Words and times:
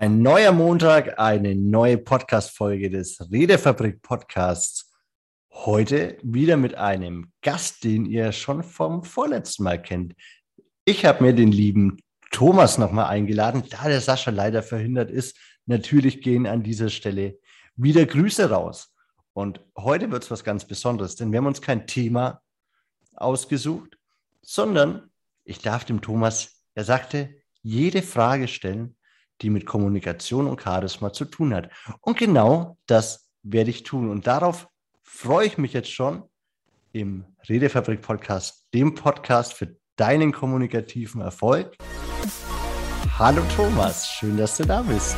Ein 0.00 0.22
neuer 0.22 0.52
Montag, 0.52 1.18
eine 1.18 1.56
neue 1.56 1.98
Podcast-Folge 1.98 2.88
des 2.88 3.20
Redefabrik 3.32 4.00
Podcasts. 4.00 4.92
Heute 5.50 6.18
wieder 6.22 6.56
mit 6.56 6.76
einem 6.76 7.32
Gast, 7.42 7.82
den 7.82 8.06
ihr 8.06 8.30
schon 8.30 8.62
vom 8.62 9.02
vorletzten 9.02 9.64
Mal 9.64 9.82
kennt. 9.82 10.14
Ich 10.84 11.04
habe 11.04 11.24
mir 11.24 11.32
den 11.32 11.50
lieben 11.50 11.96
Thomas 12.30 12.78
nochmal 12.78 13.06
eingeladen, 13.06 13.64
da 13.70 13.88
der 13.88 14.00
Sascha 14.00 14.30
leider 14.30 14.62
verhindert 14.62 15.10
ist. 15.10 15.36
Natürlich 15.66 16.20
gehen 16.20 16.46
an 16.46 16.62
dieser 16.62 16.90
Stelle 16.90 17.36
wieder 17.74 18.06
Grüße 18.06 18.48
raus. 18.50 18.94
Und 19.32 19.58
heute 19.76 20.12
wird 20.12 20.22
es 20.22 20.30
was 20.30 20.44
ganz 20.44 20.64
Besonderes, 20.64 21.16
denn 21.16 21.32
wir 21.32 21.38
haben 21.38 21.46
uns 21.46 21.60
kein 21.60 21.88
Thema 21.88 22.40
ausgesucht, 23.16 23.98
sondern 24.42 25.10
ich 25.42 25.58
darf 25.58 25.84
dem 25.84 26.00
Thomas, 26.00 26.62
er 26.76 26.84
sagte, 26.84 27.34
jede 27.62 28.02
Frage 28.02 28.46
stellen, 28.46 28.94
die 29.40 29.50
mit 29.50 29.66
Kommunikation 29.66 30.46
und 30.46 30.60
Charisma 30.60 31.12
zu 31.12 31.24
tun 31.24 31.54
hat. 31.54 31.70
Und 32.00 32.18
genau 32.18 32.76
das 32.86 33.28
werde 33.42 33.70
ich 33.70 33.82
tun. 33.82 34.10
Und 34.10 34.26
darauf 34.26 34.68
freue 35.02 35.46
ich 35.46 35.58
mich 35.58 35.72
jetzt 35.72 35.92
schon 35.92 36.22
im 36.92 37.24
Redefabrik 37.48 38.02
Podcast, 38.02 38.66
dem 38.74 38.94
Podcast 38.94 39.54
für 39.54 39.76
deinen 39.96 40.32
kommunikativen 40.32 41.20
Erfolg. 41.20 41.76
Hallo 43.18 43.42
Thomas, 43.56 44.08
schön, 44.08 44.36
dass 44.36 44.56
du 44.56 44.64
da 44.64 44.82
bist. 44.82 45.16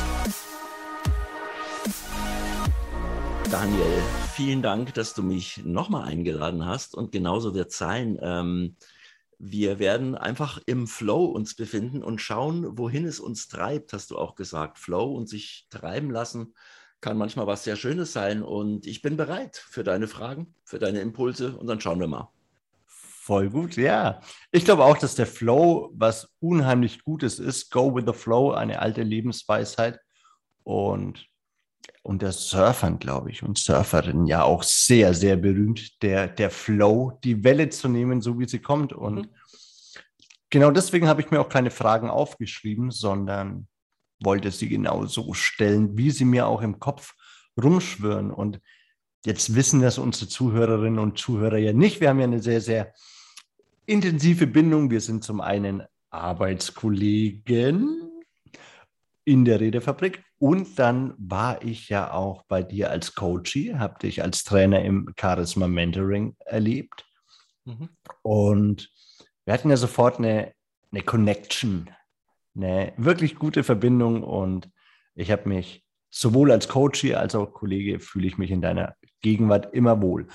Daniel, 3.51 4.03
vielen 4.35 4.63
Dank, 4.63 4.95
dass 4.95 5.13
du 5.13 5.23
mich 5.23 5.63
nochmal 5.65 6.09
eingeladen 6.09 6.65
hast 6.65 6.95
und 6.95 7.13
genauso 7.13 7.55
wird 7.55 7.71
es 7.71 7.79
sein. 7.79 8.19
Ähm, 8.23 8.77
wir 9.43 9.79
werden 9.79 10.15
einfach 10.15 10.61
im 10.67 10.87
Flow 10.87 11.25
uns 11.25 11.55
befinden 11.55 12.03
und 12.03 12.21
schauen, 12.21 12.77
wohin 12.79 13.07
es 13.07 13.21
uns 13.21 13.49
treibt, 13.49 13.95
hast 13.95 14.11
du 14.11 14.19
auch 14.19 14.35
gesagt. 14.35 14.79
Flow 14.79 15.15
und 15.15 15.29
sich 15.29 15.67
treiben 15.71 16.11
lassen 16.11 16.55
kann 17.01 17.17
manchmal 17.17 17.47
was 17.47 17.65
sehr 17.65 17.77
Schönes 17.77 18.13
sein. 18.13 18.43
Und 18.43 18.87
ich 18.87 19.01
bin 19.01 19.17
bereit 19.17 19.57
für 19.57 19.83
deine 19.83 20.09
Fragen, 20.09 20.55
für 20.65 20.79
deine 20.79 21.01
Impulse 21.01 21.57
und 21.57 21.67
dann 21.67 21.81
schauen 21.81 22.01
wir 22.01 22.07
mal. 22.07 22.31
Voll 22.87 23.49
gut, 23.49 23.77
ja. 23.77 24.21
Ich 24.51 24.67
glaube 24.67 24.85
auch, 24.85 24.99
dass 24.99 25.15
der 25.15 25.27
Flow 25.27 25.91
was 25.95 26.29
unheimlich 26.41 27.03
Gutes 27.03 27.39
ist. 27.39 27.71
Go 27.71 27.95
with 27.95 28.05
the 28.07 28.13
Flow, 28.13 28.51
eine 28.53 28.81
alte 28.81 29.03
Lebensweisheit. 29.03 30.01
Und 30.65 31.27
unter 32.03 32.33
Surfern, 32.33 32.99
glaube 32.99 33.31
ich, 33.31 33.43
und 33.43 33.59
Surferinnen 33.59 34.27
ja 34.27 34.43
auch 34.43 34.63
sehr, 34.63 35.15
sehr 35.15 35.37
berühmt, 35.37 36.03
der, 36.03 36.29
der 36.29 36.51
Flow, 36.51 37.19
die 37.25 37.45
Welle 37.45 37.69
zu 37.69 37.89
nehmen, 37.89 38.23
so 38.23 38.39
wie 38.39 38.49
sie 38.49 38.61
kommt. 38.61 38.93
Und 38.93 39.15
mhm. 39.15 39.29
genau 40.49 40.71
deswegen 40.71 41.09
habe 41.09 41.21
ich 41.21 41.31
mir 41.31 41.41
auch 41.41 41.49
keine 41.49 41.71
Fragen 41.71 42.09
aufgeschrieben, 42.09 42.91
sondern 42.91 43.69
wollte 44.23 44.51
sie 44.51 44.69
genau 44.69 45.07
so 45.07 45.35
stellen, 45.35 45.97
wie 45.97 46.11
sie 46.11 46.25
mir 46.25 46.47
auch 46.47 46.63
im 46.63 46.79
Kopf 46.79 47.15
rumschwören. 47.63 48.31
Und 48.31 48.61
jetzt 49.25 49.55
wissen 49.55 49.83
das 49.83 49.99
unsere 49.99 50.29
Zuhörerinnen 50.29 50.99
und 50.99 51.19
Zuhörer 51.19 51.59
ja 51.59 51.73
nicht. 51.73 52.01
Wir 52.01 52.09
haben 52.09 52.19
ja 52.19 52.25
eine 52.25 52.43
sehr, 52.43 52.61
sehr 52.61 52.95
intensive 53.87 54.47
Bindung. 54.47 54.91
Wir 54.91 55.01
sind 55.01 55.23
zum 55.23 55.41
einen 55.41 55.83
Arbeitskollegen 56.11 58.11
in 59.25 59.45
der 59.45 59.61
Redefabrik 59.61 60.25
und 60.41 60.79
dann 60.79 61.13
war 61.19 61.63
ich 61.63 61.91
ja 61.91 62.15
auch 62.15 62.45
bei 62.45 62.63
dir 62.63 62.91
als 62.91 63.15
Coachie, 63.15 63.75
habe 63.75 63.99
dich 63.99 64.23
als 64.23 64.43
Trainer 64.43 64.83
im 64.83 65.13
Charisma 65.21 65.69
Mentoring 65.69 66.35
erlebt. 66.47 67.05
Mhm. 67.67 67.91
Und 68.23 68.91
wir 69.45 69.53
hatten 69.53 69.69
ja 69.69 69.77
sofort 69.77 70.17
eine, 70.17 70.55
eine 70.93 71.03
Connection, 71.03 71.91
eine 72.57 72.95
wirklich 72.97 73.37
gute 73.37 73.63
Verbindung. 73.63 74.23
Und 74.23 74.71
ich 75.15 75.31
habe 75.31 75.47
mich 75.47 75.85
sowohl 76.09 76.53
als 76.53 76.69
Coachie 76.69 77.15
als 77.15 77.35
auch 77.35 77.53
Kollege 77.53 78.01
fühle 78.01 78.27
ich 78.27 78.39
mich 78.39 78.51
in 78.51 78.63
deiner 78.63 78.97
Gegenwart 79.21 79.75
immer 79.75 80.01
wohl. 80.01 80.27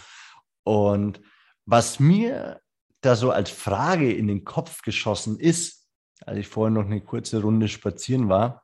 Und 0.64 1.20
was 1.66 2.00
mir 2.00 2.62
da 3.02 3.16
so 3.16 3.32
als 3.32 3.50
Frage 3.50 4.14
in 4.14 4.28
den 4.28 4.46
Kopf 4.46 4.84
geschossen 4.84 5.40
ist, 5.40 5.90
als 6.28 6.38
ich 6.38 6.48
vorhin 6.48 6.76
noch 6.76 6.86
eine 6.86 7.02
kurze 7.02 7.42
Runde 7.42 7.68
spazieren 7.68 8.30
war, 8.30 8.62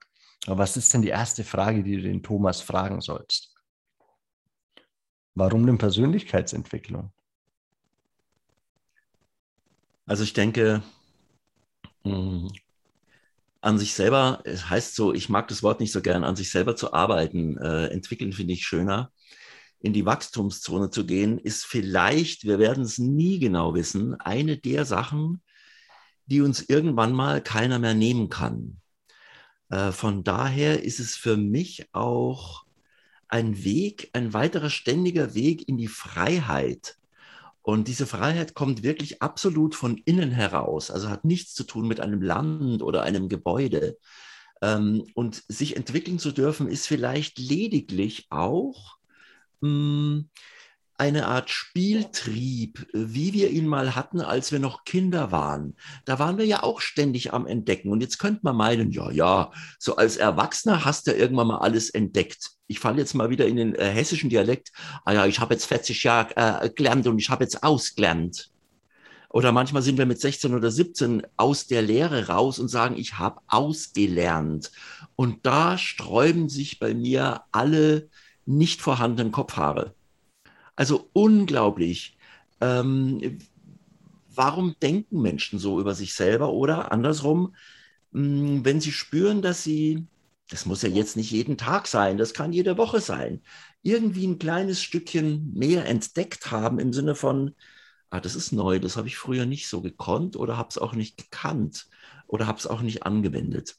aber 0.47 0.59
was 0.59 0.77
ist 0.77 0.93
denn 0.93 1.01
die 1.01 1.09
erste 1.09 1.43
Frage, 1.43 1.83
die 1.83 1.97
du 1.97 2.01
den 2.03 2.23
Thomas 2.23 2.61
fragen 2.61 3.01
sollst? 3.01 3.53
Warum 5.35 5.65
denn 5.65 5.77
Persönlichkeitsentwicklung? 5.77 7.11
Also 10.05 10.23
ich 10.23 10.33
denke, 10.33 10.83
hm, 12.03 12.51
an 13.61 13.77
sich 13.77 13.93
selber, 13.93 14.41
es 14.43 14.69
heißt 14.69 14.95
so, 14.95 15.13
ich 15.13 15.29
mag 15.29 15.47
das 15.47 15.61
Wort 15.61 15.79
nicht 15.79 15.91
so 15.91 16.01
gern, 16.01 16.23
an 16.23 16.35
sich 16.35 16.49
selber 16.49 16.75
zu 16.75 16.93
arbeiten, 16.93 17.57
äh, 17.57 17.87
entwickeln 17.87 18.33
finde 18.33 18.53
ich 18.53 18.65
schöner. 18.65 19.11
In 19.79 19.93
die 19.93 20.05
Wachstumszone 20.05 20.89
zu 20.89 21.05
gehen, 21.05 21.37
ist 21.37 21.65
vielleicht, 21.65 22.43
wir 22.43 22.59
werden 22.59 22.83
es 22.83 22.97
nie 22.97 23.39
genau 23.39 23.73
wissen, 23.73 24.19
eine 24.19 24.57
der 24.57 24.85
Sachen, 24.85 25.43
die 26.25 26.41
uns 26.41 26.61
irgendwann 26.61 27.13
mal 27.13 27.41
keiner 27.41 27.79
mehr 27.79 27.93
nehmen 27.93 28.29
kann. 28.29 28.81
Äh, 29.71 29.91
von 29.91 30.23
daher 30.23 30.83
ist 30.83 30.99
es 30.99 31.15
für 31.15 31.37
mich 31.37 31.87
auch 31.93 32.65
ein 33.27 33.63
Weg, 33.63 34.09
ein 34.13 34.33
weiterer 34.33 34.69
ständiger 34.69 35.33
Weg 35.33 35.67
in 35.67 35.77
die 35.77 35.87
Freiheit. 35.87 36.97
Und 37.63 37.87
diese 37.87 38.05
Freiheit 38.05 38.53
kommt 38.53 38.83
wirklich 38.83 39.21
absolut 39.21 39.75
von 39.75 39.97
innen 40.05 40.31
heraus, 40.31 40.91
also 40.91 41.09
hat 41.09 41.25
nichts 41.25 41.53
zu 41.53 41.63
tun 41.63 41.87
mit 41.87 41.99
einem 41.99 42.21
Land 42.21 42.81
oder 42.81 43.03
einem 43.03 43.29
Gebäude. 43.29 43.97
Ähm, 44.61 45.05
und 45.15 45.43
sich 45.47 45.77
entwickeln 45.77 46.19
zu 46.19 46.31
dürfen, 46.31 46.67
ist 46.67 46.87
vielleicht 46.87 47.39
lediglich 47.39 48.27
auch 48.29 48.97
mh, 49.61 49.69
hm, 49.69 50.29
eine 51.01 51.25
Art 51.25 51.49
Spieltrieb, 51.49 52.87
wie 52.93 53.33
wir 53.33 53.49
ihn 53.49 53.65
mal 53.65 53.95
hatten, 53.95 54.21
als 54.21 54.51
wir 54.51 54.59
noch 54.59 54.83
Kinder 54.83 55.31
waren. 55.31 55.75
Da 56.05 56.19
waren 56.19 56.37
wir 56.37 56.45
ja 56.45 56.61
auch 56.61 56.79
ständig 56.79 57.33
am 57.33 57.47
Entdecken. 57.47 57.89
Und 57.89 58.01
jetzt 58.01 58.19
könnte 58.19 58.41
man 58.43 58.55
meinen, 58.55 58.91
ja, 58.91 59.09
ja, 59.09 59.51
so 59.79 59.95
als 59.95 60.17
Erwachsener 60.17 60.85
hast 60.85 61.07
du 61.07 61.11
irgendwann 61.11 61.47
mal 61.47 61.57
alles 61.57 61.89
entdeckt. 61.89 62.51
Ich 62.67 62.79
falle 62.79 62.99
jetzt 62.99 63.15
mal 63.15 63.31
wieder 63.31 63.47
in 63.47 63.55
den 63.55 63.73
äh, 63.73 63.89
hessischen 63.89 64.29
Dialekt. 64.29 64.71
Ah 65.03 65.13
ja, 65.13 65.25
ich 65.25 65.39
habe 65.39 65.55
jetzt 65.55 65.65
40 65.65 66.03
Jahre 66.03 66.35
äh, 66.35 66.69
gelernt 66.69 67.07
und 67.07 67.17
ich 67.17 67.31
habe 67.31 67.43
jetzt 67.43 67.63
ausgelernt. 67.63 68.51
Oder 69.29 69.51
manchmal 69.51 69.81
sind 69.81 69.97
wir 69.97 70.05
mit 70.05 70.21
16 70.21 70.53
oder 70.53 70.69
17 70.69 71.23
aus 71.35 71.65
der 71.65 71.81
Lehre 71.81 72.27
raus 72.27 72.59
und 72.59 72.67
sagen, 72.67 72.95
ich 72.95 73.17
habe 73.17 73.41
ausgelernt. 73.47 74.71
Und 75.15 75.47
da 75.47 75.79
sträuben 75.79 76.47
sich 76.47 76.77
bei 76.77 76.93
mir 76.93 77.41
alle 77.51 78.07
nicht 78.45 78.83
vorhandenen 78.83 79.31
Kopfhaare. 79.31 79.95
Also 80.81 81.11
unglaublich. 81.13 82.17
Ähm, 82.59 83.37
warum 84.33 84.75
denken 84.81 85.21
Menschen 85.21 85.59
so 85.59 85.79
über 85.79 85.93
sich 85.93 86.15
selber 86.15 86.51
oder 86.53 86.91
andersrum, 86.91 87.55
mh, 88.13 88.23
hm, 88.23 88.65
wenn 88.65 88.81
sie 88.81 88.91
spüren, 88.91 89.43
dass 89.43 89.63
sie, 89.63 90.07
das 90.49 90.65
muss 90.65 90.81
ja 90.81 90.89
jetzt 90.89 91.17
nicht 91.17 91.29
jeden 91.29 91.55
Tag 91.55 91.85
sein, 91.85 92.17
das 92.17 92.33
kann 92.33 92.51
jede 92.51 92.79
Woche 92.79 92.99
sein, 92.99 93.43
irgendwie 93.83 94.25
ein 94.25 94.39
kleines 94.39 94.81
Stückchen 94.81 95.53
mehr 95.53 95.85
entdeckt 95.85 96.49
haben 96.49 96.79
im 96.79 96.93
Sinne 96.93 97.13
von, 97.13 97.53
ah, 98.09 98.19
das 98.19 98.35
ist 98.35 98.51
neu, 98.51 98.79
das 98.79 98.97
habe 98.97 99.07
ich 99.07 99.17
früher 99.17 99.45
nicht 99.45 99.67
so 99.67 99.81
gekonnt 99.83 100.35
oder 100.35 100.57
habe 100.57 100.69
es 100.69 100.79
auch 100.79 100.93
nicht 100.93 101.15
gekannt 101.15 101.89
oder 102.25 102.47
habe 102.47 102.57
es 102.57 102.65
auch 102.65 102.81
nicht 102.81 103.03
angewendet. 103.03 103.77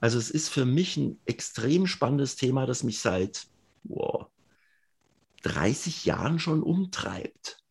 Also 0.00 0.16
es 0.16 0.30
ist 0.30 0.48
für 0.48 0.64
mich 0.64 0.96
ein 0.96 1.20
extrem 1.26 1.86
spannendes 1.86 2.36
Thema, 2.36 2.64
das 2.64 2.84
mich 2.84 3.00
seit 3.00 3.48
wow, 3.84 4.28
30 5.48 6.04
Jahren 6.04 6.38
schon 6.38 6.62
umtreibt. 6.62 7.62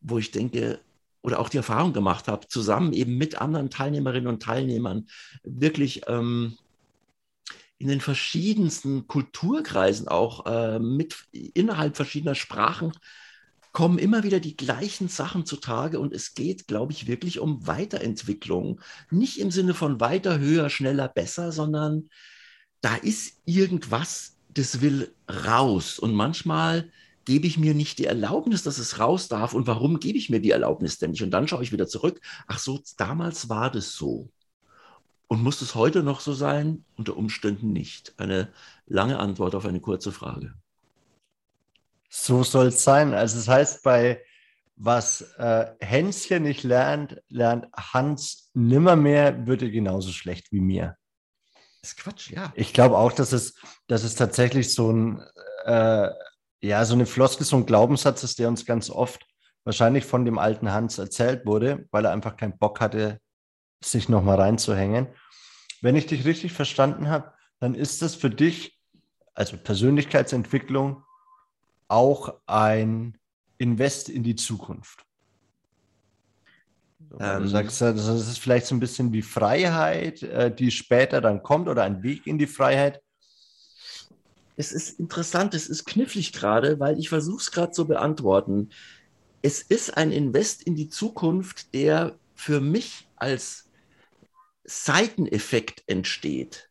Wo 0.00 0.18
ich 0.18 0.30
denke, 0.30 0.80
oder 1.22 1.38
auch 1.38 1.48
die 1.48 1.58
Erfahrung 1.58 1.92
gemacht 1.92 2.28
habe, 2.28 2.48
zusammen 2.48 2.92
eben 2.92 3.18
mit 3.18 3.40
anderen 3.40 3.70
Teilnehmerinnen 3.70 4.28
und 4.28 4.42
Teilnehmern 4.42 5.06
wirklich 5.42 6.02
ähm, 6.06 6.56
in 7.78 7.88
den 7.88 8.00
verschiedensten 8.00 9.06
Kulturkreisen 9.06 10.08
auch 10.08 10.46
äh, 10.46 10.78
mit 10.78 11.26
innerhalb 11.32 11.96
verschiedener 11.96 12.34
Sprachen 12.34 12.92
kommen 13.72 13.98
immer 13.98 14.24
wieder 14.24 14.40
die 14.40 14.56
gleichen 14.56 15.08
Sachen 15.08 15.46
zutage 15.46 16.00
und 16.00 16.12
es 16.12 16.34
geht, 16.34 16.66
glaube 16.66 16.92
ich, 16.92 17.06
wirklich 17.06 17.38
um 17.38 17.66
Weiterentwicklung. 17.66 18.80
Nicht 19.10 19.38
im 19.38 19.50
Sinne 19.50 19.74
von 19.74 20.00
weiter, 20.00 20.40
höher, 20.40 20.68
schneller, 20.70 21.08
besser, 21.08 21.52
sondern 21.52 22.10
da 22.80 22.96
ist 22.96 23.40
irgendwas 23.44 24.36
das 24.54 24.80
will 24.80 25.14
raus. 25.46 25.98
Und 25.98 26.14
manchmal 26.14 26.90
gebe 27.24 27.46
ich 27.46 27.58
mir 27.58 27.74
nicht 27.74 27.98
die 27.98 28.06
Erlaubnis, 28.06 28.62
dass 28.62 28.78
es 28.78 28.98
raus 28.98 29.28
darf. 29.28 29.54
Und 29.54 29.66
warum 29.66 30.00
gebe 30.00 30.18
ich 30.18 30.30
mir 30.30 30.40
die 30.40 30.50
Erlaubnis 30.50 30.98
denn 30.98 31.10
nicht? 31.10 31.22
Und 31.22 31.30
dann 31.30 31.48
schaue 31.48 31.62
ich 31.62 31.72
wieder 31.72 31.86
zurück. 31.86 32.20
Ach 32.46 32.58
so, 32.58 32.80
damals 32.96 33.48
war 33.48 33.70
das 33.70 33.92
so. 33.92 34.30
Und 35.28 35.42
muss 35.42 35.60
es 35.62 35.74
heute 35.74 36.02
noch 36.02 36.20
so 36.20 36.32
sein? 36.32 36.84
Unter 36.96 37.16
Umständen 37.16 37.72
nicht. 37.72 38.14
Eine 38.18 38.48
lange 38.86 39.18
Antwort 39.18 39.54
auf 39.54 39.64
eine 39.64 39.80
kurze 39.80 40.10
Frage. 40.10 40.54
So 42.08 42.42
soll 42.42 42.66
es 42.68 42.82
sein. 42.82 43.14
Also 43.14 43.38
es 43.38 43.44
das 43.44 43.54
heißt, 43.54 43.82
bei 43.84 44.20
was 44.82 45.20
äh, 45.38 45.66
Hänschen 45.78 46.42
nicht 46.42 46.64
lernt, 46.64 47.22
lernt 47.28 47.68
Hans 47.76 48.50
nimmermehr, 48.54 49.46
wird 49.46 49.62
er 49.62 49.70
genauso 49.70 50.10
schlecht 50.10 50.50
wie 50.50 50.60
mir. 50.60 50.96
Ist 51.82 51.96
Quatsch, 51.96 52.30
ja. 52.30 52.52
Ich 52.54 52.72
glaube 52.72 52.98
auch, 52.98 53.12
dass 53.12 53.32
es, 53.32 53.54
dass 53.86 54.04
es 54.04 54.14
tatsächlich 54.14 54.74
so 54.74 54.92
ein, 54.92 55.22
äh, 55.64 56.08
ja, 56.62 56.84
so 56.84 56.94
eine 56.94 57.06
Floskel, 57.06 57.46
so 57.46 57.56
ein 57.56 57.66
Glaubenssatz 57.66 58.22
ist, 58.22 58.38
der 58.38 58.48
uns 58.48 58.66
ganz 58.66 58.90
oft 58.90 59.26
wahrscheinlich 59.64 60.04
von 60.04 60.24
dem 60.24 60.38
alten 60.38 60.72
Hans 60.72 60.98
erzählt 60.98 61.46
wurde, 61.46 61.86
weil 61.90 62.04
er 62.04 62.12
einfach 62.12 62.36
keinen 62.36 62.58
Bock 62.58 62.80
hatte, 62.80 63.20
sich 63.82 64.08
nochmal 64.08 64.40
reinzuhängen. 64.40 65.08
Wenn 65.80 65.96
ich 65.96 66.06
dich 66.06 66.24
richtig 66.26 66.52
verstanden 66.52 67.08
habe, 67.08 67.32
dann 67.60 67.74
ist 67.74 68.02
das 68.02 68.14
für 68.14 68.30
dich, 68.30 68.78
also 69.34 69.56
Persönlichkeitsentwicklung, 69.56 71.02
auch 71.88 72.40
ein 72.46 73.18
Invest 73.58 74.08
in 74.08 74.22
die 74.22 74.36
Zukunft. 74.36 75.04
Ähm, 77.18 77.42
du 77.42 77.48
sagst, 77.48 77.80
das 77.80 78.06
ist 78.06 78.38
vielleicht 78.38 78.66
so 78.66 78.74
ein 78.74 78.80
bisschen 78.80 79.12
wie 79.12 79.22
Freiheit, 79.22 80.22
äh, 80.22 80.54
die 80.54 80.70
später 80.70 81.20
dann 81.20 81.42
kommt 81.42 81.68
oder 81.68 81.82
ein 81.82 82.02
Weg 82.02 82.26
in 82.26 82.38
die 82.38 82.46
Freiheit. 82.46 83.02
Es 84.56 84.72
ist 84.72 85.00
interessant, 85.00 85.54
es 85.54 85.68
ist 85.68 85.86
knifflig 85.86 86.32
gerade, 86.32 86.78
weil 86.78 86.98
ich 86.98 87.08
versuche 87.08 87.40
es 87.40 87.50
gerade 87.50 87.72
zu 87.72 87.86
beantworten. 87.86 88.70
Es 89.42 89.62
ist 89.62 89.96
ein 89.96 90.12
Invest 90.12 90.62
in 90.62 90.76
die 90.76 90.88
Zukunft, 90.88 91.74
der 91.74 92.18
für 92.34 92.60
mich 92.60 93.08
als 93.16 93.70
Seiteneffekt 94.64 95.82
entsteht. 95.86 96.68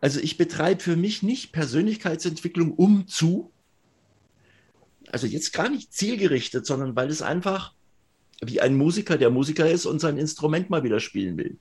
Also 0.00 0.20
ich 0.20 0.38
betreibe 0.38 0.82
für 0.82 0.96
mich 0.96 1.22
nicht 1.22 1.52
Persönlichkeitsentwicklung 1.52 2.72
um 2.72 3.08
zu, 3.08 3.52
also 5.08 5.26
jetzt 5.26 5.52
gar 5.52 5.68
nicht 5.68 5.92
zielgerichtet, 5.92 6.66
sondern 6.66 6.96
weil 6.96 7.08
es 7.08 7.22
einfach 7.22 7.75
wie 8.42 8.60
ein 8.60 8.76
Musiker, 8.76 9.16
der 9.16 9.30
Musiker 9.30 9.68
ist 9.68 9.86
und 9.86 10.00
sein 10.00 10.18
Instrument 10.18 10.70
mal 10.70 10.82
wieder 10.82 11.00
spielen 11.00 11.36
will, 11.36 11.56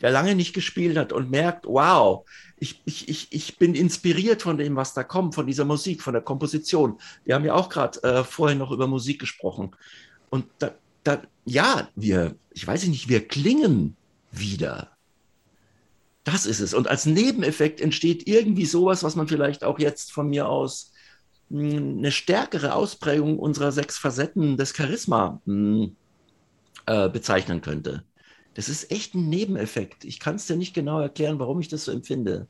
der 0.00 0.10
lange 0.10 0.34
nicht 0.34 0.52
gespielt 0.54 0.96
hat 0.96 1.12
und 1.12 1.30
merkt, 1.30 1.66
wow, 1.66 2.24
ich, 2.58 2.80
ich, 2.84 3.08
ich, 3.08 3.28
ich 3.30 3.58
bin 3.58 3.74
inspiriert 3.74 4.42
von 4.42 4.56
dem, 4.56 4.76
was 4.76 4.94
da 4.94 5.02
kommt, 5.02 5.34
von 5.34 5.46
dieser 5.46 5.64
Musik, 5.64 6.02
von 6.02 6.12
der 6.12 6.22
Komposition. 6.22 6.98
Wir 7.24 7.34
haben 7.34 7.44
ja 7.44 7.54
auch 7.54 7.68
gerade 7.68 8.02
äh, 8.04 8.24
vorhin 8.24 8.58
noch 8.58 8.70
über 8.70 8.86
Musik 8.86 9.18
gesprochen. 9.18 9.74
Und 10.30 10.46
da, 10.58 10.72
da, 11.02 11.22
ja, 11.44 11.88
wir, 11.96 12.36
ich 12.52 12.66
weiß 12.66 12.86
nicht, 12.86 13.08
wir 13.08 13.26
klingen 13.26 13.96
wieder. 14.30 14.92
Das 16.24 16.46
ist 16.46 16.60
es. 16.60 16.72
Und 16.72 16.86
als 16.86 17.04
Nebeneffekt 17.04 17.80
entsteht 17.80 18.28
irgendwie 18.28 18.66
sowas, 18.66 19.02
was 19.02 19.16
man 19.16 19.26
vielleicht 19.26 19.64
auch 19.64 19.78
jetzt 19.78 20.12
von 20.12 20.30
mir 20.30 20.48
aus 20.48 20.92
hm, 21.50 21.98
eine 21.98 22.12
stärkere 22.12 22.74
Ausprägung 22.74 23.38
unserer 23.38 23.72
sechs 23.72 23.98
Facetten 23.98 24.56
des 24.56 24.74
Charisma 24.76 25.40
hm, 25.46 25.96
äh, 26.86 27.08
bezeichnen 27.08 27.60
könnte. 27.60 28.04
Das 28.54 28.68
ist 28.68 28.90
echt 28.90 29.14
ein 29.14 29.28
Nebeneffekt. 29.28 30.04
Ich 30.04 30.20
kann 30.20 30.36
es 30.36 30.46
dir 30.46 30.56
nicht 30.56 30.74
genau 30.74 31.00
erklären, 31.00 31.38
warum 31.38 31.60
ich 31.60 31.68
das 31.68 31.84
so 31.84 31.92
empfinde. 31.92 32.46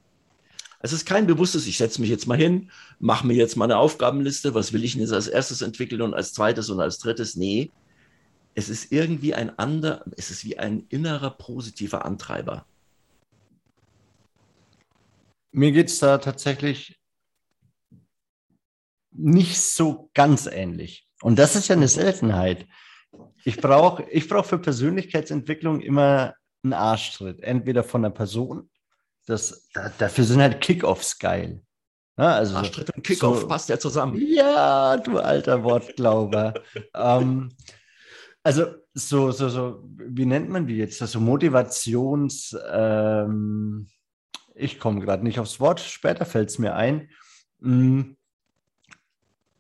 Es 0.81 0.93
ist 0.93 1.07
kein 1.07 1.29
bewusstes, 1.29 1.69
ich 1.69 1.79
setze 1.79 2.01
mich 2.01 2.11
jetzt 2.11 2.27
mal 2.27 2.37
hin, 2.37 2.71
mache 2.99 3.25
mir 3.25 3.35
jetzt 3.35 3.57
mal 3.57 3.67
eine 3.67 3.79
Aufgabenliste, 3.79 4.53
was 4.55 4.73
will 4.73 4.83
ich 4.83 4.93
denn 4.93 5.01
jetzt 5.01 5.13
als 5.13 5.29
erstes 5.29 5.63
entwickeln 5.63 6.03
und 6.03 6.13
als 6.13 6.33
zweites 6.33 6.71
und 6.71 6.81
als 6.81 6.99
drittes? 6.99 7.37
Nee, 7.37 7.71
es 8.55 8.69
ist 8.69 8.91
irgendwie 8.91 9.33
ein 9.33 9.57
anderer, 9.59 10.05
es 10.17 10.31
ist 10.31 10.45
wie 10.45 10.59
ein 10.59 10.85
innerer 10.89 11.31
positiver 11.31 12.05
Antreiber. 12.05 12.67
Mir 15.53 15.71
geht 15.71 15.89
es 15.89 16.01
da 16.01 16.19
tatsächlich 16.19 16.99
nicht 19.13 19.61
so 19.61 20.11
ganz 20.15 20.47
ähnlich. 20.47 21.07
Und 21.21 21.39
das 21.39 21.55
ist 21.55 21.69
ja 21.69 21.77
eine 21.77 21.89
Seltenheit. 21.89 22.67
Ich 23.45 23.61
brauche 23.61 24.05
ich 24.11 24.29
brauch 24.29 24.45
für 24.45 24.59
Persönlichkeitsentwicklung 24.59 25.81
immer 25.81 26.35
einen 26.63 26.73
Arschtritt. 26.73 27.43
Entweder 27.43 27.83
von 27.85 28.05
einer 28.05 28.15
Person, 28.15 28.71
das, 29.27 29.69
dafür 29.99 30.25
sind 30.25 30.41
halt 30.41 30.61
Kickoffs 30.61 31.19
geil. 31.19 31.63
Ja, 32.19 32.35
also 32.35 32.57
Arschtritt 32.57 32.91
und 32.95 33.03
Kickoff 33.03 33.41
so, 33.41 33.49
passt 33.49 33.69
ja 33.69 33.79
zusammen. 33.79 34.21
Ja, 34.21 34.97
du 34.99 35.19
alter 35.19 35.65
Wortglauber. 35.65 36.55
ähm, 36.95 37.51
also 38.43 38.67
so, 38.95 39.31
so, 39.31 39.49
so, 39.49 39.83
wie 39.85 40.27
nennt 40.27 40.51
man 40.51 40.67
die 40.67 40.77
jetzt? 40.77 41.01
Also 41.01 41.21
Motivations, 41.21 42.57
ähm, 42.71 43.89
ich 44.55 44.79
komme 44.79 45.01
gerade 45.01 45.25
nicht 45.25 45.39
aufs 45.39 45.61
Wort, 45.61 45.81
später 45.81 46.27
fällt 46.27 46.51
es 46.51 46.59
mir 46.59 46.75
ein. 46.75 47.09
Hm, 47.61 48.17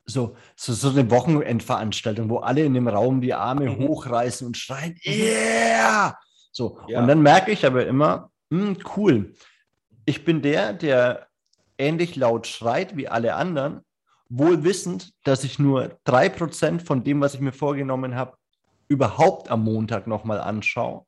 so, 0.04 0.37
so, 0.56 0.72
so 0.72 0.90
eine 0.90 1.10
Wochenendveranstaltung, 1.10 2.28
wo 2.28 2.38
alle 2.38 2.64
in 2.64 2.75
dem 2.75 2.88
Raum 2.88 3.20
die 3.20 3.34
Arme 3.34 3.70
mhm. 3.70 3.88
hochreißen 3.88 4.46
und 4.46 4.56
schreien, 4.56 4.99
yeah! 5.04 6.19
So, 6.50 6.78
ja. 6.88 7.00
und 7.00 7.08
dann 7.08 7.22
merke 7.22 7.50
ich 7.50 7.64
aber 7.64 7.87
immer, 7.87 8.31
mh, 8.50 8.66
hm, 8.66 8.78
cool, 8.96 9.34
ich 10.04 10.25
bin 10.25 10.43
der, 10.43 10.72
der 10.72 11.28
ähnlich 11.78 12.16
laut 12.16 12.46
schreit 12.46 12.96
wie 12.96 13.08
alle 13.08 13.34
anderen, 13.34 13.81
wohl 14.28 14.64
wissend, 14.64 15.12
dass 15.25 15.44
ich 15.44 15.58
nur 15.58 15.99
drei 16.04 16.28
Prozent 16.28 16.82
von 16.82 17.04
dem, 17.04 17.20
was 17.20 17.34
ich 17.34 17.40
mir 17.40 17.52
vorgenommen 17.52 18.14
habe, 18.14 18.37
überhaupt 18.88 19.50
am 19.50 19.64
Montag 19.64 20.06
nochmal 20.06 20.40
anschaue. 20.40 21.06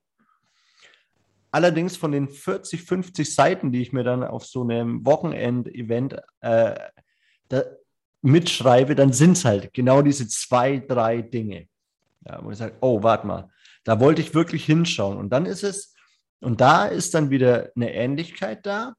Allerdings 1.51 1.97
von 1.97 2.13
den 2.13 2.29
40, 2.29 2.83
50 2.83 3.35
Seiten, 3.35 3.73
die 3.73 3.81
ich 3.81 3.93
mir 3.93 4.03
dann 4.03 4.25
auf 4.25 4.45
so 4.45 4.63
einem 4.63 5.07
Wochenend-Event 5.07 6.17
äh, 6.41 6.75
mitschreibe, 8.25 8.95
dann 8.95 9.13
sind 9.13 9.33
es 9.33 9.45
halt 9.45 9.73
genau 9.75 10.01
diese 10.03 10.27
zwei, 10.27 10.79
drei 10.79 11.21
Dinge. 11.21 11.69
Ja, 12.27 12.43
wo 12.43 12.51
ich 12.51 12.59
sage, 12.59 12.77
oh, 12.81 13.03
warte 13.03 13.27
mal, 13.27 13.51
da 13.85 14.01
wollte 14.01 14.23
ich 14.23 14.35
wirklich 14.35 14.65
hinschauen. 14.65 15.19
Und 15.19 15.31
dann 15.31 15.45
ist 15.45 15.63
es, 15.63 15.95
und 16.41 16.61
da 16.61 16.87
ist 16.87 17.15
dann 17.15 17.31
wieder 17.31 17.71
eine 17.77 17.93
Ähnlichkeit 17.93 18.65
da. 18.65 18.95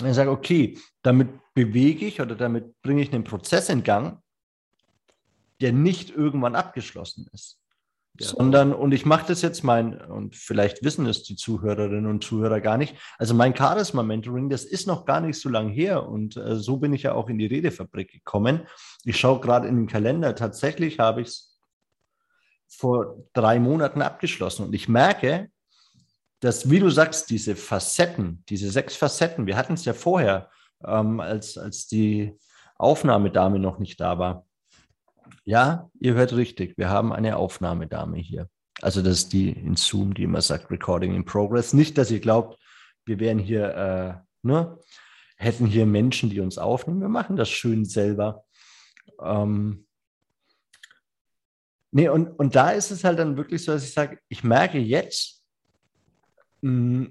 Und 0.00 0.06
ich 0.06 0.14
sage, 0.14 0.30
okay, 0.30 0.78
damit 1.02 1.28
bewege 1.52 2.06
ich 2.06 2.20
oder 2.20 2.36
damit 2.36 2.80
bringe 2.82 3.02
ich 3.02 3.12
einen 3.12 3.24
Prozess 3.24 3.68
in 3.68 3.82
Gang, 3.82 4.20
der 5.60 5.72
nicht 5.72 6.10
irgendwann 6.10 6.54
abgeschlossen 6.54 7.28
ist. 7.32 7.58
Sondern, 8.18 8.74
und 8.74 8.92
ich 8.92 9.06
mache 9.06 9.26
das 9.26 9.40
jetzt 9.40 9.64
mein, 9.64 9.98
und 9.98 10.36
vielleicht 10.36 10.84
wissen 10.84 11.06
es 11.06 11.22
die 11.22 11.34
Zuhörerinnen 11.34 12.06
und 12.06 12.22
Zuhörer 12.22 12.60
gar 12.60 12.76
nicht, 12.76 12.94
also 13.18 13.32
mein 13.32 13.56
Charisma-Mentoring, 13.56 14.50
das 14.50 14.64
ist 14.64 14.86
noch 14.86 15.06
gar 15.06 15.20
nicht 15.20 15.40
so 15.40 15.48
lange 15.48 15.72
her 15.72 16.06
und 16.06 16.36
äh, 16.36 16.56
so 16.56 16.76
bin 16.76 16.92
ich 16.92 17.04
ja 17.04 17.14
auch 17.14 17.30
in 17.30 17.38
die 17.38 17.46
Redefabrik 17.46 18.12
gekommen. 18.12 18.66
Ich 19.04 19.18
schaue 19.18 19.40
gerade 19.40 19.66
in 19.66 19.76
den 19.76 19.86
Kalender, 19.86 20.34
tatsächlich 20.34 20.98
habe 20.98 21.22
ich 21.22 21.28
es 21.28 21.58
vor 22.68 23.16
drei 23.32 23.58
Monaten 23.58 24.02
abgeschlossen 24.02 24.66
und 24.66 24.74
ich 24.74 24.88
merke, 24.88 25.50
dass, 26.40 26.68
wie 26.68 26.80
du 26.80 26.90
sagst, 26.90 27.30
diese 27.30 27.56
Facetten, 27.56 28.44
diese 28.48 28.70
sechs 28.70 28.94
Facetten, 28.94 29.46
wir 29.46 29.56
hatten 29.56 29.74
es 29.74 29.86
ja 29.86 29.94
vorher, 29.94 30.50
ähm, 30.84 31.20
als, 31.20 31.56
als 31.56 31.86
die 31.86 32.36
Aufnahmedame 32.76 33.58
noch 33.58 33.78
nicht 33.78 34.00
da 34.00 34.18
war 34.18 34.44
ja, 35.44 35.90
ihr 36.00 36.14
hört 36.14 36.34
richtig. 36.34 36.76
Wir 36.78 36.88
haben 36.88 37.12
eine 37.12 37.36
Aufnahmedame 37.36 38.18
hier. 38.18 38.48
Also 38.80 39.02
das 39.02 39.18
ist 39.18 39.32
die 39.32 39.50
in 39.50 39.76
Zoom, 39.76 40.14
die 40.14 40.24
immer 40.24 40.40
sagt 40.40 40.70
Recording 40.70 41.14
in 41.14 41.24
Progress. 41.24 41.72
Nicht, 41.72 41.98
dass 41.98 42.10
ihr 42.10 42.20
glaubt, 42.20 42.58
wir 43.04 43.20
wären 43.20 43.38
hier, 43.38 43.74
äh, 43.74 44.46
ne, 44.46 44.78
hätten 45.36 45.66
hier 45.66 45.86
Menschen, 45.86 46.30
die 46.30 46.40
uns 46.40 46.58
aufnehmen. 46.58 47.00
Wir 47.00 47.08
machen 47.08 47.36
das 47.36 47.48
schön 47.48 47.84
selber. 47.84 48.44
Ähm, 49.20 49.86
nee, 51.90 52.08
und, 52.08 52.28
und 52.38 52.54
da 52.54 52.70
ist 52.70 52.90
es 52.90 53.04
halt 53.04 53.18
dann 53.18 53.36
wirklich 53.36 53.64
so, 53.64 53.72
dass 53.72 53.84
ich 53.84 53.92
sage, 53.92 54.18
ich 54.28 54.42
merke 54.44 54.78
jetzt, 54.78 55.42
mh, 56.62 56.70
hm, 56.70 57.10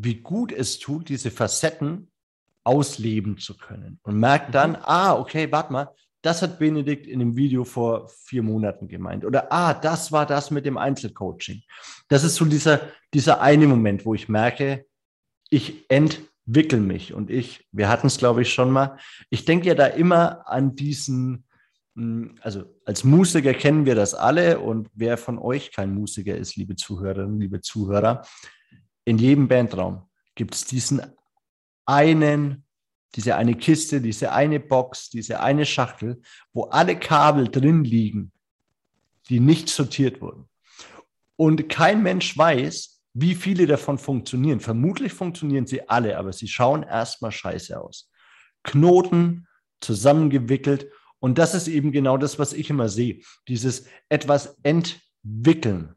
wie 0.00 0.20
gut 0.20 0.52
es 0.52 0.78
tut, 0.78 1.08
diese 1.08 1.30
Facetten 1.30 2.10
ausleben 2.62 3.38
zu 3.38 3.56
können. 3.56 3.98
Und 4.02 4.18
merke 4.18 4.52
dann, 4.52 4.72
mhm. 4.72 4.82
ah, 4.82 5.14
okay, 5.14 5.50
warte 5.50 5.72
mal, 5.72 5.94
das 6.22 6.42
hat 6.42 6.58
Benedikt 6.58 7.06
in 7.06 7.20
dem 7.20 7.36
Video 7.36 7.64
vor 7.64 8.08
vier 8.08 8.42
Monaten 8.42 8.88
gemeint. 8.88 9.24
Oder, 9.24 9.52
ah, 9.52 9.74
das 9.74 10.10
war 10.10 10.26
das 10.26 10.50
mit 10.50 10.66
dem 10.66 10.76
Einzelcoaching. 10.76 11.62
Das 12.08 12.24
ist 12.24 12.34
so 12.34 12.44
dieser, 12.44 12.80
dieser 13.14 13.40
eine 13.40 13.66
Moment, 13.66 14.04
wo 14.04 14.14
ich 14.14 14.28
merke, 14.28 14.86
ich 15.50 15.88
entwickle 15.88 16.80
mich. 16.80 17.14
Und 17.14 17.30
ich, 17.30 17.66
wir 17.72 17.88
hatten 17.88 18.08
es, 18.08 18.18
glaube 18.18 18.42
ich, 18.42 18.52
schon 18.52 18.70
mal, 18.70 18.98
ich 19.30 19.44
denke 19.44 19.68
ja 19.68 19.74
da 19.74 19.86
immer 19.86 20.48
an 20.48 20.74
diesen, 20.74 21.44
hm, 21.94 22.36
also 22.40 22.64
als 22.84 23.04
Musiker 23.04 23.54
kennen 23.54 23.86
wir 23.86 23.94
das 23.94 24.14
alle 24.14 24.58
und 24.58 24.88
wer 24.94 25.18
von 25.18 25.38
euch 25.38 25.72
kein 25.72 25.94
Musiker 25.94 26.36
ist, 26.36 26.56
liebe 26.56 26.74
Zuhörerinnen, 26.74 27.40
liebe 27.40 27.60
Zuhörer, 27.60 28.26
in 29.04 29.18
jedem 29.18 29.48
Bandraum 29.48 30.08
gibt 30.34 30.54
es 30.54 30.64
diesen 30.64 31.00
einen 31.86 32.67
diese 33.14 33.36
eine 33.36 33.54
Kiste, 33.54 34.00
diese 34.00 34.32
eine 34.32 34.60
Box, 34.60 35.10
diese 35.10 35.40
eine 35.40 35.64
Schachtel, 35.64 36.20
wo 36.52 36.64
alle 36.64 36.98
Kabel 36.98 37.48
drin 37.48 37.84
liegen, 37.84 38.32
die 39.28 39.40
nicht 39.40 39.68
sortiert 39.68 40.20
wurden. 40.20 40.48
Und 41.36 41.68
kein 41.68 42.02
Mensch 42.02 42.36
weiß, 42.36 43.00
wie 43.14 43.34
viele 43.34 43.66
davon 43.66 43.98
funktionieren. 43.98 44.60
Vermutlich 44.60 45.12
funktionieren 45.12 45.66
sie 45.66 45.88
alle, 45.88 46.18
aber 46.18 46.32
sie 46.32 46.48
schauen 46.48 46.82
erstmal 46.82 47.32
scheiße 47.32 47.80
aus. 47.80 48.10
Knoten 48.62 49.46
zusammengewickelt. 49.80 50.90
Und 51.20 51.38
das 51.38 51.54
ist 51.54 51.68
eben 51.68 51.90
genau 51.90 52.16
das, 52.16 52.38
was 52.38 52.52
ich 52.52 52.70
immer 52.70 52.88
sehe. 52.88 53.22
Dieses 53.48 53.86
etwas 54.08 54.58
entwickeln. 54.62 55.94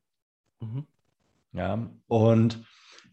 Mhm. 0.60 0.88
Ja, 1.54 1.90
und 2.08 2.64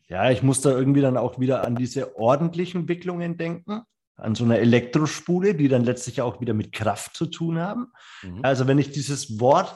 ja, 0.08 0.30
ich 0.30 0.42
muss 0.42 0.60
da 0.60 0.70
irgendwie 0.70 1.02
dann 1.02 1.16
auch 1.16 1.38
wieder 1.38 1.66
an 1.66 1.76
diese 1.76 2.18
ordentlichen 2.18 2.82
Entwicklungen 2.82 3.36
denken, 3.36 3.82
an 4.16 4.34
so 4.34 4.44
eine 4.44 4.58
Elektrospule, 4.58 5.54
die 5.54 5.68
dann 5.68 5.84
letztlich 5.84 6.22
auch 6.22 6.40
wieder 6.40 6.54
mit 6.54 6.72
Kraft 6.72 7.16
zu 7.16 7.26
tun 7.26 7.58
haben. 7.58 7.92
Mhm. 8.22 8.40
Also 8.42 8.66
wenn 8.66 8.78
ich 8.78 8.90
dieses 8.90 9.38
Wort 9.38 9.74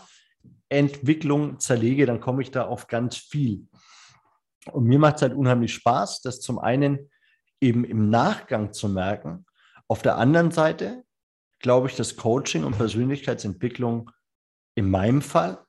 Entwicklung 0.69 1.61
zerlege, 1.61 2.07
dann 2.07 2.21
komme 2.21 2.43
ich 2.43 2.51
da 2.51 2.65
auf 2.65 2.87
ganz 2.87 3.17
viel. 3.17 3.69
Und 4.71 4.85
mir 4.85 4.99
macht 4.99 5.17
es 5.17 5.23
halt 5.23 5.35
unheimlich 5.35 5.75
Spaß, 5.75 6.23
das 6.23 6.41
zum 6.41 6.59
einen 6.59 7.11
eben 7.61 7.85
im 7.85 8.11
Nachgang 8.11 8.73
zu 8.73 8.89
merken. 8.89 9.45
Auf 9.87 10.03
der 10.03 10.17
anderen 10.17 10.51
Seite 10.51 11.05
glaube 11.61 11.89
ich, 11.89 11.97
dass 11.97 12.17
Coaching 12.17 12.65
und 12.65 12.77
Persönlichkeitsentwicklung 12.77 14.11
in 14.75 14.91
meinem 14.91 15.23
Fall 15.23 15.65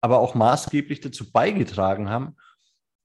aber 0.00 0.20
auch 0.20 0.34
maßgeblich 0.34 1.00
dazu 1.00 1.32
beigetragen 1.32 2.08
haben, 2.08 2.36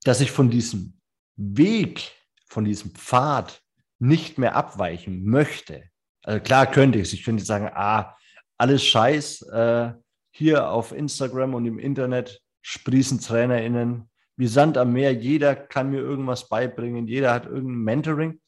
dass 0.04 0.20
ich 0.20 0.30
von 0.30 0.50
diesem 0.50 1.00
Weg, 1.36 2.12
von 2.46 2.64
diesem 2.64 2.92
Pfad 2.92 3.62
nicht 3.98 4.38
mehr 4.38 4.54
abweichen 4.54 5.24
möchte. 5.24 5.84
Also 6.22 6.40
klar 6.42 6.70
könnte 6.70 6.98
ich 6.98 7.08
es. 7.08 7.12
Ich 7.12 7.24
könnte 7.24 7.44
sagen, 7.44 7.70
ah, 7.72 8.16
alles 8.56 8.84
Scheiß. 8.84 9.42
Äh, 9.42 9.92
hier 10.30 10.70
auf 10.70 10.92
Instagram 10.92 11.54
und 11.54 11.66
im 11.66 11.78
Internet 11.78 12.40
sprießen 12.62 13.20
TrainerInnen 13.20 14.10
wie 14.36 14.46
Sand 14.46 14.78
am 14.78 14.92
Meer. 14.92 15.12
Jeder 15.14 15.54
kann 15.54 15.90
mir 15.90 16.00
irgendwas 16.00 16.48
beibringen. 16.48 17.06
Jeder 17.06 17.32
hat 17.32 17.46
irgendein 17.46 17.84
Mentoring. 17.84 18.40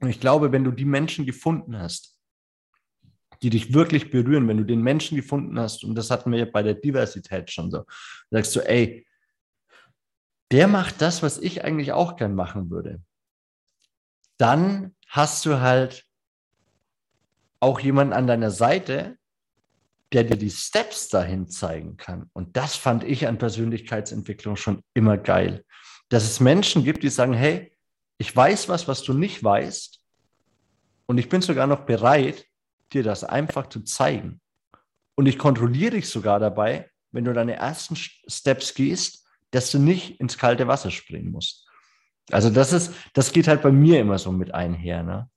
Und 0.00 0.08
ich 0.08 0.20
glaube, 0.20 0.52
wenn 0.52 0.64
du 0.64 0.70
die 0.70 0.84
Menschen 0.84 1.24
gefunden 1.24 1.78
hast, 1.78 2.18
die 3.42 3.50
dich 3.50 3.72
wirklich 3.72 4.10
berühren, 4.10 4.46
wenn 4.48 4.58
du 4.58 4.64
den 4.64 4.82
Menschen 4.82 5.16
gefunden 5.16 5.58
hast, 5.58 5.84
und 5.84 5.94
das 5.94 6.10
hatten 6.10 6.30
wir 6.30 6.38
ja 6.40 6.44
bei 6.44 6.62
der 6.62 6.74
Diversität 6.74 7.50
schon 7.50 7.70
so, 7.70 7.84
sagst 8.30 8.54
du, 8.54 8.60
ey, 8.60 9.06
der 10.52 10.68
macht 10.68 11.00
das, 11.00 11.22
was 11.22 11.38
ich 11.38 11.64
eigentlich 11.64 11.92
auch 11.92 12.16
gern 12.16 12.34
machen 12.34 12.70
würde. 12.70 13.00
Dann 14.36 14.94
hast 15.08 15.46
du 15.46 15.60
halt 15.60 16.06
auch 17.58 17.80
jemanden 17.80 18.12
an 18.12 18.26
deiner 18.26 18.50
Seite, 18.50 19.16
der 20.12 20.24
dir 20.24 20.36
die 20.36 20.50
Steps 20.50 21.08
dahin 21.08 21.48
zeigen 21.48 21.96
kann. 21.96 22.28
Und 22.34 22.56
das 22.56 22.76
fand 22.76 23.02
ich 23.02 23.26
an 23.26 23.38
Persönlichkeitsentwicklung 23.38 24.56
schon 24.56 24.82
immer 24.92 25.16
geil. 25.16 25.64
Dass 26.10 26.24
es 26.24 26.38
Menschen 26.38 26.84
gibt, 26.84 27.02
die 27.02 27.08
sagen, 27.08 27.32
hey, 27.32 27.72
ich 28.18 28.34
weiß 28.34 28.68
was, 28.68 28.86
was 28.88 29.02
du 29.02 29.14
nicht 29.14 29.42
weißt. 29.42 30.00
Und 31.06 31.18
ich 31.18 31.30
bin 31.30 31.40
sogar 31.40 31.66
noch 31.66 31.86
bereit, 31.86 32.46
dir 32.92 33.02
das 33.02 33.24
einfach 33.24 33.68
zu 33.68 33.80
zeigen. 33.80 34.40
Und 35.14 35.26
ich 35.26 35.38
kontrolliere 35.38 35.92
dich 35.92 36.08
sogar 36.08 36.40
dabei, 36.40 36.90
wenn 37.10 37.24
du 37.24 37.32
deine 37.32 37.54
ersten 37.54 37.96
Steps 37.96 38.74
gehst, 38.74 39.21
dass 39.52 39.70
du 39.70 39.78
nicht 39.78 40.18
ins 40.20 40.36
kalte 40.36 40.66
Wasser 40.66 40.90
springen 40.90 41.30
musst. 41.30 41.68
Also 42.30 42.50
das 42.50 42.72
ist, 42.72 42.92
das 43.14 43.32
geht 43.32 43.48
halt 43.48 43.62
bei 43.62 43.70
mir 43.70 44.00
immer 44.00 44.18
so 44.18 44.32
mit 44.32 44.52
einher. 44.52 45.02
Ne? 45.02 45.30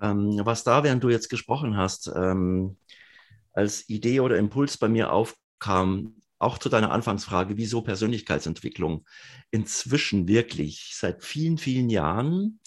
Ähm, 0.00 0.40
was 0.44 0.64
da, 0.64 0.84
während 0.84 1.02
du 1.02 1.08
jetzt 1.08 1.30
gesprochen 1.30 1.76
hast, 1.76 2.10
ähm, 2.14 2.76
als 3.52 3.88
Idee 3.88 4.20
oder 4.20 4.36
Impuls 4.36 4.76
bei 4.76 4.88
mir 4.88 5.12
aufkam, 5.12 6.16
auch 6.38 6.58
zu 6.58 6.68
deiner 6.68 6.90
Anfangsfrage, 6.90 7.56
wieso 7.56 7.82
Persönlichkeitsentwicklung 7.82 9.06
inzwischen 9.50 10.26
wirklich 10.26 10.92
seit 10.96 11.22
vielen, 11.22 11.56
vielen 11.56 11.88
Jahren 11.88 12.60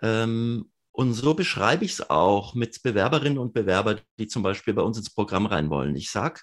ähm, 0.00 0.70
und 0.92 1.14
so 1.14 1.34
beschreibe 1.34 1.84
ich 1.84 1.92
es 1.92 2.10
auch 2.10 2.54
mit 2.54 2.82
Bewerberinnen 2.82 3.38
und 3.38 3.52
Bewerbern, 3.52 4.00
die 4.18 4.26
zum 4.28 4.42
Beispiel 4.42 4.74
bei 4.74 4.82
uns 4.82 4.98
ins 4.98 5.10
Programm 5.10 5.46
rein 5.46 5.70
wollen. 5.70 5.96
Ich 5.96 6.10
sage, 6.10 6.42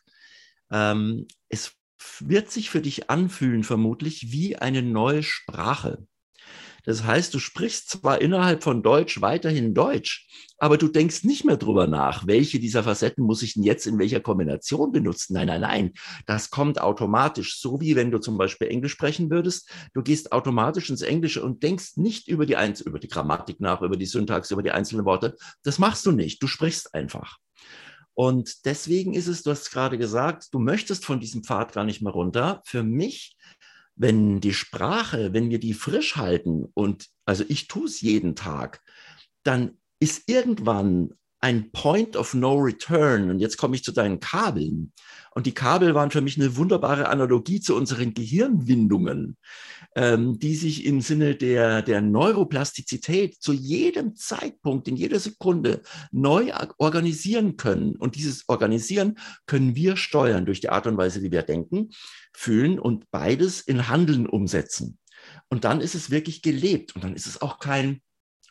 ähm, 0.71 1.27
es 1.50 1.76
wird 2.20 2.51
sich 2.51 2.70
für 2.70 2.82
dich 2.82 3.10
anfühlen, 3.10 3.63
vermutlich 3.63 4.32
wie 4.32 4.56
eine 4.58 4.82
neue 4.82 5.24
Sprache. 5.24 6.06
Das 6.88 7.04
heißt, 7.04 7.34
du 7.34 7.39
sprichst 7.39 7.89
zwar 7.89 8.22
innerhalb 8.22 8.63
von 8.63 8.82
Deutsch 8.82 9.20
weiterhin 9.20 9.74
Deutsch, 9.74 10.25
aber 10.58 10.77
du 10.77 10.88
denkst 10.88 11.25
nicht 11.25 11.44
mehr 11.44 11.58
drüber 11.58 11.86
nach, 11.86 12.25
welche 12.27 12.62
dieser 12.62 12.82
Facetten 12.82 13.25
muss 13.25 13.42
ich 13.42 13.56
denn 13.56 13.63
jetzt 13.63 13.86
in 13.88 14.00
welcher 14.00 14.22
Kombination 14.22 14.94
benutzen. 14.94 15.34
Nein, 15.34 15.48
nein, 15.48 15.62
nein. 15.62 15.94
Das 16.27 16.50
kommt 16.50 16.80
automatisch. 16.80 17.60
So 17.60 17.82
wie 17.82 17.98
wenn 17.98 18.10
du 18.10 18.20
zum 18.20 18.38
Beispiel 18.38 18.70
Englisch 18.70 18.94
sprechen 18.94 19.30
würdest. 19.30 19.70
Du 19.94 20.01
gehst 20.01 20.32
automatisch 20.32 20.89
ins 20.89 21.01
Englische 21.01 21.44
und 21.44 21.62
denkst 21.62 21.98
nicht 21.98 22.30
über 22.30 22.46
die, 22.46 22.56
Einz 22.56 22.80
über 22.80 23.00
die 23.00 23.10
Grammatik 23.10 23.60
nach, 23.60 23.82
über 23.82 23.98
die 23.98 24.06
Syntax, 24.06 24.51
über 24.51 24.63
die 24.63 24.72
einzelnen 24.72 25.04
Worte. 25.04 25.36
Das 25.63 25.80
machst 25.80 26.06
du 26.06 26.13
nicht. 26.13 26.42
Du 26.42 26.48
sprichst 26.48 26.94
einfach. 26.94 27.38
Und 28.17 28.65
deswegen 28.65 29.13
ist 29.13 29.27
es, 29.27 29.43
du 29.43 29.51
hast 29.51 29.69
gerade 29.69 29.97
gesagt, 29.97 30.47
du 30.51 30.59
möchtest 30.59 31.05
von 31.05 31.19
diesem 31.19 31.43
Pfad 31.43 31.74
gar 31.74 31.83
nicht 31.83 32.01
mehr 32.01 32.13
runter. 32.13 32.62
Für 32.65 32.81
mich 32.81 33.38
wenn 33.97 34.39
die 34.39 34.53
Sprache, 34.53 35.33
wenn 35.33 35.50
wir 35.50 35.59
die 35.59 35.74
frisch 35.74 36.15
halten 36.15 36.65
und 36.74 37.07
also 37.25 37.43
ich 37.47 37.67
tue 37.67 37.86
es 37.86 38.01
jeden 38.01 38.36
Tag, 38.36 38.81
dann 39.43 39.79
ist 40.00 40.29
irgendwann 40.29 41.13
ein 41.39 41.72
Point 41.72 42.15
of 42.15 42.34
No 42.34 42.56
Return. 42.56 43.29
Und 43.29 43.39
jetzt 43.39 43.58
komme 43.58 43.75
ich 43.75 43.84
zu 43.84 43.91
deinen 43.91 44.20
Kabeln. 44.20 44.91
Und 45.32 45.46
die 45.46 45.53
Kabel 45.53 45.94
waren 45.94 46.10
für 46.10 46.22
mich 46.22 46.38
eine 46.38 46.56
wunderbare 46.56 47.10
Analogie 47.10 47.62
zu 47.62 47.75
unseren 47.75 48.15
Gehirnwindungen, 48.15 49.38
ähm, 49.96 50.39
die 50.39 50.56
sich 50.56 50.84
im 50.86 51.00
Sinne 51.00 51.36
der, 51.36 51.84
der 51.84 52.01
Neuroplastizität 52.01 53.36
zu 53.39 53.53
jedem 53.53 54.15
Zeitpunkt, 54.15 54.88
in 54.88 54.96
jeder 54.96 55.20
Sekunde 55.20 55.84
neu 56.12 56.51
organisieren 56.79 57.56
können. 57.56 57.96
Und 57.98 58.15
dieses 58.15 58.46
Organisieren 58.48 59.20
können 59.46 59.75
wir 59.75 59.96
steuern 59.96 60.48
durch 60.48 60.60
die 60.60 60.70
Art 60.70 60.88
und 60.88 60.98
Weise, 60.98 61.22
wie 61.22 61.32
wir 61.32 61.44
denken, 61.44 61.89
fühlen 62.34 62.79
und 62.79 63.12
beides 63.12 63.62
in 63.62 63.88
Handeln 63.89 64.25
umsetzen. 64.25 64.98
Und 65.50 65.65
dann 65.65 65.82
ist 65.82 65.96
es 65.96 66.10
wirklich 66.10 66.41
gelebt. 66.41 66.96
Und 66.96 67.03
dann 67.03 67.15
ist 67.15 67.27
es 67.27 67.41
auch 67.41 67.60
kein, 67.60 68.01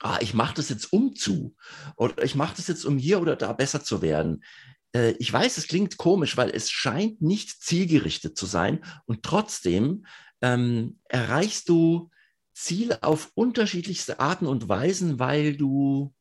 ah, 0.01 0.19
ich 0.21 0.35
mache 0.35 0.55
das 0.55 0.69
jetzt 0.69 0.93
um 0.93 1.15
zu 1.15 1.57
oder 1.97 2.23
ich 2.23 2.35
mache 2.35 2.57
das 2.57 2.69
jetzt, 2.69 2.85
um 2.85 2.99
hier 2.99 3.21
oder 3.21 3.37
da 3.37 3.53
besser 3.53 3.83
zu 3.83 4.03
werden. 4.03 4.45
Äh, 4.93 5.13
ich 5.19 5.33
weiß, 5.33 5.59
es 5.59 5.69
klingt 5.69 5.97
komisch, 5.97 6.37
weil 6.37 6.51
es 6.51 6.71
scheint 6.71 7.23
nicht 7.23 7.63
zielgerichtet 7.63 8.37
zu 8.37 8.47
sein 8.47 8.85
und 9.07 9.23
trotzdem 9.23 10.07
ähm, 10.41 10.99
erreichst 11.09 11.69
du 11.69 12.11
Ziele 12.55 13.03
auf 13.03 13.31
unterschiedlichste 13.35 14.21
Arten 14.21 14.47
und 14.47 14.69
Weisen, 14.69 15.19
weil 15.19 15.57
du 15.57 16.15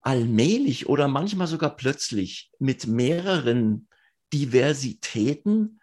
allmählich 0.00 0.88
oder 0.88 1.08
manchmal 1.08 1.46
sogar 1.46 1.76
plötzlich 1.76 2.50
mit 2.58 2.86
mehreren 2.86 3.88
Diversitäten 4.32 5.80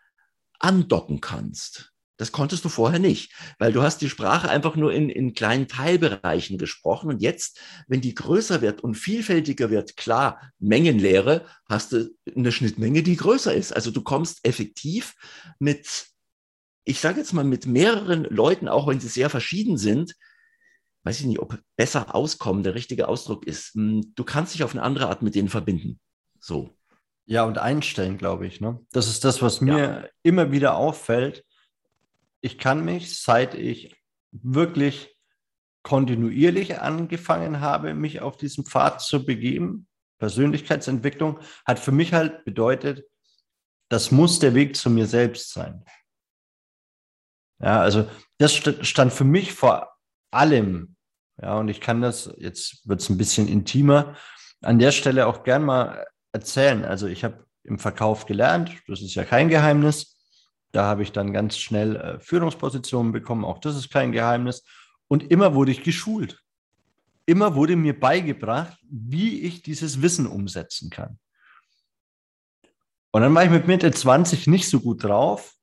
andocken 0.59 1.21
kannst. 1.21 1.92
Das 2.17 2.31
konntest 2.31 2.63
du 2.63 2.69
vorher 2.69 2.99
nicht, 2.99 3.33
weil 3.57 3.73
du 3.73 3.81
hast 3.81 4.01
die 4.01 4.09
Sprache 4.09 4.49
einfach 4.49 4.75
nur 4.75 4.93
in, 4.93 5.09
in 5.09 5.33
kleinen 5.33 5.67
Teilbereichen 5.67 6.59
gesprochen. 6.59 7.09
Und 7.09 7.21
jetzt, 7.21 7.59
wenn 7.87 8.01
die 8.01 8.13
größer 8.13 8.61
wird 8.61 8.81
und 8.81 8.95
vielfältiger 8.95 9.71
wird, 9.71 9.97
klar, 9.97 10.51
Mengenlehre, 10.59 11.45
hast 11.67 11.91
du 11.91 12.15
eine 12.35 12.51
Schnittmenge, 12.51 13.01
die 13.01 13.15
größer 13.15 13.53
ist. 13.53 13.75
Also 13.75 13.89
du 13.89 14.03
kommst 14.03 14.45
effektiv 14.45 15.15
mit, 15.57 16.07
ich 16.83 16.99
sage 16.99 17.19
jetzt 17.19 17.33
mal, 17.33 17.43
mit 17.43 17.65
mehreren 17.65 18.25
Leuten, 18.25 18.67
auch 18.67 18.87
wenn 18.87 18.99
sie 18.99 19.07
sehr 19.07 19.31
verschieden 19.31 19.77
sind, 19.77 20.13
weiß 21.03 21.19
ich 21.19 21.25
nicht, 21.25 21.39
ob 21.39 21.59
besser 21.75 22.13
auskommen 22.13 22.61
der 22.61 22.75
richtige 22.75 23.07
Ausdruck 23.07 23.47
ist. 23.47 23.73
Hm, 23.73 24.13
du 24.15 24.23
kannst 24.23 24.53
dich 24.53 24.63
auf 24.63 24.73
eine 24.73 24.83
andere 24.83 25.09
Art 25.09 25.23
mit 25.23 25.33
denen 25.33 25.49
verbinden. 25.49 25.99
So. 26.39 26.69
Ja, 27.25 27.43
und 27.45 27.57
einstellen, 27.57 28.19
glaube 28.19 28.45
ich. 28.45 28.61
Ne? 28.61 28.79
Das 28.91 29.07
ist 29.07 29.23
das, 29.23 29.41
was 29.41 29.61
mir 29.61 29.77
ja. 29.77 30.05
immer 30.21 30.51
wieder 30.51 30.75
auffällt 30.75 31.43
ich 32.43 32.57
kann 32.57 32.83
mich, 32.83 33.21
seit 33.21 33.55
ich 33.55 33.95
wirklich 34.31 35.15
kontinuierlich 35.81 36.79
angefangen 36.79 37.61
habe, 37.61 37.93
mich 37.93 38.21
auf 38.21 38.35
diesen 38.35 38.65
Pfad 38.65 39.01
zu 39.01 39.25
begeben, 39.25 39.87
Persönlichkeitsentwicklung, 40.19 41.39
hat 41.65 41.79
für 41.79 41.93
mich 41.93 42.13
halt 42.13 42.43
bedeutet, 42.43 43.05
das 43.89 44.11
muss 44.11 44.39
der 44.39 44.53
Weg 44.55 44.75
zu 44.75 44.89
mir 44.89 45.07
selbst 45.07 45.53
sein. 45.53 45.85
Ja, 47.61 47.81
also 47.81 48.09
das 48.39 48.53
stand 48.53 49.13
für 49.13 49.23
mich 49.23 49.53
vor 49.53 49.95
allem, 50.31 50.97
ja, 51.41 51.57
und 51.57 51.69
ich 51.69 51.79
kann 51.79 52.01
das, 52.01 52.33
jetzt 52.37 52.87
wird 52.87 52.99
es 52.99 53.09
ein 53.09 53.17
bisschen 53.17 53.47
intimer, 53.47 54.17
an 54.61 54.79
der 54.79 54.91
Stelle 54.91 55.27
auch 55.27 55.43
gern 55.43 55.63
mal 55.63 56.05
erzählen. 56.33 56.83
Also 56.83 57.07
ich 57.07 57.23
habe 57.23 57.45
im 57.63 57.79
Verkauf 57.79 58.25
gelernt, 58.25 58.71
das 58.87 59.01
ist 59.01 59.15
ja 59.15 59.23
kein 59.23 59.47
Geheimnis. 59.47 60.12
Da 60.73 60.85
habe 60.85 61.03
ich 61.03 61.11
dann 61.11 61.31
ganz 61.33 61.57
schnell 61.57 61.95
äh, 61.95 62.19
Führungspositionen 62.19 63.11
bekommen, 63.11 63.45
auch 63.45 63.59
das 63.59 63.75
ist 63.75 63.91
kein 63.91 64.11
Geheimnis. 64.11 64.63
Und 65.07 65.31
immer 65.31 65.53
wurde 65.53 65.71
ich 65.71 65.83
geschult. 65.83 66.43
Immer 67.25 67.55
wurde 67.55 67.75
mir 67.75 67.97
beigebracht, 67.97 68.77
wie 68.89 69.41
ich 69.41 69.61
dieses 69.61 70.01
Wissen 70.01 70.25
umsetzen 70.25 70.89
kann. 70.89 71.19
Und 73.11 73.21
dann 73.21 73.35
war 73.35 73.45
ich 73.45 73.51
mit 73.51 73.67
Mitte 73.67 73.91
20 73.91 74.47
nicht 74.47 74.67
so 74.67 74.79
gut 74.79 75.03
drauf. 75.03 75.53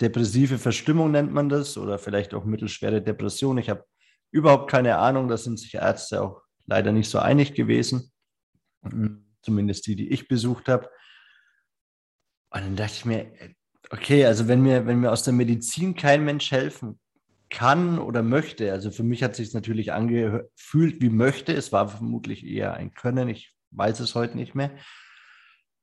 Depressive 0.00 0.58
Verstimmung 0.58 1.10
nennt 1.10 1.32
man 1.32 1.48
das 1.48 1.78
oder 1.78 1.98
vielleicht 1.98 2.34
auch 2.34 2.44
mittelschwere 2.44 3.00
Depression. 3.00 3.56
Ich 3.56 3.70
habe 3.70 3.86
überhaupt 4.30 4.70
keine 4.70 4.98
Ahnung, 4.98 5.28
da 5.28 5.38
sind 5.38 5.58
sich 5.58 5.74
Ärzte 5.74 6.20
auch 6.20 6.42
leider 6.66 6.92
nicht 6.92 7.08
so 7.08 7.18
einig 7.18 7.54
gewesen. 7.54 8.12
Zumindest 9.40 9.86
die, 9.86 9.96
die 9.96 10.10
ich 10.10 10.28
besucht 10.28 10.68
habe. 10.68 10.90
Und 12.50 12.60
dann 12.60 12.76
dachte 12.76 12.94
ich 12.94 13.04
mir, 13.06 13.32
Okay, 13.90 14.24
also 14.24 14.48
wenn 14.48 14.62
mir, 14.62 14.86
wenn 14.86 15.00
mir 15.00 15.12
aus 15.12 15.22
der 15.22 15.34
Medizin 15.34 15.94
kein 15.94 16.24
Mensch 16.24 16.50
helfen 16.50 16.98
kann 17.50 17.98
oder 17.98 18.22
möchte, 18.22 18.72
also 18.72 18.90
für 18.90 19.02
mich 19.02 19.22
hat 19.22 19.36
sich 19.36 19.52
natürlich 19.54 19.92
angefühlt 19.92 21.00
wie 21.00 21.10
möchte, 21.10 21.52
es 21.52 21.70
war 21.72 21.88
vermutlich 21.88 22.44
eher 22.44 22.74
ein 22.74 22.94
Können, 22.94 23.28
ich 23.28 23.54
weiß 23.70 24.00
es 24.00 24.14
heute 24.14 24.36
nicht 24.36 24.54
mehr. 24.54 24.70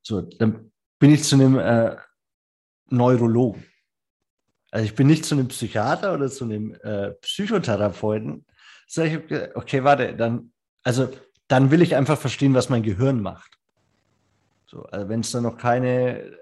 So, 0.01 0.21
dann 0.21 0.71
bin 0.99 1.11
ich 1.11 1.23
zu 1.23 1.35
einem 1.35 1.57
äh, 1.59 1.95
Neurologen. 2.89 3.65
Also 4.71 4.85
ich 4.85 4.95
bin 4.95 5.07
nicht 5.07 5.25
zu 5.25 5.35
einem 5.35 5.47
Psychiater 5.49 6.13
oder 6.13 6.29
zu 6.29 6.45
einem 6.45 6.73
äh, 6.81 7.11
Psychotherapeuten. 7.21 8.45
So, 8.87 9.03
ich 9.03 9.19
okay, 9.55 9.83
warte, 9.83 10.15
dann, 10.15 10.53
also 10.83 11.09
dann 11.47 11.71
will 11.71 11.81
ich 11.81 11.95
einfach 11.95 12.17
verstehen, 12.17 12.53
was 12.53 12.69
mein 12.69 12.83
Gehirn 12.83 13.21
macht. 13.21 13.57
So, 14.67 14.83
also 14.83 15.09
wenn 15.09 15.19
es 15.19 15.31
da 15.31 15.41
noch 15.41 15.57
keine. 15.57 16.37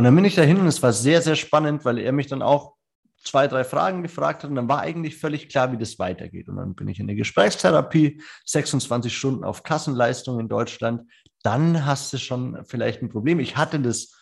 Und 0.00 0.04
dann 0.04 0.16
bin 0.16 0.24
ich 0.24 0.34
dahin 0.34 0.58
und 0.58 0.66
es 0.66 0.82
war 0.82 0.94
sehr, 0.94 1.20
sehr 1.20 1.36
spannend, 1.36 1.84
weil 1.84 1.98
er 1.98 2.12
mich 2.12 2.26
dann 2.26 2.40
auch 2.40 2.74
zwei, 3.22 3.46
drei 3.48 3.64
Fragen 3.64 4.02
gefragt 4.02 4.42
hat 4.42 4.48
und 4.48 4.56
dann 4.56 4.66
war 4.66 4.80
eigentlich 4.80 5.18
völlig 5.18 5.50
klar, 5.50 5.72
wie 5.72 5.76
das 5.76 5.98
weitergeht. 5.98 6.48
Und 6.48 6.56
dann 6.56 6.74
bin 6.74 6.88
ich 6.88 7.00
in 7.00 7.06
der 7.06 7.16
Gesprächstherapie, 7.16 8.22
26 8.46 9.14
Stunden 9.14 9.44
auf 9.44 9.62
Kassenleistung 9.62 10.40
in 10.40 10.48
Deutschland. 10.48 11.02
Dann 11.42 11.84
hast 11.84 12.14
du 12.14 12.16
schon 12.16 12.64
vielleicht 12.64 13.02
ein 13.02 13.10
Problem. 13.10 13.40
Ich 13.40 13.58
hatte 13.58 13.78
das 13.78 14.16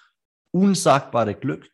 unsagbare 0.50 1.36
Glück, 1.36 1.70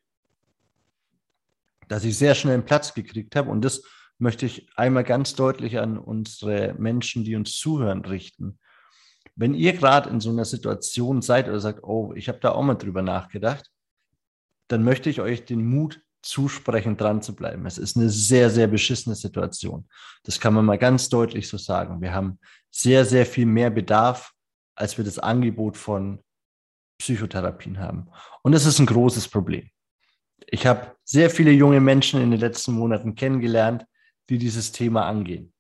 dass 1.89 2.05
ich 2.05 2.19
sehr 2.19 2.35
schnell 2.35 2.53
einen 2.53 2.67
Platz 2.67 2.93
gekriegt 2.93 3.35
habe. 3.37 3.49
Und 3.49 3.65
das 3.65 3.85
möchte 4.19 4.45
ich 4.45 4.69
einmal 4.77 5.05
ganz 5.05 5.35
deutlich 5.35 5.79
an 5.79 5.97
unsere 5.97 6.75
Menschen, 6.75 7.25
die 7.25 7.37
uns 7.37 7.57
zuhören, 7.57 8.05
richten. 8.05 8.59
Wenn 9.35 9.55
ihr 9.55 9.73
gerade 9.73 10.11
in 10.11 10.21
so 10.21 10.29
einer 10.29 10.45
Situation 10.45 11.23
seid 11.23 11.49
oder 11.49 11.59
sagt, 11.59 11.83
oh, 11.85 12.13
ich 12.15 12.29
habe 12.29 12.41
da 12.41 12.53
auch 12.53 12.63
mal 12.63 12.75
drüber 12.75 13.01
nachgedacht, 13.01 13.71
dann 14.69 14.85
möchte 14.85 15.11
ich 15.11 15.21
euch 15.21 15.45
den 15.45 15.65
Mut 15.67 16.01
zusprechen, 16.23 16.97
dran 16.97 17.23
zu 17.23 17.37
bleiben. 17.37 17.67
Es 17.67 17.79
ist 17.79 17.97
eine 17.97 18.09
sehr, 18.09 18.49
sehr 18.51 18.67
beschissene 18.67 19.15
Situation. 19.15 19.87
Das 20.23 20.41
kann 20.41 20.55
man 20.55 20.65
mal 20.65 20.79
ganz 20.79 21.09
deutlich 21.09 21.49
so 21.49 21.59
sagen. 21.59 22.01
Wir 22.01 22.15
haben 22.15 22.39
sehr, 22.71 23.05
sehr 23.05 23.27
viel 23.27 23.47
mehr 23.47 23.71
Bedarf, 23.71 24.33
als 24.75 24.97
wir 24.97 25.05
das 25.05 25.19
Angebot 25.19 25.77
von 25.77 26.21
Psychotherapien 26.99 27.79
haben. 27.79 28.09
Und 28.43 28.53
das 28.53 28.67
ist 28.67 28.79
ein 28.79 28.87
großes 28.87 29.29
Problem. 29.29 29.69
Ich 30.47 30.67
habe 30.67 30.97
sehr 31.05 31.31
viele 31.31 31.51
junge 31.51 31.81
Menschen 31.81 32.21
in 32.21 32.31
den 32.31 32.41
letzten 32.41 32.73
Monaten 32.73 33.15
kennengelernt, 33.15 33.85
die 34.31 34.39
dieses 34.39 34.73
Thema 34.73 35.07
angehen. 35.07 35.53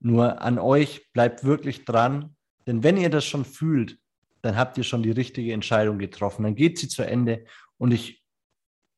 Nur 0.00 0.40
an 0.40 0.58
euch 0.58 1.12
bleibt 1.12 1.44
wirklich 1.44 1.84
dran, 1.84 2.36
denn 2.66 2.82
wenn 2.82 2.96
ihr 2.96 3.10
das 3.10 3.26
schon 3.26 3.44
fühlt, 3.44 3.98
dann 4.42 4.56
habt 4.56 4.78
ihr 4.78 4.84
schon 4.84 5.02
die 5.02 5.10
richtige 5.10 5.52
Entscheidung 5.52 5.98
getroffen. 5.98 6.44
Dann 6.44 6.54
geht 6.54 6.78
sie 6.78 6.88
zu 6.88 7.02
Ende 7.02 7.44
und 7.80 7.92
ich 7.92 8.22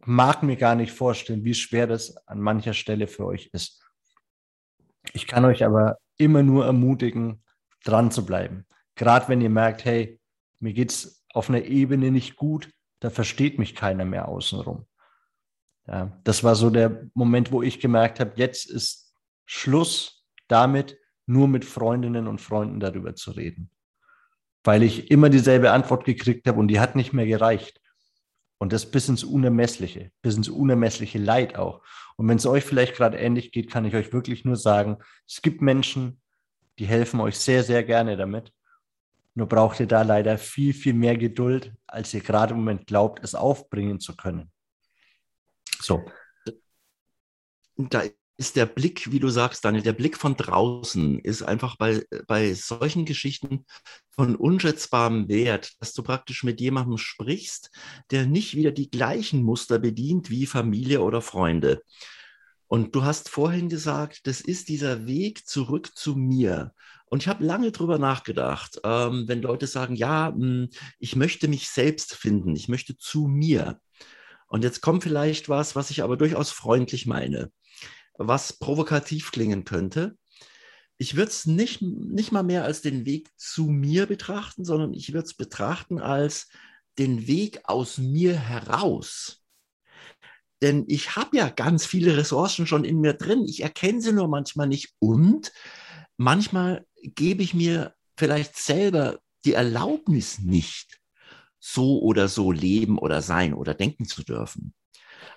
mag 0.04 0.42
mir 0.42 0.56
gar 0.56 0.74
nicht 0.74 0.90
vorstellen, 0.90 1.44
wie 1.44 1.54
schwer 1.54 1.86
das 1.86 2.16
an 2.26 2.40
mancher 2.40 2.74
Stelle 2.74 3.06
für 3.06 3.24
euch 3.24 3.48
ist. 3.52 3.80
Ich 5.12 5.28
kann 5.28 5.44
euch 5.44 5.64
aber 5.64 5.98
immer 6.16 6.42
nur 6.42 6.66
ermutigen, 6.66 7.44
dran 7.84 8.10
zu 8.10 8.26
bleiben. 8.26 8.66
Gerade 8.96 9.28
wenn 9.28 9.40
ihr 9.40 9.50
merkt, 9.50 9.84
hey, 9.84 10.20
mir 10.58 10.72
geht 10.72 10.90
es 10.90 11.24
auf 11.32 11.48
einer 11.48 11.62
Ebene 11.62 12.10
nicht 12.10 12.34
gut, 12.34 12.70
da 12.98 13.10
versteht 13.10 13.56
mich 13.56 13.76
keiner 13.76 14.04
mehr 14.04 14.26
außenrum. 14.26 14.86
Ja, 15.86 16.20
das 16.24 16.42
war 16.42 16.56
so 16.56 16.68
der 16.68 17.08
Moment, 17.14 17.52
wo 17.52 17.62
ich 17.62 17.78
gemerkt 17.78 18.18
habe, 18.18 18.32
jetzt 18.34 18.68
ist 18.68 19.14
Schluss 19.46 20.26
damit, 20.48 20.98
nur 21.26 21.46
mit 21.46 21.64
Freundinnen 21.64 22.26
und 22.26 22.40
Freunden 22.40 22.80
darüber 22.80 23.14
zu 23.14 23.30
reden. 23.30 23.70
Weil 24.64 24.82
ich 24.82 25.10
immer 25.12 25.30
dieselbe 25.30 25.70
Antwort 25.70 26.04
gekriegt 26.04 26.48
habe 26.48 26.58
und 26.58 26.66
die 26.66 26.80
hat 26.80 26.96
nicht 26.96 27.12
mehr 27.12 27.26
gereicht. 27.26 27.80
Und 28.62 28.72
das 28.72 28.88
bis 28.88 29.08
ins 29.08 29.24
Unermessliche, 29.24 30.12
bis 30.22 30.36
ins 30.36 30.48
unermessliche 30.48 31.18
Leid 31.18 31.56
auch. 31.56 31.82
Und 32.14 32.28
wenn 32.28 32.36
es 32.36 32.46
euch 32.46 32.62
vielleicht 32.62 32.94
gerade 32.94 33.18
ähnlich 33.18 33.50
geht, 33.50 33.68
kann 33.68 33.84
ich 33.84 33.96
euch 33.96 34.12
wirklich 34.12 34.44
nur 34.44 34.54
sagen, 34.54 34.98
es 35.26 35.42
gibt 35.42 35.60
Menschen, 35.62 36.20
die 36.78 36.86
helfen 36.86 37.18
euch 37.18 37.36
sehr, 37.36 37.64
sehr 37.64 37.82
gerne 37.82 38.16
damit. 38.16 38.52
Nur 39.34 39.48
braucht 39.48 39.80
ihr 39.80 39.88
da 39.88 40.02
leider 40.02 40.38
viel, 40.38 40.72
viel 40.74 40.94
mehr 40.94 41.16
Geduld, 41.16 41.74
als 41.88 42.14
ihr 42.14 42.20
gerade 42.20 42.54
im 42.54 42.60
Moment 42.60 42.86
glaubt, 42.86 43.18
es 43.24 43.34
aufbringen 43.34 43.98
zu 43.98 44.16
können. 44.16 44.52
So. 45.80 46.04
Da 47.76 48.04
ist 48.42 48.56
der 48.56 48.66
Blick, 48.66 49.12
wie 49.12 49.20
du 49.20 49.28
sagst, 49.28 49.64
Daniel, 49.64 49.84
der 49.84 49.92
Blick 49.92 50.16
von 50.16 50.36
draußen 50.36 51.20
ist 51.20 51.44
einfach 51.44 51.76
bei, 51.76 52.04
bei 52.26 52.52
solchen 52.54 53.04
Geschichten 53.04 53.64
von 54.10 54.34
unschätzbarem 54.34 55.28
Wert, 55.28 55.74
dass 55.78 55.92
du 55.92 56.02
praktisch 56.02 56.42
mit 56.42 56.60
jemandem 56.60 56.98
sprichst, 56.98 57.70
der 58.10 58.26
nicht 58.26 58.56
wieder 58.56 58.72
die 58.72 58.90
gleichen 58.90 59.44
Muster 59.44 59.78
bedient 59.78 60.28
wie 60.28 60.46
Familie 60.46 61.02
oder 61.02 61.20
Freunde. 61.20 61.82
Und 62.66 62.96
du 62.96 63.04
hast 63.04 63.28
vorhin 63.28 63.68
gesagt, 63.68 64.26
das 64.26 64.40
ist 64.40 64.68
dieser 64.68 65.06
Weg 65.06 65.46
zurück 65.46 65.92
zu 65.94 66.16
mir. 66.16 66.72
Und 67.04 67.22
ich 67.22 67.28
habe 67.28 67.44
lange 67.44 67.70
drüber 67.70 67.98
nachgedacht, 67.98 68.80
ähm, 68.82 69.28
wenn 69.28 69.40
Leute 69.40 69.68
sagen, 69.68 69.94
ja, 69.94 70.32
hm, 70.34 70.68
ich 70.98 71.14
möchte 71.14 71.46
mich 71.46 71.68
selbst 71.68 72.16
finden, 72.16 72.56
ich 72.56 72.66
möchte 72.66 72.98
zu 72.98 73.28
mir. 73.28 73.78
Und 74.48 74.64
jetzt 74.64 74.80
kommt 74.80 75.04
vielleicht 75.04 75.48
was, 75.48 75.76
was 75.76 75.90
ich 75.90 76.02
aber 76.02 76.16
durchaus 76.16 76.50
freundlich 76.50 77.06
meine, 77.06 77.52
was 78.14 78.54
provokativ 78.54 79.32
klingen 79.32 79.64
könnte. 79.64 80.16
Ich 80.98 81.16
würde 81.16 81.30
es 81.30 81.46
nicht, 81.46 81.82
nicht 81.82 82.32
mal 82.32 82.42
mehr 82.42 82.64
als 82.64 82.82
den 82.82 83.06
Weg 83.06 83.30
zu 83.36 83.64
mir 83.64 84.06
betrachten, 84.06 84.64
sondern 84.64 84.94
ich 84.94 85.12
würde 85.12 85.26
es 85.26 85.34
betrachten 85.34 85.98
als 85.98 86.48
den 86.98 87.26
Weg 87.26 87.60
aus 87.64 87.98
mir 87.98 88.38
heraus. 88.38 89.42
Denn 90.60 90.84
ich 90.86 91.16
habe 91.16 91.36
ja 91.36 91.48
ganz 91.48 91.86
viele 91.86 92.16
Ressourcen 92.16 92.68
schon 92.68 92.84
in 92.84 93.00
mir 93.00 93.14
drin. 93.14 93.44
Ich 93.46 93.62
erkenne 93.62 94.00
sie 94.00 94.12
nur 94.12 94.28
manchmal 94.28 94.68
nicht. 94.68 94.94
Und 95.00 95.52
manchmal 96.16 96.86
gebe 97.02 97.42
ich 97.42 97.52
mir 97.52 97.94
vielleicht 98.16 98.56
selber 98.56 99.18
die 99.44 99.54
Erlaubnis 99.54 100.38
nicht, 100.38 101.00
so 101.58 102.00
oder 102.00 102.28
so 102.28 102.52
leben 102.52 102.96
oder 102.96 103.22
sein 103.22 103.54
oder 103.54 103.74
denken 103.74 104.04
zu 104.04 104.22
dürfen. 104.22 104.72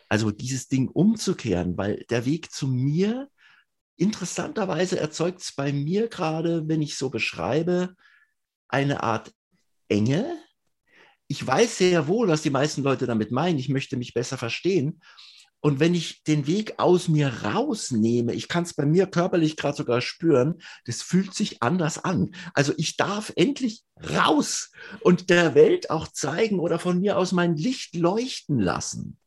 Also 0.09 0.31
dieses 0.31 0.67
Ding 0.67 0.87
umzukehren, 0.87 1.77
weil 1.77 2.05
der 2.09 2.25
Weg 2.25 2.51
zu 2.51 2.67
mir, 2.67 3.29
interessanterweise 3.97 4.99
erzeugt 4.99 5.41
es 5.41 5.53
bei 5.53 5.71
mir 5.71 6.07
gerade, 6.07 6.67
wenn 6.67 6.81
ich 6.81 6.97
so 6.97 7.09
beschreibe, 7.09 7.95
eine 8.67 9.03
Art 9.03 9.31
Enge. 9.87 10.37
Ich 11.27 11.45
weiß 11.45 11.77
sehr 11.77 12.07
wohl, 12.07 12.27
was 12.27 12.41
die 12.41 12.49
meisten 12.49 12.83
Leute 12.83 13.07
damit 13.07 13.31
meinen. 13.31 13.59
Ich 13.59 13.69
möchte 13.69 13.97
mich 13.97 14.13
besser 14.13 14.37
verstehen. 14.37 15.01
Und 15.65 15.79
wenn 15.79 15.95
ich 15.95 16.21
den 16.23 16.45
Weg 16.45 16.75
aus 16.77 17.07
mir 17.07 17.43
rausnehme, 17.43 18.33
ich 18.33 18.47
kann 18.47 18.65
es 18.65 18.75
bei 18.75 18.85
mir 18.85 19.07
körperlich 19.07 19.57
gerade 19.57 19.75
sogar 19.75 19.99
spüren, 19.99 20.61
das 20.85 21.01
fühlt 21.01 21.33
sich 21.33 21.63
anders 21.63 21.97
an. 22.03 22.35
Also 22.53 22.71
ich 22.77 22.97
darf 22.97 23.33
endlich 23.35 23.81
raus 24.15 24.69
und 25.01 25.31
der 25.31 25.55
Welt 25.55 25.89
auch 25.89 26.07
zeigen 26.07 26.59
oder 26.59 26.77
von 26.77 26.99
mir 26.99 27.17
aus 27.17 27.31
mein 27.31 27.55
Licht 27.55 27.95
leuchten 27.95 28.59
lassen. 28.59 29.17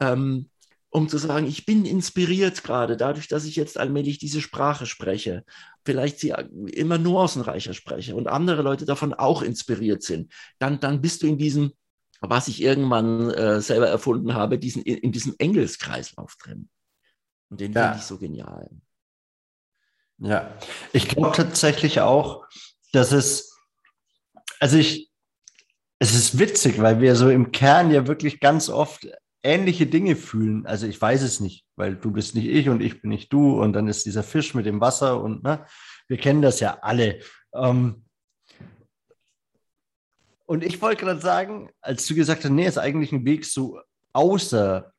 Ähm, 0.00 0.50
um 0.90 1.08
zu 1.08 1.18
sagen, 1.18 1.46
ich 1.46 1.66
bin 1.66 1.84
inspiriert 1.84 2.64
gerade 2.64 2.96
dadurch, 2.96 3.28
dass 3.28 3.44
ich 3.44 3.56
jetzt 3.56 3.78
allmählich 3.78 4.18
diese 4.18 4.40
Sprache 4.40 4.86
spreche, 4.86 5.44
vielleicht 5.84 6.20
sie 6.20 6.32
immer 6.72 6.96
nuancenreicher 6.96 7.74
spreche 7.74 8.16
und 8.16 8.28
andere 8.28 8.62
Leute 8.62 8.86
davon 8.86 9.12
auch 9.12 9.42
inspiriert 9.42 10.02
sind, 10.02 10.32
dann, 10.58 10.80
dann 10.80 11.02
bist 11.02 11.22
du 11.22 11.26
in 11.26 11.38
diesem 11.38 11.72
was 12.20 12.48
ich 12.48 12.62
irgendwann 12.62 13.30
äh, 13.30 13.60
selber 13.60 13.88
erfunden 13.88 14.34
habe, 14.34 14.58
diesen, 14.58 14.82
in, 14.82 14.98
in 14.98 15.12
diesem 15.12 15.34
Engelskreislauf 15.38 16.36
drin. 16.36 16.68
Und 17.50 17.60
den 17.60 17.72
ja. 17.72 17.82
finde 17.84 17.98
ich 17.98 18.04
so 18.04 18.18
genial. 18.18 18.70
Ja, 20.18 20.56
ich 20.92 21.08
glaube 21.08 21.36
tatsächlich 21.36 22.00
auch, 22.00 22.46
dass 22.92 23.12
es, 23.12 23.58
also 24.60 24.78
ich, 24.78 25.10
es 25.98 26.14
ist 26.14 26.38
witzig, 26.38 26.80
weil 26.80 27.00
wir 27.00 27.16
so 27.16 27.28
im 27.28 27.52
Kern 27.52 27.90
ja 27.90 28.06
wirklich 28.06 28.40
ganz 28.40 28.68
oft 28.68 29.06
ähnliche 29.46 29.86
Dinge 29.86 30.16
fühlen. 30.16 30.66
Also 30.66 30.86
ich 30.86 31.00
weiß 31.00 31.22
es 31.22 31.40
nicht, 31.40 31.64
weil 31.76 31.94
du 31.96 32.10
bist 32.10 32.34
nicht 32.34 32.48
ich 32.48 32.68
und 32.68 32.82
ich 32.82 33.00
bin 33.00 33.10
nicht 33.10 33.32
du 33.32 33.62
und 33.62 33.72
dann 33.72 33.88
ist 33.88 34.04
dieser 34.04 34.22
Fisch 34.22 34.54
mit 34.54 34.66
dem 34.66 34.80
Wasser 34.80 35.22
und 35.22 35.44
ne, 35.44 35.64
wir 36.08 36.16
kennen 36.18 36.42
das 36.42 36.60
ja 36.60 36.78
alle. 36.82 37.20
Ähm, 37.54 38.04
und 40.46 40.64
ich 40.64 40.80
wollte 40.82 41.04
gerade 41.04 41.20
sagen, 41.20 41.70
als 41.80 42.06
du 42.06 42.14
gesagt 42.14 42.44
hast, 42.44 42.50
nee, 42.50 42.66
ist 42.66 42.78
eigentlich 42.78 43.12
ein 43.12 43.24
Weg 43.24 43.44
so 43.44 43.80
außer 44.12 44.92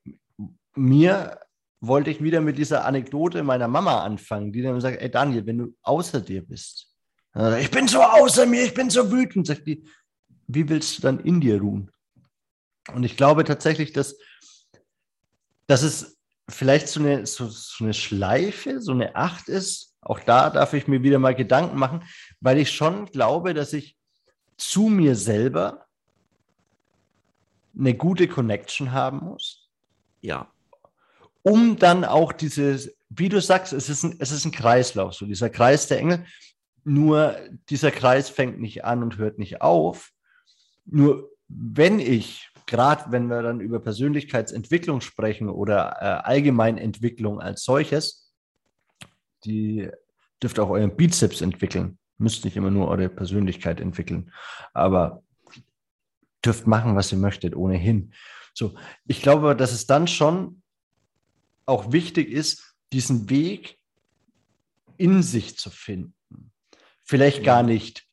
mir, 0.75 1.39
wollte 1.79 2.09
ich 2.09 2.23
wieder 2.23 2.41
mit 2.41 2.57
dieser 2.57 2.85
Anekdote 2.85 3.43
meiner 3.43 3.67
Mama 3.67 4.03
anfangen, 4.03 4.51
die 4.51 4.61
dann 4.61 4.81
sagt, 4.81 5.01
ey 5.01 5.11
Daniel, 5.11 5.45
wenn 5.45 5.57
du 5.57 5.75
außer 5.83 6.21
dir 6.21 6.45
bist, 6.45 6.87
ich 7.59 7.69
bin 7.69 7.87
so 7.87 8.01
außer 8.01 8.45
mir, 8.47 8.63
ich 8.63 8.73
bin 8.73 8.89
so 8.89 9.11
wütend, 9.11 9.45
sagt 9.45 9.67
die, 9.67 9.87
wie 10.47 10.67
willst 10.69 10.97
du 10.97 11.01
dann 11.03 11.19
in 11.19 11.39
dir 11.39 11.59
ruhen? 11.59 11.91
Und 12.93 13.03
ich 13.03 13.17
glaube 13.17 13.43
tatsächlich, 13.43 13.93
dass, 13.93 14.17
dass 15.67 15.83
es 15.83 16.17
vielleicht 16.49 16.87
so 16.87 16.99
eine, 16.99 17.25
so, 17.25 17.47
so 17.47 17.83
eine 17.83 17.93
Schleife, 17.93 18.81
so 18.81 18.93
eine 18.93 19.15
Acht 19.15 19.49
ist. 19.49 19.93
Auch 20.01 20.19
da 20.19 20.49
darf 20.49 20.73
ich 20.73 20.87
mir 20.87 21.03
wieder 21.03 21.19
mal 21.19 21.35
Gedanken 21.35 21.77
machen, 21.77 22.03
weil 22.39 22.57
ich 22.57 22.71
schon 22.71 23.05
glaube, 23.07 23.53
dass 23.53 23.73
ich 23.73 23.97
zu 24.57 24.83
mir 24.83 25.15
selber 25.15 25.85
eine 27.77 27.93
gute 27.93 28.27
Connection 28.27 28.91
haben 28.91 29.19
muss. 29.19 29.69
Ja. 30.21 30.51
Um 31.43 31.77
dann 31.77 32.05
auch 32.05 32.33
dieses, 32.33 32.95
wie 33.09 33.29
du 33.29 33.39
sagst, 33.39 33.73
es 33.73 33.89
ist 33.89 34.03
ein, 34.03 34.15
es 34.19 34.31
ist 34.31 34.45
ein 34.45 34.51
Kreislauf, 34.51 35.13
so 35.13 35.25
dieser 35.25 35.49
Kreis 35.49 35.87
der 35.87 35.99
Engel. 35.99 36.25
Nur 36.83 37.37
dieser 37.69 37.91
Kreis 37.91 38.29
fängt 38.29 38.59
nicht 38.59 38.85
an 38.85 39.03
und 39.03 39.17
hört 39.17 39.37
nicht 39.37 39.61
auf. 39.61 40.11
Nur 40.85 41.29
wenn 41.47 41.99
ich, 41.99 42.49
gerade 42.67 43.11
wenn 43.11 43.27
wir 43.27 43.41
dann 43.41 43.59
über 43.59 43.79
Persönlichkeitsentwicklung 43.79 45.01
sprechen 45.01 45.49
oder 45.49 45.97
äh, 45.99 46.27
Allgemeinentwicklung 46.27 47.41
als 47.41 47.63
solches, 47.63 48.31
die 49.45 49.89
dürft 50.43 50.59
auch 50.59 50.69
euren 50.69 50.95
Bizeps 50.95 51.41
entwickeln. 51.41 51.97
Müsst 52.19 52.45
nicht 52.45 52.57
immer 52.57 52.69
nur 52.69 52.89
eure 52.89 53.09
Persönlichkeit 53.09 53.79
entwickeln. 53.79 54.31
Aber 54.73 55.23
dürft 56.45 56.67
machen, 56.67 56.95
was 56.95 57.11
ihr 57.11 57.17
möchtet, 57.17 57.55
ohnehin. 57.55 58.13
So, 58.53 58.75
ich 59.05 59.21
glaube, 59.21 59.55
dass 59.55 59.71
es 59.71 59.87
dann 59.87 60.07
schon 60.07 60.61
auch 61.65 61.91
wichtig 61.91 62.29
ist, 62.29 62.75
diesen 62.91 63.29
Weg 63.29 63.79
in 64.97 65.23
sich 65.23 65.57
zu 65.57 65.69
finden. 65.69 66.51
Vielleicht 67.03 67.43
gar 67.43 67.63
nicht 67.63 68.05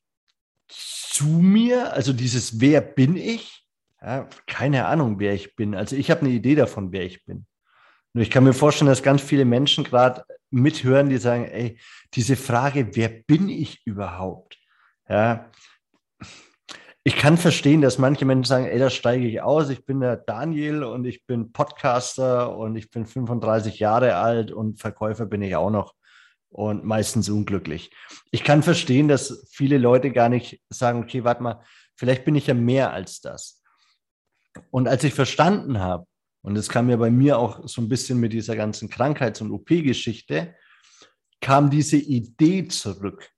zu 0.67 1.25
mir, 1.25 1.93
also 1.93 2.13
dieses 2.13 2.59
Wer 2.59 2.81
bin 2.81 3.15
ich? 3.15 3.64
Ja, 4.05 4.29
keine 4.45 4.85
Ahnung, 4.85 5.19
wer 5.19 5.33
ich 5.33 5.55
bin. 5.55 5.73
Also 5.73 5.95
ich 5.95 6.11
habe 6.11 6.21
eine 6.21 6.29
Idee 6.29 6.53
davon, 6.53 6.91
wer 6.91 7.03
ich 7.03 7.25
bin. 7.25 7.47
Nur 8.13 8.21
ich 8.21 8.29
kann 8.29 8.43
mir 8.43 8.53
vorstellen, 8.53 8.87
dass 8.87 9.01
ganz 9.01 9.21
viele 9.21 9.45
Menschen 9.45 9.83
gerade 9.83 10.23
mithören, 10.51 11.09
die 11.09 11.17
sagen, 11.17 11.45
ey, 11.45 11.79
diese 12.13 12.35
Frage, 12.35 12.95
wer 12.95 13.09
bin 13.09 13.49
ich 13.49 13.81
überhaupt? 13.85 14.59
Ja, 15.09 15.49
ich 17.03 17.17
kann 17.17 17.37
verstehen, 17.37 17.81
dass 17.81 17.97
manche 17.97 18.25
Menschen 18.25 18.47
sagen, 18.47 18.65
ey, 18.65 18.77
da 18.77 18.91
steige 18.91 19.27
ich 19.27 19.41
aus, 19.41 19.69
ich 19.69 19.85
bin 19.85 20.01
der 20.01 20.17
Daniel 20.17 20.83
und 20.83 21.05
ich 21.05 21.25
bin 21.25 21.51
Podcaster 21.51 22.55
und 22.55 22.75
ich 22.75 22.91
bin 22.91 23.07
35 23.07 23.79
Jahre 23.79 24.17
alt 24.17 24.51
und 24.51 24.79
Verkäufer 24.79 25.25
bin 25.25 25.41
ich 25.41 25.55
auch 25.55 25.71
noch 25.71 25.95
und 26.49 26.85
meistens 26.85 27.27
unglücklich. 27.29 27.91
Ich 28.29 28.43
kann 28.43 28.61
verstehen, 28.61 29.07
dass 29.07 29.47
viele 29.51 29.79
Leute 29.79 30.11
gar 30.11 30.29
nicht 30.29 30.61
sagen, 30.69 31.01
okay, 31.01 31.23
warte 31.23 31.41
mal, 31.41 31.61
vielleicht 31.95 32.23
bin 32.23 32.35
ich 32.35 32.47
ja 32.47 32.53
mehr 32.53 32.93
als 32.93 33.19
das. 33.19 33.63
Und 34.71 34.87
als 34.87 35.03
ich 35.03 35.13
verstanden 35.13 35.79
habe, 35.79 36.05
und 36.41 36.55
es 36.55 36.69
kam 36.69 36.89
ja 36.89 36.97
bei 36.97 37.09
mir 37.09 37.39
auch 37.39 37.67
so 37.67 37.81
ein 37.81 37.89
bisschen 37.89 38.19
mit 38.19 38.31
dieser 38.31 38.55
ganzen 38.55 38.89
Krankheits- 38.89 39.41
und 39.41 39.51
OP-Geschichte, 39.51 40.55
kam 41.41 41.69
diese 41.69 41.97
Idee 41.97 42.67
zurück. 42.67 43.31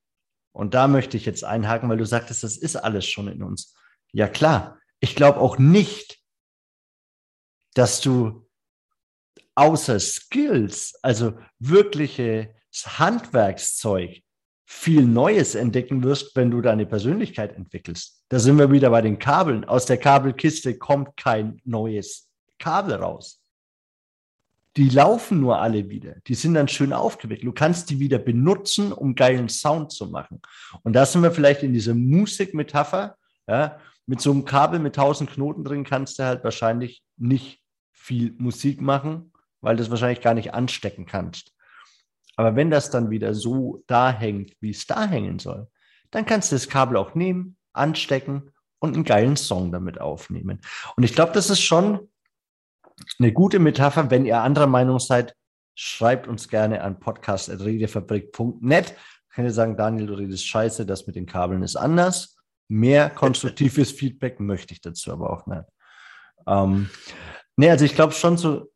Und 0.52 0.74
da 0.74 0.88
möchte 0.88 1.18
ich 1.18 1.26
jetzt 1.26 1.44
einhaken, 1.44 1.90
weil 1.90 1.98
du 1.98 2.06
sagtest, 2.06 2.44
das 2.44 2.58
ist 2.58 2.76
alles 2.76 3.06
schon 3.06 3.28
in 3.28 3.44
uns. 3.44 3.76
Ja 4.12 4.28
klar, 4.28 4.80
ich 5.00 5.16
glaube 5.16 5.40
auch 5.40 5.58
nicht, 5.58 6.20
dass 7.74 8.02
du 8.02 8.50
außer 9.56 10.00
Skills, 10.00 10.98
also 11.02 11.38
wirkliches 11.60 12.50
Handwerkszeug, 12.86 14.22
viel 14.70 15.06
Neues 15.06 15.56
entdecken 15.56 16.04
wirst, 16.04 16.36
wenn 16.36 16.52
du 16.52 16.62
deine 16.62 16.86
Persönlichkeit 16.86 17.56
entwickelst. 17.56 18.24
Da 18.30 18.38
sind 18.38 18.60
wir 18.60 18.72
wieder 18.72 18.90
bei 18.90 19.02
den 19.02 19.18
Kabeln. 19.18 19.64
Aus 19.66 19.86
der 19.86 19.98
Kabelkiste 19.98 20.78
kommt 20.78 21.16
kein 21.18 21.62
neues 21.64 22.30
Kabel 22.60 22.96
raus 22.96 23.42
die 24.78 24.90
laufen 24.90 25.42
nur 25.42 25.60
alle 25.60 25.90
wieder. 25.90 26.16
Die 26.28 26.36
sind 26.36 26.54
dann 26.54 26.68
schön 26.68 26.94
aufgewickelt. 26.94 27.48
Du 27.48 27.52
kannst 27.52 27.90
die 27.90 28.00
wieder 28.00 28.20
benutzen, 28.20 28.94
um 28.94 29.16
geilen 29.16 29.50
Sound 29.50 29.92
zu 29.92 30.06
machen. 30.06 30.40
Und 30.84 30.94
da 30.94 31.06
sind 31.06 31.24
wir 31.24 31.32
vielleicht 31.32 31.64
in 31.64 31.74
dieser 31.74 31.96
Musikmetapher. 31.96 33.18
Ja, 33.48 33.80
mit 34.06 34.22
so 34.22 34.32
einem 34.32 34.46
Kabel 34.46 34.80
mit 34.80 34.96
1000 34.96 35.32
Knoten 35.32 35.64
drin 35.64 35.84
kannst 35.84 36.20
du 36.20 36.24
halt 36.24 36.44
wahrscheinlich 36.44 37.02
nicht 37.18 37.60
viel 37.92 38.36
Musik 38.38 38.80
machen, 38.80 39.34
weil 39.62 39.76
du 39.76 39.84
es 39.84 39.90
wahrscheinlich 39.90 40.22
gar 40.22 40.36
nicht 40.36 40.54
anstecken 40.54 41.08
kannst. 41.08 41.54
Aber 42.38 42.56
wenn 42.56 42.72
das 42.72 42.90
dann 42.90 43.10
wieder 43.10 43.34
so 43.34 43.84
da 43.88 44.12
hängt, 44.12 44.54
wie 44.62 44.70
es 44.70 44.86
da 44.86 45.06
hängen 45.08 45.40
soll, 45.40 45.68
dann 46.12 46.26
kannst 46.26 46.52
du 46.52 46.56
das 46.56 46.70
Kabel 46.70 46.96
auch 46.96 47.16
nehmen, 47.16 47.58
anstecken 47.74 48.52
und 48.80 48.94
einen 48.94 49.04
geilen 49.04 49.36
Song 49.36 49.72
damit 49.72 50.00
aufnehmen. 50.00 50.62
Und 50.96 51.04
ich 51.04 51.14
glaube, 51.14 51.34
das 51.34 51.50
ist 51.50 51.62
schon 51.62 52.08
eine 53.20 53.34
gute 53.34 53.60
Metapher. 53.60 54.10
Wenn 54.12 54.26
ihr 54.26 54.42
anderer 54.42 54.68
Meinung 54.68 55.00
seid, 55.00 55.36
schreibt 55.76 56.28
uns 56.28 56.48
gerne 56.48 56.82
an 56.84 57.00
podcast.redefabrik.net. 57.00 58.96
Könnt 59.34 59.48
ihr 59.48 59.54
sagen, 59.54 59.76
Daniel, 59.78 60.08
du 60.08 60.14
redest 60.14 60.48
scheiße, 60.48 60.86
das 60.86 61.06
mit 61.08 61.16
den 61.16 61.26
Kabeln 61.26 61.64
ist 61.64 61.76
anders. 61.76 62.38
Mehr 62.68 63.10
konstruktives 63.10 63.92
Feedback 63.98 64.40
möchte 64.40 64.74
ich 64.74 64.82
dazu 64.82 65.12
aber 65.12 65.32
auch 65.32 65.48
nicht. 65.48 65.66
Ähm, 66.48 66.90
nee, 67.56 67.70
also 67.70 67.86
ich 67.86 67.96
glaube 67.96 68.14
schon 68.14 68.38
so, 68.38 68.72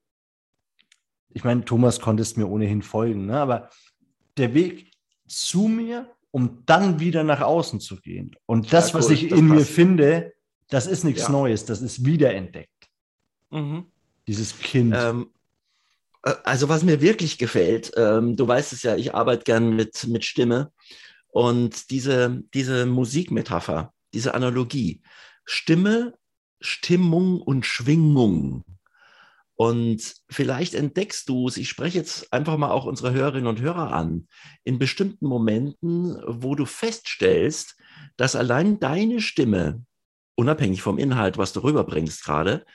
ich 1.34 1.44
meine, 1.44 1.65
Thomas 1.65 2.00
konntest 2.00 2.38
mir 2.38 2.48
ohnehin 2.48 2.82
folgen, 2.82 3.26
ne? 3.26 3.39
aber 3.39 3.70
der 4.38 4.54
Weg 4.54 4.91
zu 5.28 5.67
mir, 5.67 6.12
um 6.32 6.63
dann 6.65 7.00
wieder 7.00 7.24
nach 7.24 7.41
außen 7.41 7.80
zu 7.80 7.98
gehen. 7.98 8.36
Und 8.46 8.72
das, 8.74 8.89
ja, 8.89 8.96
cool, 8.96 9.00
was 9.00 9.10
ich 9.10 9.30
das 9.30 9.39
in 9.39 9.48
passt. 9.48 9.60
mir 9.60 9.65
finde, 9.65 10.34
das 10.70 10.88
ist 10.88 11.04
nichts 11.04 11.24
ja. 11.24 11.30
Neues, 11.30 11.65
das 11.65 11.82
ist 11.82 12.06
wiederentdeckt. 12.06 12.89
Mhm. 13.50 13.86
Dieses 14.28 14.58
Kind. 14.60 14.96
Ähm, 14.98 15.28
äh, 16.24 16.34
also 16.44 16.70
was 16.70 16.84
mir 16.84 17.02
wirklich 17.02 17.38
gefällt, 17.38 17.91
ähm, 17.98 18.36
du 18.36 18.48
weißt 18.48 18.74
es 18.74 18.84
ja, 18.84 18.96
ich 18.96 19.13
arbeite 19.13 19.44
gern 19.44 19.76
mit, 19.76 20.08
mit 20.08 20.24
Stimme 20.24 20.72
und 21.30 21.91
diese, 21.91 22.41
diese 22.54 22.86
Musikmetapher, 22.86 23.94
diese 24.13 24.34
Analogie, 24.34 25.02
Stimme, 25.46 26.13
Stimmung 26.60 27.41
und 27.41 27.65
Schwingung. 27.65 28.63
Und 29.62 30.15
vielleicht 30.28 30.74
entdeckst 30.74 31.30
du 31.30 31.47
es, 31.47 31.56
ich 31.56 31.69
spreche 31.69 32.00
jetzt 32.00 32.34
einfach 32.34 32.58
mal 32.58 32.71
auch 32.71 32.86
unsere 32.86 33.13
Hörerinnen 33.13 33.45
und 33.45 33.62
Hörer 33.62 33.93
an, 33.93 34.28
in 34.63 34.80
bestimmten 34.80 35.28
Momenten, 35.28 36.19
wo 36.26 36.56
du 36.56 36.65
feststellst, 36.65 37.80
dass 38.17 38.36
allein 38.36 38.80
deine 38.80 39.21
Stimme, 39.21 39.86
unabhängig 40.34 40.82
vom 40.82 40.97
Inhalt, 40.97 41.38
was 41.38 41.54
du 41.54 41.60
rüberbringst 41.60 42.24
gerade, 42.24 42.65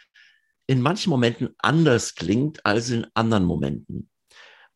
in 0.69 0.81
manchen 0.81 1.11
Momenten 1.11 1.57
anders 1.59 2.15
klingt 2.15 2.65
als 2.65 2.89
in 2.91 3.05
anderen 3.15 3.47
Momenten. 3.47 4.09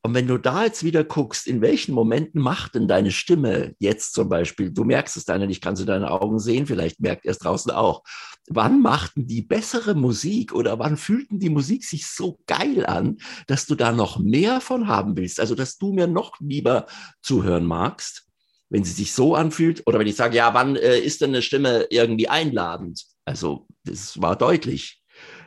Und 0.03 0.15
wenn 0.15 0.27
du 0.27 0.39
da 0.39 0.65
jetzt 0.65 0.83
wieder 0.83 1.05
guckst, 1.05 1.47
in 1.47 1.61
welchen 1.61 1.93
Momenten 1.95 2.41
macht 2.41 2.75
denn 2.75 2.89
deine 2.89 3.11
Stimme 3.11 3.75
jetzt 3.79 4.15
zum 4.15 4.31
Beispiel, 4.31 4.71
du 4.71 4.85
merkst 4.85 5.17
es 5.19 5.27
deiner 5.27 5.47
nicht, 5.47 5.63
kannst 5.63 5.83
du 5.83 5.87
deine 5.87 6.11
Augen 6.11 6.39
sehen, 6.39 6.67
vielleicht 6.67 7.01
merkt 7.01 7.27
er 7.27 7.33
es 7.33 7.39
draußen 7.39 7.71
auch. 7.71 8.03
Wann 8.49 8.81
machten 8.81 9.27
die 9.27 9.43
bessere 9.43 9.95
Musik 9.95 10.55
oder 10.55 10.79
wann 10.79 10.97
fühlten 10.97 11.39
die 11.39 11.51
Musik 11.51 11.85
sich 11.85 12.07
so 12.07 12.41
geil 12.47 12.87
an, 12.87 13.19
dass 13.47 13.67
du 13.67 13.75
da 13.75 13.93
noch 13.93 14.19
mehr 14.19 14.63
von 14.63 14.89
haben 14.89 15.17
willst? 15.19 15.39
Also, 15.39 15.55
dass 15.55 15.77
du 15.77 15.93
mir 15.93 16.07
noch 16.07 16.41
lieber 16.41 16.87
zuhören 17.21 17.67
magst, 17.67 18.27
wenn 18.71 18.85
sie 18.85 18.93
sich 18.93 19.13
so 19.13 19.35
anfühlt 19.35 19.83
oder 19.87 19.99
wenn 19.99 20.07
ich 20.07 20.17
sage, 20.17 20.37
ja, 20.37 20.55
wann 20.55 20.77
äh, 20.77 20.99
ist 20.99 21.21
denn 21.21 21.31
eine 21.31 21.43
Stimme 21.43 21.89
irgendwie 21.91 22.29
einladend? 22.29 23.05
Also, 23.27 23.67
das 23.85 24.21
war 24.21 24.37
deutlich. 24.37 25.00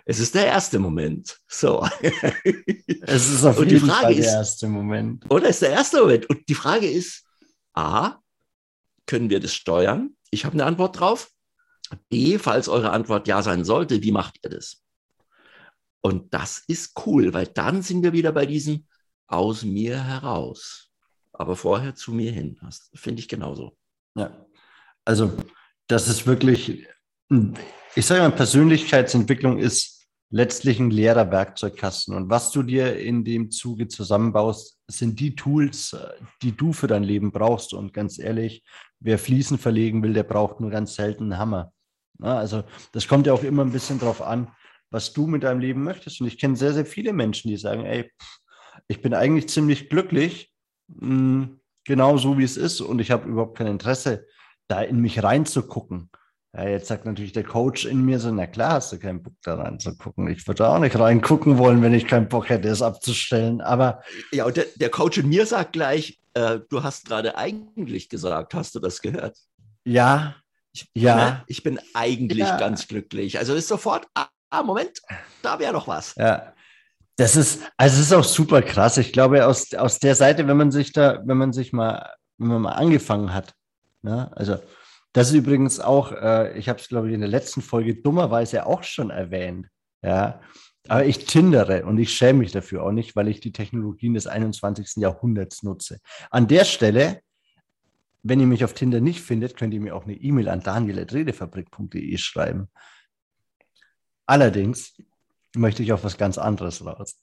Es 0.05 0.19
ist 0.19 0.35
der 0.35 0.47
erste 0.47 0.79
Moment. 0.79 1.39
So. 1.47 1.87
Es 3.01 3.29
ist 3.29 3.45
auf 3.45 3.59
jeden 3.63 3.87
Fall 3.89 4.15
der 4.15 4.25
erste 4.25 4.67
Moment. 4.67 5.23
Oder 5.29 5.49
ist 5.49 5.61
der 5.61 5.71
erste 5.71 6.01
Moment. 6.01 6.29
Und 6.29 6.47
die 6.49 6.55
Frage 6.55 6.89
ist, 6.89 7.25
A, 7.73 8.17
können 9.05 9.29
wir 9.29 9.39
das 9.39 9.53
steuern? 9.53 10.15
Ich 10.29 10.45
habe 10.45 10.53
eine 10.53 10.65
Antwort 10.65 10.99
drauf. 10.99 11.29
B, 12.09 12.37
falls 12.37 12.67
eure 12.67 12.91
Antwort 12.91 13.27
ja 13.27 13.41
sein 13.41 13.63
sollte, 13.63 14.01
wie 14.01 14.11
macht 14.11 14.39
ihr 14.43 14.49
das? 14.49 14.81
Und 16.01 16.33
das 16.33 16.63
ist 16.67 16.99
cool, 17.05 17.33
weil 17.33 17.47
dann 17.47 17.81
sind 17.81 18.03
wir 18.03 18.11
wieder 18.11 18.31
bei 18.31 18.45
diesem 18.45 18.87
aus 19.27 19.63
mir 19.63 20.03
heraus. 20.03 20.89
Aber 21.31 21.55
vorher 21.55 21.95
zu 21.95 22.11
mir 22.11 22.31
hin. 22.31 22.59
Das 22.61 22.89
finde 22.93 23.21
ich 23.21 23.27
genauso. 23.27 23.77
Ja. 24.15 24.45
Also, 25.05 25.31
das 25.87 26.07
ist 26.07 26.27
wirklich, 26.27 26.87
ich 27.95 28.05
sage 28.05 28.21
mal, 28.21 28.31
Persönlichkeitsentwicklung 28.31 29.57
ist 29.57 29.92
letztlich 30.33 30.79
ein 30.79 30.89
leerer 30.89 31.29
Werkzeugkasten. 31.29 32.15
Und 32.15 32.27
was 32.27 32.49
du 32.49 32.63
dir 32.63 32.97
in 32.97 33.23
dem 33.23 33.51
Zuge 33.51 33.87
zusammenbaust, 33.87 34.79
sind 34.87 35.19
die 35.19 35.35
Tools, 35.35 35.93
äh, 35.93 36.07
die 36.41 36.57
du 36.57 36.73
für 36.73 36.87
dein 36.87 37.03
Leben 37.03 37.31
brauchst. 37.31 37.71
Und 37.71 37.93
ganz 37.93 38.17
ehrlich, 38.17 38.63
wer 38.99 39.19
Fliesen 39.19 39.59
verlegen 39.59 40.01
will, 40.01 40.13
der 40.13 40.23
braucht 40.23 40.59
nur 40.59 40.71
ganz 40.71 40.95
selten 40.95 41.25
einen 41.25 41.37
Hammer. 41.37 41.71
also 42.19 42.63
das 42.93 43.07
kommt 43.07 43.27
ja 43.27 43.33
auch 43.33 43.43
immer 43.43 43.63
ein 43.63 43.71
bisschen 43.71 43.99
drauf 43.99 44.23
an, 44.23 44.47
was 44.89 45.13
du 45.13 45.27
mit 45.27 45.43
deinem 45.43 45.59
Leben 45.59 45.83
möchtest. 45.83 46.19
Und 46.19 46.25
ich 46.25 46.39
kenne 46.39 46.55
sehr, 46.55 46.73
sehr 46.73 46.87
viele 46.87 47.13
Menschen, 47.13 47.49
die 47.49 47.57
sagen, 47.57 47.85
ey, 47.85 48.11
ich 48.87 49.03
bin 49.03 49.13
eigentlich 49.13 49.49
ziemlich 49.49 49.87
glücklich, 49.87 50.51
hm, 50.99 51.59
genau 51.85 52.17
so 52.17 52.39
wie 52.39 52.43
es 52.43 52.57
ist. 52.57 52.81
Und 52.81 52.99
ich 52.99 53.11
habe 53.11 53.29
überhaupt 53.29 53.59
kein 53.59 53.67
Interesse, 53.67 54.25
da 54.67 54.81
in 54.81 54.99
mich 54.99 55.21
reinzugucken. 55.21 56.09
Ja, 56.55 56.67
jetzt 56.67 56.87
sagt 56.87 57.05
natürlich 57.05 57.31
der 57.31 57.43
Coach 57.43 57.85
in 57.85 58.05
mir 58.05 58.19
so, 58.19 58.31
na 58.31 58.45
klar, 58.45 58.73
hast 58.73 58.93
du 58.93 58.99
keinen 58.99 59.23
Bock 59.23 59.33
da 59.41 59.55
reinzugucken. 59.55 60.27
Ich 60.27 60.47
würde 60.47 60.67
auch 60.67 60.77
nicht 60.77 60.97
reingucken 60.97 61.57
wollen, 61.57 61.81
wenn 61.81 61.95
ich 61.95 62.05
keinen 62.05 62.29
Bock 62.29 62.49
hätte, 62.49 62.67
es 62.67 62.83
abzustellen. 62.83 63.59
Aber 63.61 64.03
ja, 64.31 64.45
und 64.45 64.55
der, 64.55 64.65
der 64.75 64.89
Coach 64.89 65.17
in 65.17 65.29
mir 65.29 65.47
sagt 65.47 65.73
gleich, 65.73 66.19
äh, 66.35 66.59
du 66.69 66.83
hast 66.83 67.05
gerade 67.07 67.37
eigentlich 67.37 68.07
gesagt, 68.07 68.53
hast 68.53 68.75
du 68.75 68.79
das 68.79 69.01
gehört? 69.01 69.35
Ja, 69.83 70.35
ich, 70.73 70.89
ja. 70.93 71.15
Ne, 71.15 71.43
ich 71.47 71.63
bin 71.63 71.79
eigentlich 71.95 72.39
ja. 72.39 72.57
ganz 72.57 72.87
glücklich. 72.87 73.39
Also 73.39 73.55
ist 73.55 73.67
sofort 73.67 74.07
ah, 74.13 74.27
Moment, 74.63 75.01
da 75.41 75.57
wäre 75.59 75.73
doch 75.73 75.87
was. 75.87 76.13
Ja. 76.15 76.53
Das 77.15 77.35
ist, 77.35 77.61
also 77.77 77.95
es 77.95 78.07
ist 78.07 78.13
auch 78.13 78.23
super 78.23 78.61
krass. 78.61 78.97
Ich 78.97 79.11
glaube, 79.11 79.45
aus, 79.45 79.73
aus 79.73 79.99
der 79.99 80.15
Seite, 80.15 80.47
wenn 80.47 80.57
man 80.57 80.71
sich 80.71 80.93
da, 80.93 81.21
wenn 81.25 81.37
man 81.37 81.53
sich 81.53 81.73
mal, 81.73 82.13
wenn 82.37 82.47
man 82.47 82.61
mal 82.61 82.73
angefangen 82.73 83.33
hat, 83.33 83.53
ne? 84.01 84.31
also 84.35 84.57
das 85.13 85.29
ist 85.29 85.35
übrigens 85.35 85.79
auch, 85.79 86.11
äh, 86.11 86.57
ich 86.57 86.69
habe 86.69 86.79
es, 86.79 86.87
glaube 86.87 87.07
ich, 87.07 87.13
in 87.13 87.21
der 87.21 87.29
letzten 87.29 87.61
Folge 87.61 87.95
dummerweise 87.95 88.65
auch 88.65 88.83
schon 88.83 89.11
erwähnt. 89.11 89.67
Ja, 90.01 90.41
aber 90.87 91.05
ich 91.05 91.25
tindere 91.25 91.85
und 91.85 91.97
ich 91.97 92.11
schäme 92.11 92.39
mich 92.39 92.51
dafür 92.51 92.83
auch 92.83 92.91
nicht, 92.91 93.15
weil 93.15 93.29
ich 93.29 93.39
die 93.39 93.53
Technologien 93.53 94.15
des 94.15 94.27
21. 94.27 94.97
Jahrhunderts 94.97 95.63
nutze. 95.63 95.99
An 96.29 96.47
der 96.47 96.65
Stelle, 96.65 97.21
wenn 98.21 98.39
ihr 98.39 98.47
mich 98.47 98.65
auf 98.65 98.73
Tinder 98.73 98.99
nicht 98.99 99.21
findet, 99.21 99.55
könnt 99.55 99.73
ihr 99.73 99.79
mir 99.79 99.95
auch 99.95 100.03
eine 100.03 100.15
E-Mail 100.15 100.49
an 100.49 100.61
daniel.redefabrik.de 100.61 102.17
schreiben. 102.17 102.69
Allerdings 104.25 104.97
möchte 105.55 105.83
ich 105.83 105.93
auf 105.93 106.03
was 106.03 106.17
ganz 106.17 106.37
anderes 106.37 106.85
raus. 106.85 107.21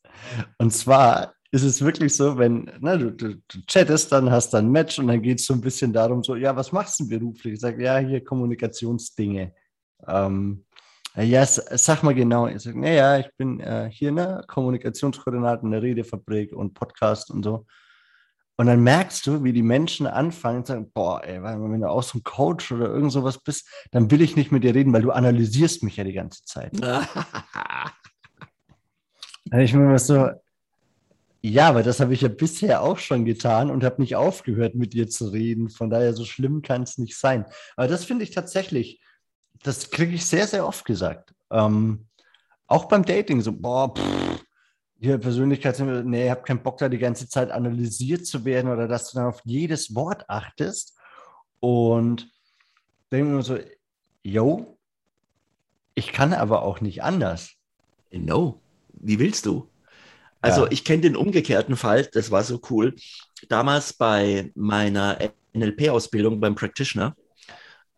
Und 0.58 0.72
zwar 0.72 1.34
ist 1.52 1.64
es 1.64 1.82
wirklich 1.82 2.14
so, 2.14 2.38
wenn 2.38 2.70
ne, 2.80 2.98
du, 2.98 3.12
du, 3.12 3.34
du, 3.34 3.58
chattest, 3.66 4.12
dann 4.12 4.30
hast 4.30 4.50
dann 4.54 4.66
ein 4.66 4.72
Match 4.72 4.98
und 4.98 5.08
dann 5.08 5.20
geht 5.20 5.40
es 5.40 5.46
so 5.46 5.54
ein 5.54 5.60
bisschen 5.60 5.92
darum, 5.92 6.22
so, 6.22 6.36
ja, 6.36 6.54
was 6.54 6.70
machst 6.70 7.00
du 7.00 7.08
beruflich? 7.08 7.54
Ich 7.54 7.60
sage, 7.60 7.82
ja, 7.82 7.98
hier 7.98 8.22
Kommunikationsdinge. 8.22 9.52
Ähm, 10.06 10.64
ja, 11.16 11.44
sag 11.44 12.04
mal 12.04 12.14
genau. 12.14 12.46
Ich 12.46 12.62
sage, 12.62 12.78
naja, 12.78 13.18
ich 13.18 13.28
bin 13.36 13.58
äh, 13.60 13.90
hier, 13.90 14.12
ne, 14.12 14.44
Kommunikationskoordinator 14.46 15.64
in 15.64 15.72
der 15.72 15.82
Redefabrik 15.82 16.52
und 16.52 16.74
Podcast 16.74 17.30
und 17.30 17.42
so. 17.42 17.66
Und 18.56 18.66
dann 18.66 18.82
merkst 18.82 19.26
du, 19.26 19.42
wie 19.42 19.52
die 19.54 19.62
Menschen 19.62 20.06
anfangen 20.06 20.58
und 20.58 20.66
sagen, 20.66 20.90
boah, 20.92 21.24
ey, 21.24 21.42
wenn 21.42 21.80
du 21.80 21.88
auch 21.88 22.02
so 22.02 22.18
ein 22.18 22.22
Coach 22.22 22.70
oder 22.70 22.88
irgend 22.88 23.10
sowas 23.10 23.38
bist, 23.38 23.66
dann 23.90 24.10
will 24.10 24.20
ich 24.20 24.36
nicht 24.36 24.52
mit 24.52 24.62
dir 24.62 24.74
reden, 24.74 24.92
weil 24.92 25.02
du 25.02 25.10
analysierst 25.10 25.82
mich 25.82 25.96
ja 25.96 26.04
die 26.04 26.12
ganze 26.12 26.44
Zeit. 26.44 26.72
ich 29.52 29.72
mir 29.72 29.98
so, 29.98 30.28
ja, 31.42 31.68
aber 31.68 31.82
das 31.82 32.00
habe 32.00 32.12
ich 32.12 32.20
ja 32.20 32.28
bisher 32.28 32.82
auch 32.82 32.98
schon 32.98 33.24
getan 33.24 33.70
und 33.70 33.82
habe 33.82 34.02
nicht 34.02 34.16
aufgehört, 34.16 34.74
mit 34.74 34.92
dir 34.92 35.08
zu 35.08 35.28
reden. 35.28 35.70
Von 35.70 35.88
daher, 35.88 36.12
so 36.12 36.24
schlimm 36.24 36.60
kann 36.60 36.82
es 36.82 36.98
nicht 36.98 37.16
sein. 37.16 37.46
Aber 37.76 37.88
das 37.88 38.04
finde 38.04 38.24
ich 38.24 38.30
tatsächlich, 38.30 39.00
das 39.62 39.90
kriege 39.90 40.14
ich 40.14 40.26
sehr, 40.26 40.46
sehr 40.46 40.66
oft 40.66 40.84
gesagt. 40.84 41.34
Ähm, 41.50 42.06
auch 42.66 42.86
beim 42.86 43.04
Dating, 43.04 43.40
so, 43.40 43.52
boah, 43.52 43.94
pff, 43.94 44.44
hier 45.00 45.16
Persönlichkeit, 45.16 45.78
nee, 46.04 46.24
ich 46.24 46.30
habe 46.30 46.42
keinen 46.42 46.62
Bock, 46.62 46.76
da 46.76 46.90
die 46.90 46.98
ganze 46.98 47.26
Zeit 47.26 47.50
analysiert 47.50 48.26
zu 48.26 48.44
werden 48.44 48.70
oder 48.70 48.86
dass 48.86 49.10
du 49.10 49.18
dann 49.18 49.28
auf 49.28 49.40
jedes 49.44 49.94
Wort 49.94 50.28
achtest. 50.28 50.98
Und 51.58 52.30
denke 53.10 53.32
mir 53.32 53.42
so, 53.42 53.58
yo, 54.22 54.78
ich 55.94 56.12
kann 56.12 56.34
aber 56.34 56.62
auch 56.62 56.82
nicht 56.82 57.02
anders. 57.02 57.52
No, 58.12 58.60
wie 58.92 59.18
willst 59.18 59.46
du? 59.46 59.70
Also 60.40 60.64
ja. 60.64 60.72
ich 60.72 60.84
kenne 60.84 61.02
den 61.02 61.16
umgekehrten 61.16 61.76
Fall, 61.76 62.08
das 62.12 62.30
war 62.30 62.42
so 62.42 62.60
cool. 62.70 62.96
Damals 63.48 63.92
bei 63.92 64.50
meiner 64.54 65.18
NLP-Ausbildung 65.54 66.40
beim 66.40 66.54
Practitioner, 66.54 67.14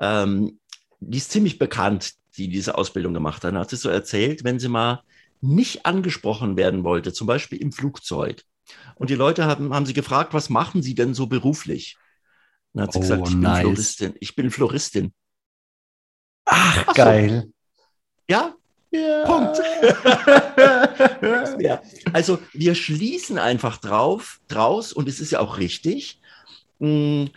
ähm, 0.00 0.58
die 1.00 1.18
ist 1.18 1.30
ziemlich 1.30 1.58
bekannt, 1.58 2.14
die 2.36 2.48
diese 2.48 2.76
Ausbildung 2.76 3.14
gemacht 3.14 3.44
hat. 3.44 3.54
Da 3.54 3.60
hat 3.60 3.70
sie 3.70 3.76
so 3.76 3.88
erzählt, 3.88 4.44
wenn 4.44 4.58
sie 4.58 4.68
mal 4.68 5.02
nicht 5.40 5.86
angesprochen 5.86 6.56
werden 6.56 6.84
wollte, 6.84 7.12
zum 7.12 7.26
Beispiel 7.26 7.60
im 7.60 7.72
Flugzeug. 7.72 8.42
Und 8.94 9.10
die 9.10 9.14
Leute 9.14 9.44
haben, 9.44 9.74
haben 9.74 9.86
sie 9.86 9.92
gefragt, 9.92 10.34
was 10.34 10.48
machen 10.48 10.82
sie 10.82 10.94
denn 10.94 11.14
so 11.14 11.26
beruflich? 11.26 11.96
dann 12.72 12.84
hat 12.84 12.92
sie 12.92 12.98
oh, 12.98 13.02
gesagt, 13.02 13.28
ich 13.28 13.34
nice. 13.34 13.62
bin 13.62 13.62
Floristin. 13.62 14.14
Ich 14.20 14.34
bin 14.34 14.50
Floristin. 14.50 15.14
Ach, 16.46 16.84
Ach 16.86 16.94
geil. 16.94 17.42
So. 17.44 17.52
Ja, 18.28 18.54
ja. 18.92 19.24
Punkt. 19.24 19.58
ja. 21.60 21.82
Also 22.12 22.38
wir 22.52 22.74
schließen 22.74 23.38
einfach 23.38 23.78
drauf, 23.78 24.40
draus, 24.48 24.92
und 24.92 25.08
es 25.08 25.18
ist 25.18 25.32
ja 25.32 25.40
auch 25.40 25.58
richtig, 25.58 26.20
hm, 26.78 27.30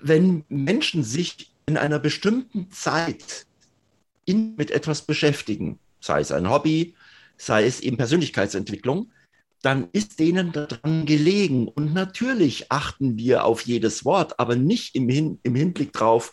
wenn 0.00 0.44
Menschen 0.48 1.02
sich 1.02 1.52
in 1.66 1.76
einer 1.76 1.98
bestimmten 1.98 2.70
Zeit 2.70 3.46
in, 4.24 4.54
mit 4.56 4.70
etwas 4.70 5.02
beschäftigen, 5.02 5.78
sei 6.00 6.20
es 6.20 6.32
ein 6.32 6.48
Hobby, 6.48 6.94
sei 7.36 7.66
es 7.66 7.80
eben 7.80 7.96
Persönlichkeitsentwicklung, 7.96 9.10
dann 9.62 9.88
ist 9.92 10.20
denen 10.20 10.52
daran 10.52 11.04
gelegen. 11.04 11.66
Und 11.68 11.92
natürlich 11.92 12.70
achten 12.70 13.16
wir 13.16 13.44
auf 13.44 13.62
jedes 13.62 14.04
Wort, 14.04 14.38
aber 14.38 14.54
nicht 14.54 14.94
im, 14.94 15.08
Hin 15.08 15.40
im 15.42 15.54
Hinblick 15.54 15.92
drauf, 15.92 16.32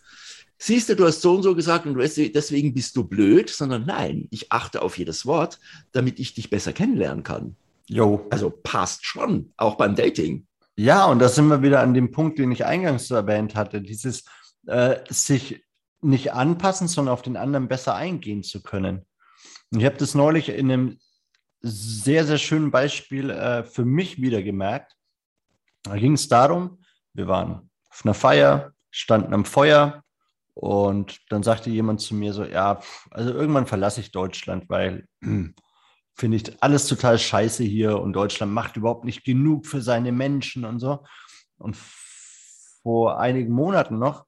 siehst 0.58 0.90
du, 0.90 0.96
du 0.96 1.06
hast 1.06 1.22
so 1.22 1.36
und 1.36 1.44
so 1.44 1.56
gesagt 1.56 1.86
und 1.86 1.98
deswegen 1.98 2.74
bist 2.74 2.96
du 2.96 3.04
blöd, 3.04 3.50
sondern 3.50 3.86
nein, 3.86 4.28
ich 4.32 4.52
achte 4.52 4.82
auf 4.82 4.98
jedes 4.98 5.26
Wort, 5.26 5.60
damit 5.92 6.20
ich 6.20 6.34
dich 6.34 6.50
besser 6.50 6.74
kennenlernen 6.74 7.24
kann. 7.24 7.56
Jo. 7.88 8.26
Also 8.30 8.50
passt 8.50 9.06
schon, 9.06 9.54
auch 9.58 9.76
beim 9.76 9.96
Dating. 9.96 10.48
Ja, 10.76 11.06
und 11.06 11.20
da 11.20 11.30
sind 11.30 11.48
wir 11.48 11.62
wieder 11.62 11.82
an 11.82 11.94
dem 11.94 12.12
Punkt, 12.12 12.40
den 12.40 12.52
ich 12.52 12.66
eingangs 12.66 13.10
erwähnt 13.12 13.56
hatte, 13.56 13.82
dieses 13.82 14.26
äh, 14.68 14.98
sich 15.10 15.64
nicht 16.02 16.34
anpassen, 16.34 16.88
sondern 16.88 17.14
auf 17.14 17.22
den 17.22 17.38
anderen 17.38 17.68
besser 17.68 17.96
eingehen 17.96 18.44
zu 18.44 18.62
können. 18.62 19.06
Und 19.72 19.80
ich 19.80 19.86
habe 19.86 19.98
das 19.98 20.16
neulich 20.16 20.50
in 20.50 20.72
einem 20.72 21.00
sehr, 21.62 22.26
sehr 22.26 22.38
schönen 22.38 22.72
Beispiel 22.72 23.30
äh, 23.30 23.64
für 23.64 23.86
mich 23.86 24.22
wieder 24.22 24.44
gemerkt. 24.44 24.96
Da 25.84 25.96
ging 25.98 26.14
es 26.14 26.28
darum, 26.28 26.80
wir 27.14 27.28
waren 27.28 27.70
auf 27.90 28.06
einer 28.06 28.14
Feier, 28.14 28.74
standen 28.92 29.34
am 29.34 29.46
Feuer 29.46 30.04
und 30.56 31.20
dann 31.30 31.44
sagte 31.44 31.70
jemand 31.70 32.00
zu 32.00 32.16
mir 32.16 32.34
so, 32.34 32.46
ja, 32.46 32.80
also 33.12 33.32
irgendwann 33.32 33.68
verlasse 33.68 34.00
ich 34.00 34.12
Deutschland, 34.12 34.70
weil 34.70 35.06
finde 35.22 36.38
ich 36.38 36.64
alles 36.64 36.88
total 36.88 37.20
scheiße 37.20 37.64
hier 37.64 38.00
und 38.00 38.14
Deutschland 38.14 38.54
macht 38.54 38.78
überhaupt 38.78 39.04
nicht 39.04 39.26
genug 39.26 39.68
für 39.68 39.82
seine 39.82 40.14
Menschen 40.14 40.64
und 40.64 40.80
so. 40.80 41.04
Und 41.58 41.76
vor 41.76 43.20
einigen 43.20 43.52
Monaten 43.52 44.00
noch 44.00 44.26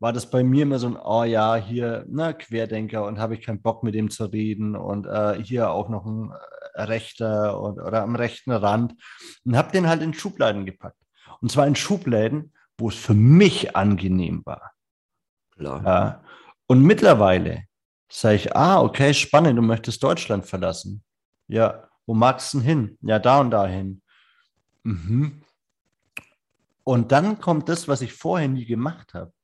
war 0.00 0.12
das 0.12 0.28
bei 0.30 0.44
mir 0.44 0.64
immer 0.64 0.78
so 0.78 0.88
ein, 0.88 0.98
oh 1.02 1.24
ja, 1.24 1.56
hier, 1.56 2.04
ne, 2.08 2.34
Querdenker 2.34 3.06
und 3.06 3.18
habe 3.18 3.34
ich 3.34 3.42
keinen 3.42 3.62
Bock 3.62 3.82
mit 3.82 3.94
dem 3.94 4.10
zu 4.10 4.26
reden 4.26 4.76
und 4.76 5.06
äh, 5.06 5.42
hier 5.42 5.70
auch 5.70 5.88
noch 5.88 6.04
ein 6.04 6.30
äh, 6.74 6.82
Rechter 6.82 7.58
und, 7.58 7.80
oder 7.80 8.02
am 8.02 8.16
rechten 8.16 8.50
Rand 8.50 8.94
und 9.44 9.56
habe 9.56 9.72
den 9.72 9.88
halt 9.88 10.02
in 10.02 10.12
Schubladen 10.12 10.66
gepackt. 10.66 10.98
Und 11.40 11.50
zwar 11.50 11.66
in 11.66 11.76
Schubläden, 11.76 12.52
wo 12.76 12.90
es 12.90 12.96
für 12.96 13.14
mich 13.14 13.76
angenehm 13.76 14.42
war. 14.44 14.72
Klar. 15.60 15.84
Ja. 15.84 16.24
Und 16.68 16.82
mittlerweile 16.82 17.64
sage 18.10 18.36
ich, 18.36 18.56
ah, 18.56 18.80
okay, 18.80 19.12
spannend, 19.12 19.58
du 19.58 19.62
möchtest 19.62 20.02
Deutschland 20.02 20.46
verlassen. 20.46 21.04
Ja, 21.48 21.86
wo 22.06 22.14
magst 22.14 22.54
du 22.54 22.58
denn 22.58 22.66
hin? 22.66 22.98
Ja, 23.02 23.18
da 23.18 23.40
und 23.40 23.50
dahin. 23.50 24.00
Mhm. 24.84 25.42
Und 26.82 27.12
dann 27.12 27.40
kommt 27.40 27.68
das, 27.68 27.88
was 27.88 28.00
ich 28.00 28.14
vorher 28.14 28.48
nie 28.48 28.64
gemacht 28.64 29.12
habe. 29.12 29.34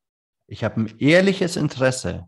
Ich 0.46 0.64
habe 0.64 0.80
ein 0.80 0.98
ehrliches 0.98 1.56
Interesse 1.56 2.26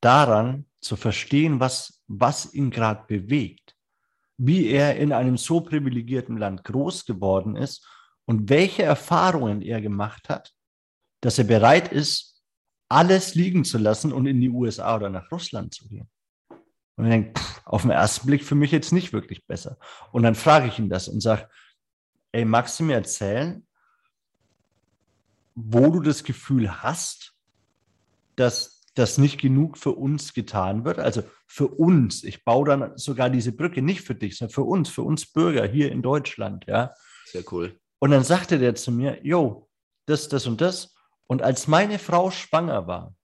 daran 0.00 0.64
zu 0.80 0.96
verstehen, 0.96 1.60
was, 1.60 2.02
was 2.06 2.54
ihn 2.54 2.70
gerade 2.70 3.04
bewegt, 3.06 3.76
wie 4.38 4.68
er 4.68 4.96
in 4.96 5.12
einem 5.12 5.36
so 5.36 5.60
privilegierten 5.60 6.38
Land 6.38 6.64
groß 6.64 7.04
geworden 7.04 7.54
ist 7.54 7.86
und 8.24 8.48
welche 8.48 8.82
Erfahrungen 8.82 9.60
er 9.60 9.82
gemacht 9.82 10.30
hat, 10.30 10.54
dass 11.24 11.38
er 11.38 11.44
bereit 11.44 11.90
ist, 11.90 12.42
alles 12.90 13.34
liegen 13.34 13.64
zu 13.64 13.78
lassen 13.78 14.12
und 14.12 14.26
in 14.26 14.42
die 14.42 14.50
USA 14.50 14.96
oder 14.96 15.08
nach 15.08 15.32
Russland 15.32 15.72
zu 15.72 15.88
gehen. 15.88 16.06
Und 16.96 17.06
ich 17.06 17.10
denke, 17.10 17.40
auf 17.64 17.80
den 17.80 17.92
ersten 17.92 18.26
Blick 18.26 18.44
für 18.44 18.54
mich 18.54 18.70
jetzt 18.70 18.92
nicht 18.92 19.14
wirklich 19.14 19.46
besser. 19.46 19.78
Und 20.12 20.22
dann 20.22 20.34
frage 20.34 20.68
ich 20.68 20.78
ihn 20.78 20.90
das 20.90 21.08
und 21.08 21.22
sage, 21.22 21.48
ey, 22.32 22.44
magst 22.44 22.78
du 22.78 22.84
mir 22.84 22.96
erzählen, 22.96 23.66
wo 25.54 25.90
du 25.90 26.00
das 26.00 26.24
Gefühl 26.24 26.82
hast, 26.82 27.32
dass 28.36 28.82
das 28.94 29.16
nicht 29.16 29.40
genug 29.40 29.78
für 29.78 29.92
uns 29.92 30.34
getan 30.34 30.84
wird? 30.84 30.98
Also 30.98 31.22
für 31.46 31.68
uns, 31.68 32.22
ich 32.22 32.44
baue 32.44 32.66
dann 32.66 32.98
sogar 32.98 33.30
diese 33.30 33.52
Brücke 33.52 33.80
nicht 33.80 34.02
für 34.02 34.14
dich, 34.14 34.36
sondern 34.36 34.52
für 34.52 34.64
uns, 34.64 34.90
für 34.90 35.02
uns 35.02 35.24
Bürger 35.24 35.66
hier 35.66 35.90
in 35.90 36.02
Deutschland, 36.02 36.66
ja. 36.66 36.92
Sehr 37.24 37.44
cool. 37.50 37.80
Und 37.98 38.10
dann 38.10 38.24
sagte 38.24 38.58
der 38.58 38.74
zu 38.74 38.92
mir, 38.92 39.24
jo, 39.24 39.70
das, 40.04 40.28
das 40.28 40.46
und 40.46 40.60
das. 40.60 40.93
Und 41.26 41.42
als 41.42 41.66
meine 41.66 41.98
Frau 41.98 42.30
schwanger 42.30 42.86
war 42.86 43.14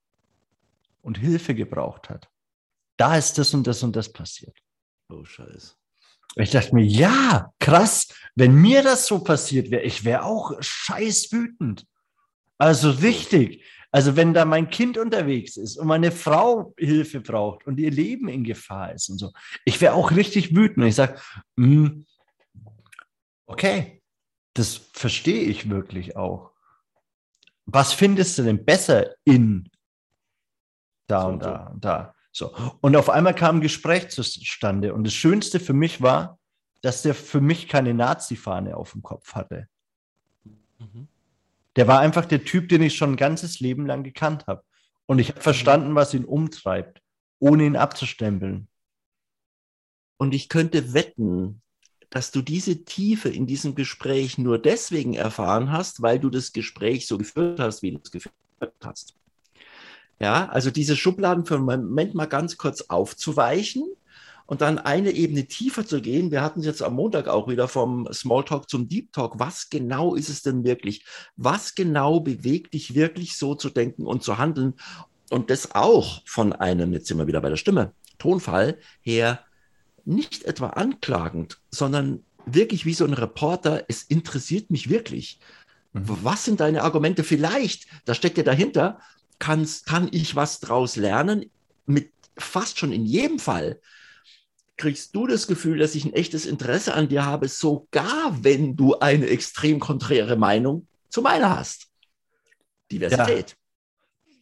und 1.01 1.17
Hilfe 1.17 1.55
gebraucht 1.55 2.09
hat, 2.09 2.29
da 2.97 3.17
ist 3.17 3.37
das 3.37 3.53
und 3.53 3.65
das 3.65 3.83
und 3.83 3.95
das 3.95 4.11
passiert. 4.11 4.57
Oh, 5.09 5.23
scheiße. 5.23 5.75
Ich 6.35 6.51
dachte 6.51 6.73
mir, 6.73 6.85
ja, 6.85 7.53
krass, 7.59 8.07
wenn 8.35 8.55
mir 8.55 8.83
das 8.83 9.07
so 9.07 9.19
passiert 9.19 9.69
wäre, 9.69 9.83
ich 9.83 10.05
wäre 10.05 10.23
auch 10.23 10.53
scheiß 10.61 11.31
wütend. 11.31 11.85
Also 12.57 12.91
richtig. 12.91 13.65
Also 13.91 14.15
wenn 14.15 14.33
da 14.33 14.45
mein 14.45 14.69
Kind 14.69 14.97
unterwegs 14.97 15.57
ist 15.57 15.77
und 15.77 15.87
meine 15.87 16.11
Frau 16.11 16.73
Hilfe 16.77 17.19
braucht 17.19 17.67
und 17.67 17.77
ihr 17.77 17.91
Leben 17.91 18.29
in 18.29 18.45
Gefahr 18.45 18.93
ist 18.93 19.09
und 19.09 19.17
so, 19.17 19.31
ich 19.65 19.81
wäre 19.81 19.93
auch 19.95 20.11
richtig 20.11 20.55
wütend. 20.55 20.77
Und 20.77 20.87
ich 20.87 20.95
sage, 20.95 21.19
mm, 21.57 22.05
okay, 23.47 24.01
das 24.53 24.75
verstehe 24.93 25.43
ich 25.43 25.69
wirklich 25.69 26.15
auch 26.15 26.50
was 27.65 27.93
findest 27.93 28.37
du 28.37 28.43
denn 28.43 28.63
besser 28.65 29.15
in 29.23 29.69
da 31.07 31.21
so 31.21 31.27
und 31.27 31.43
da 31.43 31.67
und 31.67 31.85
da? 31.85 32.15
So. 32.31 32.55
Und 32.79 32.95
auf 32.95 33.09
einmal 33.09 33.35
kam 33.35 33.57
ein 33.57 33.61
Gespräch 33.61 34.09
zustande. 34.09 34.93
Und 34.93 35.03
das 35.03 35.13
Schönste 35.13 35.59
für 35.59 35.73
mich 35.73 36.01
war, 36.01 36.39
dass 36.81 37.01
der 37.01 37.13
für 37.13 37.41
mich 37.41 37.67
keine 37.67 37.93
Nazi-Fahne 37.93 38.75
auf 38.75 38.93
dem 38.93 39.03
Kopf 39.03 39.35
hatte. 39.35 39.67
Mhm. 40.79 41.07
Der 41.75 41.87
war 41.87 41.99
einfach 41.99 42.25
der 42.25 42.43
Typ, 42.43 42.69
den 42.69 42.81
ich 42.81 42.95
schon 42.95 43.13
ein 43.13 43.17
ganzes 43.17 43.59
Leben 43.59 43.85
lang 43.85 44.03
gekannt 44.03 44.47
habe. 44.47 44.63
Und 45.05 45.19
ich 45.19 45.29
habe 45.29 45.39
mhm. 45.39 45.43
verstanden, 45.43 45.95
was 45.95 46.13
ihn 46.13 46.25
umtreibt, 46.25 47.01
ohne 47.39 47.65
ihn 47.65 47.75
abzustempeln. 47.75 48.67
Und 50.17 50.33
ich 50.33 50.49
könnte 50.49 50.93
wetten, 50.93 51.61
dass 52.11 52.29
du 52.29 52.41
diese 52.41 52.83
Tiefe 52.83 53.29
in 53.29 53.47
diesem 53.47 53.73
Gespräch 53.73 54.37
nur 54.37 54.59
deswegen 54.59 55.15
erfahren 55.15 55.71
hast, 55.71 56.01
weil 56.01 56.19
du 56.19 56.29
das 56.29 56.51
Gespräch 56.53 57.07
so 57.07 57.17
geführt 57.17 57.59
hast, 57.59 57.81
wie 57.81 57.91
du 57.91 57.99
es 58.03 58.11
geführt 58.11 58.33
hast. 58.83 59.15
Ja, 60.19 60.49
also 60.49 60.69
diese 60.69 60.95
Schubladen 60.95 61.45
für 61.45 61.55
einen 61.55 61.65
Moment 61.65 62.13
mal 62.13 62.27
ganz 62.27 62.57
kurz 62.57 62.81
aufzuweichen 62.81 63.85
und 64.45 64.59
dann 64.59 64.77
eine 64.77 65.11
Ebene 65.11 65.47
tiefer 65.47 65.87
zu 65.87 66.01
gehen. 66.01 66.29
Wir 66.29 66.41
hatten 66.41 66.59
es 66.59 66.65
jetzt 66.65 66.83
am 66.83 66.95
Montag 66.95 67.29
auch 67.29 67.47
wieder 67.47 67.69
vom 67.69 68.07
Smalltalk 68.11 68.69
zum 68.69 68.89
Deep 68.89 69.13
Talk. 69.13 69.39
Was 69.39 69.69
genau 69.69 70.13
ist 70.13 70.27
es 70.27 70.43
denn 70.43 70.65
wirklich? 70.65 71.05
Was 71.37 71.75
genau 71.75 72.19
bewegt 72.19 72.73
dich 72.73 72.93
wirklich 72.93 73.37
so 73.37 73.55
zu 73.55 73.69
denken 73.69 74.05
und 74.05 74.21
zu 74.21 74.37
handeln? 74.37 74.73
Und 75.29 75.49
das 75.49 75.73
auch 75.73 76.21
von 76.25 76.51
einem, 76.51 76.91
jetzt 76.91 77.07
sind 77.07 77.17
wir 77.17 77.27
wieder 77.27 77.39
bei 77.39 77.49
der 77.49 77.55
Stimme, 77.55 77.93
Tonfall 78.19 78.77
her, 79.01 79.39
nicht 80.05 80.43
etwa 80.45 80.67
anklagend, 80.67 81.59
sondern 81.69 82.23
wirklich 82.45 82.85
wie 82.85 82.93
so 82.93 83.05
ein 83.05 83.13
Reporter, 83.13 83.85
es 83.87 84.03
interessiert 84.03 84.69
mich 84.69 84.89
wirklich. 84.89 85.39
Mhm. 85.93 86.03
Was 86.23 86.45
sind 86.45 86.59
deine 86.59 86.83
Argumente? 86.83 87.23
Vielleicht, 87.23 87.87
da 88.05 88.13
steckt 88.13 88.37
ja 88.37 88.43
dahinter, 88.43 88.99
kann's, 89.39 89.83
kann 89.83 90.09
ich 90.11 90.35
was 90.35 90.59
draus 90.59 90.95
lernen? 90.95 91.49
Mit 91.85 92.11
fast 92.37 92.79
schon 92.79 92.91
in 92.91 93.05
jedem 93.05 93.39
Fall 93.39 93.79
kriegst 94.77 95.15
du 95.15 95.27
das 95.27 95.45
Gefühl, 95.45 95.77
dass 95.77 95.93
ich 95.93 96.05
ein 96.05 96.13
echtes 96.13 96.45
Interesse 96.45 96.95
an 96.95 97.07
dir 97.07 97.25
habe, 97.25 97.47
sogar 97.47 98.43
wenn 98.43 98.75
du 98.75 98.97
eine 98.97 99.27
extrem 99.27 99.79
konträre 99.79 100.37
Meinung 100.37 100.87
zu 101.09 101.21
meiner 101.21 101.55
hast. 101.55 101.87
Diversität. 102.91 103.51
Ja. 103.51 103.55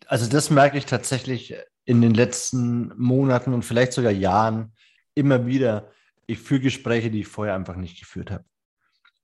Also 0.07 0.27
das 0.27 0.49
merke 0.49 0.77
ich 0.77 0.85
tatsächlich 0.85 1.55
in 1.83 2.01
den 2.01 2.13
letzten 2.13 2.93
Monaten 2.97 3.53
und 3.53 3.63
vielleicht 3.63 3.93
sogar 3.93 4.11
Jahren 4.11 4.71
immer 5.19 5.45
wieder. 5.45 5.91
Ich 6.25 6.39
führe 6.39 6.61
Gespräche, 6.61 7.11
die 7.11 7.21
ich 7.21 7.27
vorher 7.27 7.55
einfach 7.55 7.75
nicht 7.75 7.99
geführt 7.99 8.31
habe. 8.31 8.45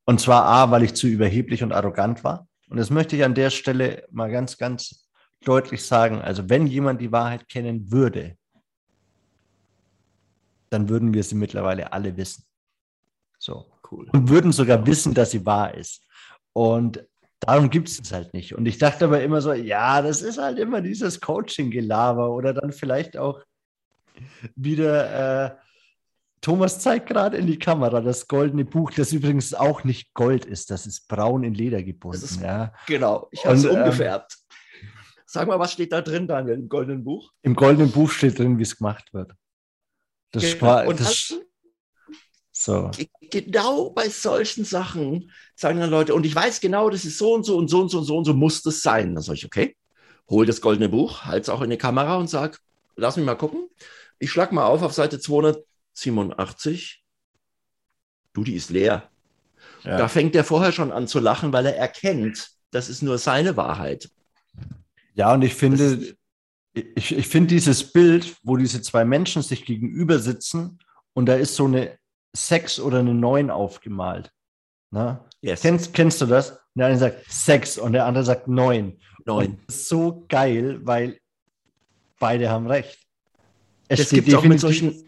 Und 0.05 0.19
zwar 0.21 0.45
A, 0.45 0.71
weil 0.71 0.83
ich 0.83 0.93
zu 0.93 1.07
überheblich 1.07 1.63
und 1.63 1.71
arrogant 1.71 2.23
war. 2.23 2.47
Und 2.69 2.77
das 2.77 2.89
möchte 2.89 3.15
ich 3.15 3.23
an 3.23 3.33
der 3.33 3.49
Stelle 3.49 4.07
mal 4.11 4.29
ganz, 4.29 4.57
ganz 4.57 5.07
deutlich 5.43 5.83
sagen. 5.83 6.21
Also 6.21 6.49
wenn 6.49 6.67
jemand 6.67 7.01
die 7.01 7.11
Wahrheit 7.11 7.47
kennen 7.47 7.91
würde, 7.91 8.37
dann 10.69 10.89
würden 10.89 11.13
wir 11.13 11.23
sie 11.23 11.35
mittlerweile 11.35 11.93
alle 11.93 12.17
wissen. 12.17 12.45
So. 13.39 13.71
Cool. 13.91 14.09
Und 14.11 14.29
würden 14.29 14.51
sogar 14.51 14.85
wissen, 14.87 15.13
dass 15.13 15.31
sie 15.31 15.45
wahr 15.45 15.75
ist. 15.75 16.03
Und 16.53 17.05
darum 17.39 17.69
gibt 17.69 17.87
es 17.89 17.99
es 17.99 18.11
halt 18.11 18.33
nicht. 18.33 18.55
Und 18.55 18.65
ich 18.65 18.77
dachte 18.77 19.05
aber 19.05 19.21
immer 19.21 19.41
so, 19.41 19.53
ja, 19.53 20.01
das 20.01 20.21
ist 20.21 20.37
halt 20.37 20.57
immer 20.57 20.81
dieses 20.81 21.21
Coaching-Gelaber 21.21 22.31
oder 22.31 22.53
dann 22.53 22.71
vielleicht 22.71 23.17
auch 23.17 23.41
wieder, 24.55 25.45
äh, 25.45 25.55
Thomas 26.45 26.77
zeigt 26.77 27.07
gerade 27.07 27.37
in 27.37 27.47
die 27.47 27.57
Kamera 27.57 28.01
das 28.01 28.27
goldene 28.27 28.65
Buch, 28.65 28.91
das 28.91 29.11
übrigens 29.11 29.55
auch 29.55 29.83
nicht 29.83 30.13
Gold 30.13 30.45
ist, 30.45 30.69
das 30.69 30.85
ist 30.85 31.07
braun 31.07 31.43
in 31.43 31.55
Leder 31.55 31.81
gebunden. 31.81 32.23
Ist, 32.23 32.39
ja. 32.39 32.71
Genau, 32.85 33.27
ich 33.31 33.43
habe 33.43 33.55
es 33.55 33.63
ähm, 33.63 33.71
umgefärbt. 33.71 34.37
Sag 35.25 35.47
mal, 35.47 35.57
was 35.57 35.71
steht 35.71 35.91
da 35.91 36.03
drin, 36.03 36.27
Daniel, 36.27 36.59
im 36.59 36.69
goldenen 36.69 37.03
Buch? 37.03 37.31
Im 37.41 37.55
goldenen 37.55 37.91
Buch 37.91 38.11
steht 38.11 38.37
drin, 38.37 38.59
wie 38.59 38.61
es 38.61 38.77
gemacht 38.77 39.11
wird. 39.11 39.31
Das 40.29 40.43
genau. 40.43 40.61
war, 40.61 40.93
das, 40.93 41.33
so. 42.51 42.91
Genau 43.31 43.89
bei 43.89 44.07
solchen 44.09 44.65
Sachen 44.65 45.31
sagen 45.55 45.79
dann 45.79 45.89
Leute, 45.89 46.13
und 46.13 46.27
ich 46.27 46.35
weiß 46.35 46.61
genau, 46.61 46.91
das 46.91 47.05
ist 47.05 47.17
so 47.17 47.33
und 47.33 47.43
so 47.43 47.57
und 47.57 47.69
so 47.69 47.81
und 47.81 47.89
so 47.89 47.97
und 47.97 48.05
so 48.05 48.17
und 48.17 48.25
so 48.25 48.35
muss 48.35 48.61
das 48.61 48.83
sein. 48.83 49.15
Dann 49.15 49.23
sage 49.23 49.37
ich, 49.39 49.45
okay, 49.47 49.75
hol 50.29 50.45
das 50.45 50.61
goldene 50.61 50.89
Buch, 50.89 51.25
halte 51.25 51.41
es 51.41 51.49
auch 51.49 51.63
in 51.63 51.71
die 51.71 51.77
Kamera 51.77 52.17
und 52.17 52.29
sag, 52.29 52.61
lass 52.95 53.17
mich 53.17 53.25
mal 53.25 53.33
gucken. 53.33 53.67
Ich 54.19 54.29
schlag 54.29 54.51
mal 54.51 54.67
auf 54.67 54.83
auf 54.83 54.93
Seite 54.93 55.19
287. 55.95 57.03
Du, 58.33 58.43
die 58.43 58.55
ist 58.55 58.69
leer. 58.69 59.09
Ja. 59.83 59.97
Da 59.97 60.07
fängt 60.07 60.35
er 60.35 60.43
vorher 60.43 60.71
schon 60.71 60.91
an 60.91 61.07
zu 61.07 61.19
lachen, 61.19 61.53
weil 61.53 61.65
er 61.65 61.77
erkennt, 61.77 62.49
das 62.71 62.89
ist 62.89 63.01
nur 63.01 63.17
seine 63.17 63.55
Wahrheit. 63.57 64.09
Ja, 65.13 65.33
und 65.33 65.41
ich 65.41 65.55
finde, 65.55 66.15
ich, 66.73 67.15
ich 67.15 67.27
finde 67.27 67.47
dieses 67.47 67.91
Bild, 67.93 68.35
wo 68.43 68.57
diese 68.57 68.81
zwei 68.81 69.05
Menschen 69.05 69.41
sich 69.41 69.65
gegenüber 69.65 70.19
sitzen 70.19 70.79
und 71.13 71.27
da 71.27 71.35
ist 71.35 71.55
so 71.55 71.65
eine 71.65 71.97
Sechs 72.35 72.79
oder 72.81 72.99
eine 72.99 73.13
Neun 73.13 73.49
aufgemalt. 73.49 74.31
Ne? 74.91 75.19
Yes. 75.39 75.61
Kennst, 75.61 75.93
kennst 75.93 76.19
du 76.21 76.25
das? 76.25 76.59
Der 76.73 76.87
eine 76.87 76.97
sagt 76.97 77.31
Sechs 77.31 77.77
und 77.77 77.93
der 77.93 78.05
andere 78.05 78.25
sagt 78.25 78.49
Neun. 78.49 78.99
Neun. 79.25 79.59
so 79.67 80.25
geil, 80.27 80.79
weil 80.83 81.19
beide 82.19 82.49
haben 82.49 82.67
recht. 82.67 82.99
Es 83.87 83.99
das 83.99 84.09
gibt 84.09 84.33
auch 84.35 84.43
mit 84.43 84.59
solchen, 84.59 85.07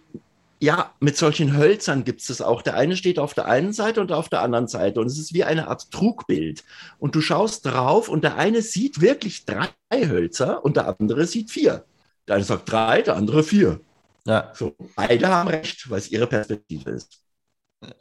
ja, 0.60 0.93
mit 1.00 1.17
solchen 1.17 1.56
Hölzern 1.56 2.04
gibt 2.04 2.22
es 2.22 2.28
das 2.28 2.41
auch. 2.41 2.62
Der 2.62 2.76
eine 2.76 2.98
steht 2.98 3.20
auf 3.20 3.34
der 3.34 3.46
einen 3.46 3.74
Seite 3.74 4.02
und 4.02 4.12
auf 4.12 4.30
der 4.30 4.41
anderen 4.41 4.67
Seite. 4.67 5.00
Und 5.00 5.08
es 5.08 5.20
ist 5.20 5.34
wie 5.34 5.43
eine 5.43 5.67
Art 5.67 5.91
Trugbild. 5.91 6.63
Und 6.98 7.15
du 7.15 7.22
schaust 7.22 7.65
drauf 7.65 8.10
und 8.10 8.24
der 8.24 8.38
eine 8.38 8.62
sieht 8.62 9.00
wirklich 9.02 9.46
drei 9.46 9.70
Hölzer 9.93 10.65
und 10.65 10.78
der 10.78 11.00
andere 11.00 11.28
sieht 11.28 11.52
vier. 11.52 11.86
Der 12.28 12.36
eine 12.36 12.43
sagt 12.43 12.72
drei, 12.72 13.04
der 13.04 13.15
andere 13.15 13.43
vier. 13.43 13.82
Ja. 14.26 14.52
So, 14.56 14.76
beide 14.96 15.28
haben 15.28 15.48
recht, 15.48 15.89
weil 15.89 16.00
es 16.00 16.12
ihre 16.12 16.28
Perspektive 16.28 16.89
ist. 16.91 17.22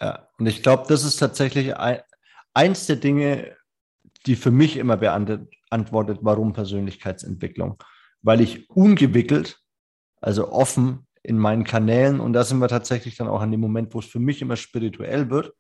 Ja, 0.01 0.29
und 0.39 0.47
ich 0.47 0.63
glaube, 0.63 0.85
das 0.89 1.05
ist 1.05 1.19
tatsächlich 1.19 1.77
ein, 1.77 2.01
eins 2.55 2.87
der 2.87 2.97
Dinge, 2.97 3.55
die 4.25 4.35
für 4.35 4.51
mich 4.51 4.79
immer 4.79 4.97
beantwortet, 4.97 6.19
warum 6.23 6.55
Persönlichkeitsentwicklung. 6.55 7.77
Weil 8.23 8.41
ich 8.41 8.69
ungewickelt, 8.71 9.61
also 10.21 10.51
offen 10.51 11.06
in 11.27 11.39
meinen 11.39 11.65
Kanälen. 11.65 12.21
Und 12.21 12.33
da 12.33 12.45
sind 12.45 12.59
wir 12.59 12.69
tatsächlich 12.69 13.17
dann 13.17 13.27
auch 13.27 13.41
an 13.41 13.51
dem 13.51 13.61
Moment, 13.61 13.93
wo 13.95 13.99
es 13.99 14.07
für 14.07 14.21
mich 14.21 14.41
immer 14.43 14.57
spirituell 14.57 15.29
wird. 15.29 15.53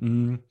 Hm, 0.00 0.42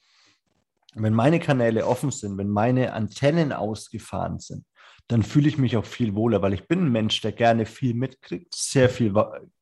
wenn 0.93 1.13
meine 1.13 1.41
Kanäle 1.41 1.85
offen 1.85 2.09
sind, 2.11 2.37
wenn 2.37 2.49
meine 2.49 2.93
Antennen 2.93 3.51
ausgefahren 3.51 4.39
sind, 4.39 4.65
dann 5.07 5.23
fühle 5.23 5.49
ich 5.49 5.57
mich 5.57 5.75
auch 5.75 5.85
viel 5.85 6.15
wohler, 6.15 6.41
weil 6.41 6.53
ich 6.53 6.67
bin 6.67 6.85
ein 6.85 6.91
Mensch, 6.91 7.19
der 7.19 7.33
gerne 7.33 7.65
viel 7.65 7.93
mitkriegt, 7.93 8.55
sehr 8.55 8.89
viel 8.89 9.13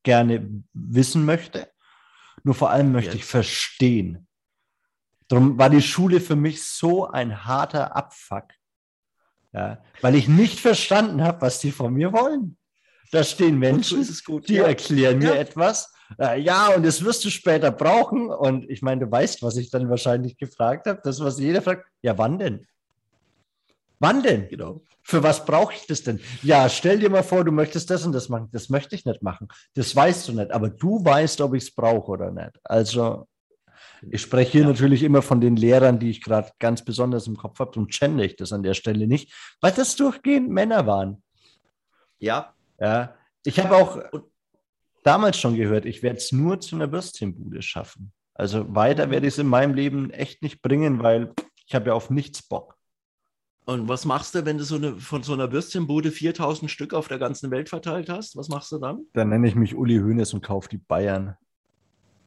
gerne 0.03 0.63
wissen 0.73 1.25
möchte. 1.25 1.69
Nur 2.43 2.53
vor 2.53 2.69
allem 2.69 2.91
möchte 2.91 3.17
ich 3.17 3.25
verstehen. 3.25 4.27
Darum 5.27 5.57
war 5.57 5.71
die 5.71 5.81
Schule 5.81 6.21
für 6.21 6.35
mich 6.35 6.63
so 6.63 7.07
ein 7.07 7.45
harter 7.45 7.95
Abfuck, 7.95 8.45
ja, 9.53 9.81
weil 10.01 10.15
ich 10.15 10.27
nicht 10.27 10.59
verstanden 10.59 11.23
habe, 11.23 11.41
was 11.41 11.59
die 11.59 11.71
von 11.71 11.93
mir 11.93 12.13
wollen. 12.13 12.57
Da 13.13 13.23
stehen 13.23 13.59
Menschen, 13.59 14.03
die 14.47 14.55
ja. 14.55 14.65
erklären 14.65 15.19
mir 15.19 15.35
ja. 15.35 15.35
etwas. 15.35 15.93
Äh, 16.19 16.41
ja, 16.41 16.73
und 16.73 16.83
das 16.83 17.05
wirst 17.05 17.23
du 17.23 17.29
später 17.29 17.69
brauchen. 17.69 18.31
Und 18.31 18.67
ich 18.71 18.81
meine, 18.81 19.05
du 19.05 19.11
weißt, 19.11 19.43
was 19.43 19.55
ich 19.55 19.69
dann 19.69 19.87
wahrscheinlich 19.87 20.35
gefragt 20.35 20.87
habe. 20.87 20.99
Das, 21.03 21.19
was 21.19 21.39
jeder 21.39 21.61
fragt. 21.61 21.85
Ja, 22.01 22.17
wann 22.17 22.39
denn? 22.39 22.65
Wann 23.99 24.23
denn? 24.23 24.49
Genau. 24.49 24.81
Für 25.03 25.21
was 25.21 25.45
brauche 25.45 25.75
ich 25.75 25.85
das 25.85 26.01
denn? 26.01 26.19
Ja, 26.41 26.67
stell 26.69 26.97
dir 26.97 27.11
mal 27.11 27.21
vor, 27.21 27.43
du 27.43 27.51
möchtest 27.51 27.91
das 27.91 28.03
und 28.03 28.13
das 28.13 28.29
machen. 28.29 28.49
Das 28.51 28.69
möchte 28.69 28.95
ich 28.95 29.05
nicht 29.05 29.21
machen. 29.21 29.47
Das 29.75 29.95
weißt 29.95 30.29
du 30.29 30.33
nicht. 30.33 30.49
Aber 30.49 30.69
du 30.69 31.05
weißt, 31.05 31.39
ob 31.41 31.53
ich 31.53 31.65
es 31.65 31.71
brauche 31.75 32.13
oder 32.13 32.31
nicht. 32.31 32.59
Also, 32.63 33.27
ich 34.09 34.21
spreche 34.21 34.53
hier 34.53 34.61
ja. 34.61 34.67
natürlich 34.69 35.03
immer 35.03 35.21
von 35.21 35.39
den 35.39 35.55
Lehrern, 35.55 35.99
die 35.99 36.09
ich 36.09 36.23
gerade 36.23 36.49
ganz 36.57 36.83
besonders 36.83 37.27
im 37.27 37.37
Kopf 37.37 37.59
habe. 37.59 37.79
Und 37.79 37.91
gender 37.91 38.23
ich 38.23 38.37
das 38.37 38.51
an 38.51 38.63
der 38.63 38.73
Stelle 38.73 39.05
nicht, 39.05 39.31
weil 39.61 39.71
das 39.71 39.95
durchgehend 39.95 40.49
Männer 40.49 40.87
waren. 40.87 41.21
Ja, 42.17 42.55
ja, 42.83 43.15
ich 43.45 43.59
habe 43.59 43.75
auch 43.75 44.01
damals 45.03 45.37
schon 45.37 45.55
gehört, 45.55 45.85
ich 45.85 46.03
werde 46.03 46.17
es 46.17 46.33
nur 46.33 46.59
zu 46.59 46.75
einer 46.75 46.91
Würstchenbude 46.91 47.61
schaffen. 47.61 48.11
Also 48.33 48.75
weiter 48.75 49.09
werde 49.09 49.27
ich 49.27 49.35
es 49.35 49.39
in 49.39 49.47
meinem 49.47 49.73
Leben 49.73 50.11
echt 50.11 50.41
nicht 50.41 50.61
bringen, 50.61 51.01
weil 51.01 51.33
ich 51.65 51.75
habe 51.75 51.87
ja 51.87 51.93
auf 51.93 52.09
nichts 52.09 52.41
Bock. 52.41 52.77
Und 53.65 53.87
was 53.87 54.03
machst 54.03 54.35
du, 54.35 54.45
wenn 54.45 54.57
du 54.57 54.65
so 54.65 54.75
eine, 54.75 54.97
von 54.97 55.23
so 55.23 55.31
einer 55.31 55.53
Würstchenbude 55.53 56.11
4000 56.11 56.69
Stück 56.69 56.93
auf 56.93 57.07
der 57.07 57.19
ganzen 57.19 57.51
Welt 57.51 57.69
verteilt 57.69 58.09
hast? 58.09 58.35
Was 58.35 58.49
machst 58.49 58.73
du 58.73 58.79
dann? 58.79 59.05
Dann 59.13 59.29
nenne 59.29 59.47
ich 59.47 59.55
mich 59.55 59.75
Uli 59.75 59.99
Hoeneß 59.99 60.33
und 60.33 60.43
kaufe 60.43 60.67
die 60.67 60.77
Bayern. 60.77 61.37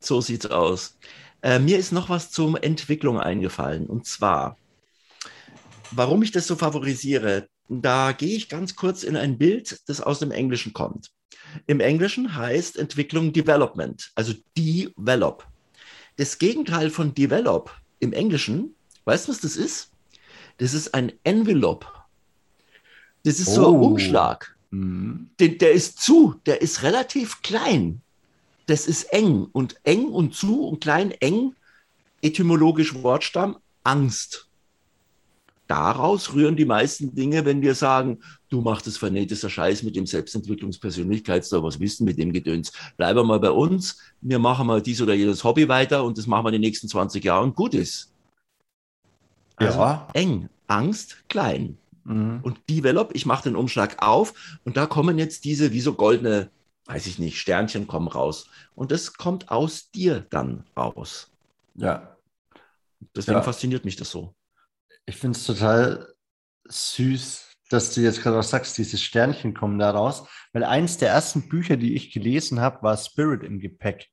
So 0.01 0.23
sieht's 0.23 0.47
aus. 0.47 0.99
Äh, 1.43 1.59
mir 1.59 1.77
ist 1.77 1.93
noch 1.93 2.09
was 2.09 2.31
zur 2.31 2.63
Entwicklung 2.65 3.21
eingefallen. 3.21 3.87
Und 3.87 4.07
zwar, 4.07 4.57
warum 5.91 6.23
ich 6.23 6.33
das 6.33 6.47
so 6.47 6.57
favorisiere, 6.57 7.49
da 7.69 8.12
gehe 8.12 8.37
ich 8.37 8.49
ganz 8.49 8.77
kurz 8.77 9.03
in 9.03 9.17
ein 9.17 9.39
Bild, 9.39 9.81
das 9.87 10.01
aus 10.01 10.19
dem 10.19 10.31
Englischen 10.31 10.73
kommt. 10.73 11.11
Im 11.67 11.81
Englischen 11.81 12.37
heißt 12.37 12.77
Entwicklung 12.77 13.33
Development, 13.33 14.11
also 14.14 14.35
Develop. 14.57 15.47
Das 16.17 16.39
Gegenteil 16.39 16.91
von 16.91 17.14
Develop 17.14 17.71
im 17.99 18.12
Englischen, 18.12 18.75
weißt 19.05 19.27
du, 19.27 19.33
was 19.33 19.41
das 19.41 19.57
ist? 19.57 19.91
Das 20.59 20.75
ist 20.75 20.95
ein 20.95 21.12
Envelope. 21.25 21.87
Das 23.25 23.41
ist 23.41 23.49
oh. 23.49 23.55
so 23.55 23.69
ein 23.69 23.81
oh. 23.81 23.87
Umschlag. 23.87 24.57
Mhm. 24.71 25.31
Den, 25.41 25.59
der 25.59 25.73
ist 25.73 26.01
zu, 26.01 26.41
der 26.47 26.62
ist 26.62 26.83
relativ 26.83 27.43
klein. 27.43 28.01
Das 28.67 28.87
ist 28.87 29.05
eng 29.12 29.47
und 29.53 29.77
eng 29.85 30.09
und 30.09 30.35
zu 30.35 30.67
und 30.67 30.81
klein, 30.81 31.12
eng, 31.12 31.55
etymologisch 32.23 32.95
Wortstamm, 32.95 33.59
Angst. 33.85 34.46
Daraus 35.67 36.33
rühren 36.33 36.57
die 36.57 36.64
meisten 36.64 37.14
Dinge, 37.14 37.45
wenn 37.45 37.61
wir 37.61 37.75
sagen, 37.75 38.21
du 38.49 38.61
machst 38.61 38.87
das 38.87 38.97
vernähteter 38.97 39.51
Scheiß 39.51 39.83
mit 39.83 39.97
dem 39.97 40.07
Selbstentwicklungspersönlichkeits, 40.07 41.51
was 41.53 41.81
wissen 41.81 42.05
mit 42.05 42.19
dem 42.19 42.33
Gedöns. 42.33 42.73
Bleiben 42.97 43.19
wir 43.19 43.25
mal 43.25 43.41
bei 43.41 43.51
uns, 43.51 43.99
wir 44.21 44.39
machen 44.39 44.67
mal 44.67 44.81
dies 44.81 45.03
oder 45.03 45.14
jenes 45.14 45.43
Hobby 45.43 45.69
weiter 45.69 46.05
und 46.05 46.19
das 46.19 46.27
machen 46.27 46.47
wir 46.47 46.53
die 46.53 46.61
nächsten 46.61 46.89
20 46.89 47.25
Jahre 47.25 47.43
und 47.43 47.57
gut 47.57 47.75
ist. 47.75 48.12
Also 49.57 49.79
ja. 49.79 50.09
eng, 50.12 50.49
Angst, 50.69 51.25
klein. 51.29 51.79
Mhm. 52.05 52.41
Und 52.43 52.59
Develop, 52.71 53.11
ich 53.14 53.27
mache 53.27 53.45
den 53.45 53.57
Umschlag 53.57 53.97
auf 54.03 54.59
und 54.64 54.77
da 54.77 54.87
kommen 54.87 55.19
jetzt 55.19 55.45
diese 55.45 55.73
wie 55.73 55.81
so 55.81 55.95
goldene, 55.95 56.51
weiß 56.85 57.07
ich 57.09 57.19
nicht, 57.19 57.39
Sternchen 57.39 57.89
kommen 57.89 58.07
raus. 58.07 58.49
Und 58.77 58.93
das 58.93 59.14
kommt 59.14 59.51
aus 59.51 59.91
dir 59.91 60.27
dann 60.31 60.64
raus. 60.77 61.31
Ja. 61.75 62.17
Deswegen 63.17 63.39
ja. 63.39 63.43
fasziniert 63.43 63.85
mich 63.85 63.97
das 63.97 64.11
so. 64.11 64.35
Ich 65.07 65.17
finde 65.17 65.39
es 65.39 65.47
total 65.47 66.13
süß, 66.69 67.53
dass 67.71 67.95
du 67.95 68.01
jetzt 68.01 68.23
gerade 68.23 68.39
auch 68.39 68.43
sagst, 68.43 68.77
diese 68.77 68.99
Sternchen 68.99 69.55
kommen 69.55 69.79
da 69.79 69.91
raus. 69.91 70.27
Weil 70.53 70.65
eins 70.65 70.99
der 70.99 71.11
ersten 71.11 71.49
Bücher, 71.49 71.77
die 71.77 71.95
ich 71.95 72.13
gelesen 72.13 72.61
habe, 72.61 72.83
war 72.83 72.97
Spirit 72.97 73.45
im 73.45 73.61
Gepäck 73.61 74.09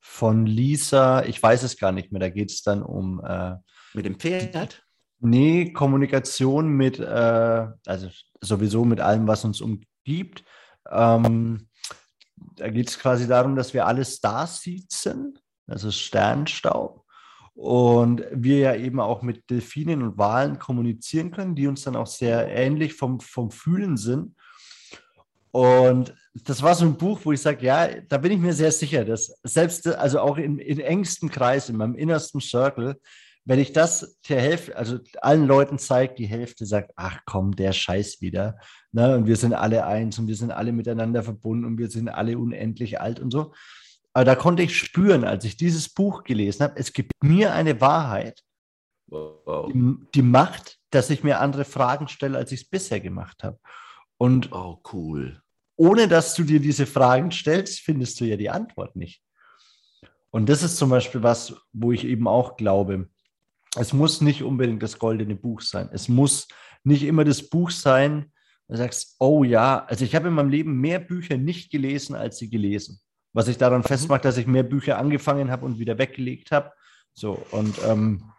von 0.00 0.46
Lisa. 0.46 1.24
Ich 1.24 1.42
weiß 1.42 1.64
es 1.64 1.78
gar 1.78 1.90
nicht 1.90 2.12
mehr. 2.12 2.20
Da 2.20 2.28
geht 2.28 2.50
es 2.50 2.62
dann 2.62 2.82
um. 2.82 3.20
Äh, 3.24 3.56
Mit 3.94 4.06
dem 4.06 4.18
Pferd? 4.18 4.82
Nee, 5.18 5.72
Kommunikation 5.72 6.68
mit, 6.68 7.00
äh, 7.00 7.66
also 7.86 8.10
sowieso 8.40 8.84
mit 8.84 9.00
allem, 9.00 9.26
was 9.26 9.44
uns 9.44 9.60
umgibt. 9.60 10.44
Ähm, 10.90 11.68
da 12.36 12.68
geht 12.68 12.88
es 12.88 12.98
quasi 12.98 13.26
darum, 13.26 13.56
dass 13.56 13.74
wir 13.74 13.86
alle 13.86 14.04
Starseeds 14.04 15.02
sind, 15.02 15.42
also 15.66 15.90
Sternstaub. 15.90 17.05
Und 17.56 18.22
wir 18.30 18.58
ja 18.58 18.74
eben 18.76 19.00
auch 19.00 19.22
mit 19.22 19.48
Delfinen 19.48 20.02
und 20.02 20.18
Walen 20.18 20.58
kommunizieren 20.58 21.30
können, 21.30 21.54
die 21.54 21.66
uns 21.66 21.82
dann 21.84 21.96
auch 21.96 22.06
sehr 22.06 22.48
ähnlich 22.48 22.94
vom, 22.94 23.18
vom 23.18 23.50
Fühlen 23.50 23.96
sind. 23.96 24.36
Und 25.52 26.14
das 26.44 26.62
war 26.62 26.74
so 26.74 26.84
ein 26.84 26.98
Buch, 26.98 27.20
wo 27.24 27.32
ich 27.32 27.40
sage, 27.40 27.64
ja, 27.64 27.88
da 28.08 28.18
bin 28.18 28.32
ich 28.32 28.38
mir 28.38 28.52
sehr 28.52 28.70
sicher, 28.70 29.06
dass 29.06 29.38
selbst, 29.42 29.86
also 29.88 30.20
auch 30.20 30.36
in, 30.36 30.58
in 30.58 30.80
engstem 30.80 31.30
Kreis, 31.30 31.70
in 31.70 31.78
meinem 31.78 31.94
innersten 31.94 32.42
Circle, 32.42 33.00
wenn 33.46 33.58
ich 33.58 33.72
das 33.72 34.18
der 34.28 34.40
Hälfte, 34.42 34.76
also 34.76 34.98
allen 35.22 35.46
Leuten 35.46 35.78
zeige, 35.78 36.14
die 36.14 36.26
Hälfte 36.26 36.66
sagt, 36.66 36.92
ach 36.96 37.20
komm, 37.24 37.56
der 37.56 37.72
Scheiß 37.72 38.20
wieder. 38.20 38.58
Ne? 38.92 39.16
Und 39.16 39.26
wir 39.26 39.36
sind 39.36 39.54
alle 39.54 39.86
eins 39.86 40.18
und 40.18 40.26
wir 40.26 40.36
sind 40.36 40.50
alle 40.50 40.72
miteinander 40.72 41.22
verbunden 41.22 41.64
und 41.64 41.78
wir 41.78 41.88
sind 41.88 42.10
alle 42.10 42.36
unendlich 42.36 43.00
alt 43.00 43.18
und 43.18 43.30
so. 43.30 43.54
Aber 44.16 44.24
da 44.24 44.34
konnte 44.34 44.62
ich 44.62 44.78
spüren, 44.78 45.24
als 45.24 45.44
ich 45.44 45.58
dieses 45.58 45.90
Buch 45.90 46.24
gelesen 46.24 46.62
habe, 46.62 46.80
es 46.80 46.94
gibt 46.94 47.12
mir 47.22 47.52
eine 47.52 47.82
Wahrheit, 47.82 48.42
wow. 49.08 49.70
die, 49.70 49.94
die, 50.14 50.22
macht, 50.22 50.78
dass 50.88 51.10
ich 51.10 51.22
mir 51.22 51.38
andere 51.38 51.66
Fragen 51.66 52.08
stelle, 52.08 52.38
als 52.38 52.50
ich 52.50 52.62
es 52.62 52.66
bisher 52.66 53.00
gemacht 53.00 53.44
habe. 53.44 53.58
Und 54.16 54.52
oh, 54.52 54.80
cool. 54.94 55.42
ohne 55.76 56.08
dass 56.08 56.34
du 56.34 56.44
dir 56.44 56.60
diese 56.60 56.86
Fragen 56.86 57.30
stellst, 57.30 57.80
findest 57.80 58.18
du 58.18 58.24
ja 58.24 58.38
die 58.38 58.48
Antwort 58.48 58.96
nicht. 58.96 59.22
Und 60.30 60.48
das 60.48 60.62
ist 60.62 60.78
zum 60.78 60.88
Beispiel 60.88 61.22
was, 61.22 61.54
wo 61.74 61.92
ich 61.92 62.06
eben 62.06 62.26
auch 62.26 62.56
glaube, 62.56 63.10
es 63.76 63.92
muss 63.92 64.22
nicht 64.22 64.42
unbedingt 64.42 64.82
das 64.82 64.98
goldene 64.98 65.36
Buch 65.36 65.60
sein. 65.60 65.90
Es 65.92 66.08
muss 66.08 66.48
nicht 66.84 67.02
immer 67.02 67.24
das 67.24 67.50
Buch 67.50 67.70
sein, 67.70 68.32
wo 68.66 68.72
du 68.72 68.78
sagst, 68.78 69.16
oh 69.18 69.44
ja, 69.44 69.84
also 69.84 70.06
ich 70.06 70.14
habe 70.14 70.28
in 70.28 70.34
meinem 70.34 70.48
Leben 70.48 70.80
mehr 70.80 71.00
Bücher 71.00 71.36
nicht 71.36 71.70
gelesen, 71.70 72.14
als 72.14 72.38
sie 72.38 72.48
gelesen. 72.48 73.02
Was 73.36 73.48
ich 73.48 73.58
daran 73.58 73.82
mhm. 73.82 73.84
festmacht, 73.84 74.24
dass 74.24 74.38
ich 74.38 74.46
mehr 74.46 74.62
Bücher 74.62 74.96
angefangen 74.96 75.50
habe 75.50 75.66
und 75.66 75.78
wieder 75.78 75.98
weggelegt 75.98 76.52
habe. 76.52 76.72
So, 77.12 77.32
und 77.50 77.78
ähm, 77.84 78.32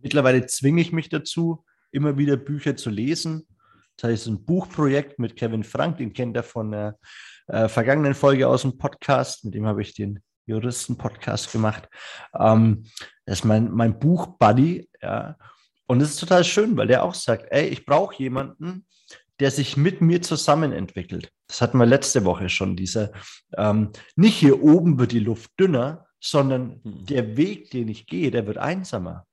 mittlerweile 0.00 0.46
zwinge 0.46 0.80
ich 0.80 0.92
mich 0.92 1.08
dazu, 1.08 1.64
immer 1.90 2.16
wieder 2.16 2.36
Bücher 2.36 2.76
zu 2.76 2.88
lesen. 2.88 3.48
Das 3.96 4.10
heißt, 4.10 4.26
ein 4.28 4.44
Buchprojekt 4.44 5.18
mit 5.18 5.34
Kevin 5.34 5.64
Frank, 5.64 5.98
den 5.98 6.12
kennt 6.12 6.36
er 6.36 6.44
von 6.44 6.70
der 6.70 7.00
äh, 7.48 7.66
vergangenen 7.66 8.14
Folge 8.14 8.46
aus 8.46 8.62
dem 8.62 8.78
Podcast. 8.78 9.44
Mit 9.44 9.54
dem 9.54 9.66
habe 9.66 9.82
ich 9.82 9.92
den 9.92 10.20
Juristen-Podcast 10.46 11.50
gemacht. 11.50 11.88
Ähm, 12.38 12.84
das 13.26 13.40
ist 13.40 13.44
mein, 13.44 13.72
mein 13.72 13.98
Buch-Buddy, 13.98 14.88
ja. 15.02 15.36
Und 15.86 16.00
es 16.00 16.10
ist 16.10 16.20
total 16.20 16.44
schön, 16.44 16.76
weil 16.76 16.86
der 16.86 17.02
auch 17.02 17.14
sagt, 17.14 17.46
ey, 17.50 17.66
ich 17.66 17.84
brauche 17.84 18.14
jemanden, 18.22 18.86
der 19.40 19.50
sich 19.50 19.76
mit 19.76 20.00
mir 20.00 20.22
zusammen 20.22 20.72
entwickelt. 20.72 21.30
Das 21.48 21.60
hatten 21.60 21.78
wir 21.78 21.86
letzte 21.86 22.24
Woche 22.24 22.48
schon, 22.48 22.76
dieser, 22.76 23.12
ähm, 23.56 23.90
nicht 24.16 24.36
hier 24.36 24.62
oben 24.62 24.98
wird 24.98 25.12
die 25.12 25.20
Luft 25.20 25.50
dünner, 25.58 26.06
sondern 26.20 26.80
hm. 26.82 27.06
der 27.06 27.36
Weg, 27.36 27.70
den 27.70 27.88
ich 27.88 28.06
gehe, 28.06 28.30
der 28.30 28.46
wird 28.46 28.58
einsamer. 28.58 29.26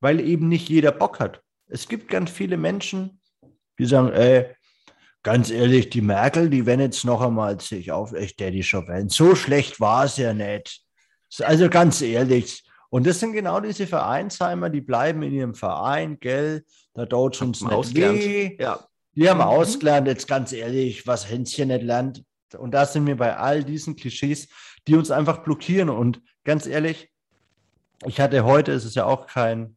Weil 0.00 0.20
eben 0.20 0.48
nicht 0.48 0.68
jeder 0.68 0.92
Bock 0.92 1.20
hat. 1.20 1.40
Es 1.66 1.88
gibt 1.88 2.08
ganz 2.08 2.30
viele 2.30 2.56
Menschen, 2.56 3.20
die 3.78 3.86
sagen, 3.86 4.12
ey, 4.12 4.54
ganz 5.22 5.50
ehrlich, 5.50 5.88
die 5.90 6.02
Merkel, 6.02 6.50
die 6.50 6.66
wenn 6.66 6.80
jetzt 6.80 7.04
noch 7.04 7.22
einmal 7.22 7.58
sich 7.60 7.90
auf, 7.90 8.12
echt, 8.12 8.38
der 8.38 8.50
die 8.50 8.62
Chauvin, 8.62 9.08
so 9.08 9.34
schlecht 9.34 9.80
war 9.80 10.04
es 10.04 10.18
ja 10.18 10.34
nicht. 10.34 10.82
Also 11.40 11.68
ganz 11.68 12.00
ehrlich. 12.02 12.62
Und 12.90 13.06
das 13.06 13.18
sind 13.18 13.32
genau 13.32 13.58
diese 13.58 13.88
Vereinsheimer, 13.88 14.70
die 14.70 14.82
bleiben 14.82 15.22
in 15.22 15.32
ihrem 15.32 15.54
Verein, 15.54 16.20
gell, 16.20 16.64
da 16.92 17.06
dauert 17.06 17.40
uns 17.42 17.60
nicht 17.60 17.96
weh. 17.96 18.56
Ja. 18.60 18.86
Die 19.16 19.28
haben 19.28 19.38
mhm. 19.38 19.44
ausgelernt, 19.44 20.08
jetzt 20.08 20.26
ganz 20.26 20.52
ehrlich, 20.52 21.06
was 21.06 21.30
Hänschen 21.30 21.68
nicht 21.68 21.82
lernt. 21.82 22.24
Und 22.56 22.72
da 22.72 22.86
sind 22.86 23.06
wir 23.06 23.16
bei 23.16 23.36
all 23.36 23.64
diesen 23.64 23.96
Klischees, 23.96 24.48
die 24.86 24.96
uns 24.96 25.10
einfach 25.10 25.42
blockieren. 25.42 25.90
Und 25.90 26.20
ganz 26.44 26.66
ehrlich, 26.66 27.10
ich 28.04 28.20
hatte 28.20 28.44
heute, 28.44 28.72
es 28.72 28.84
ist 28.84 28.96
ja 28.96 29.06
auch 29.06 29.26
kein 29.26 29.76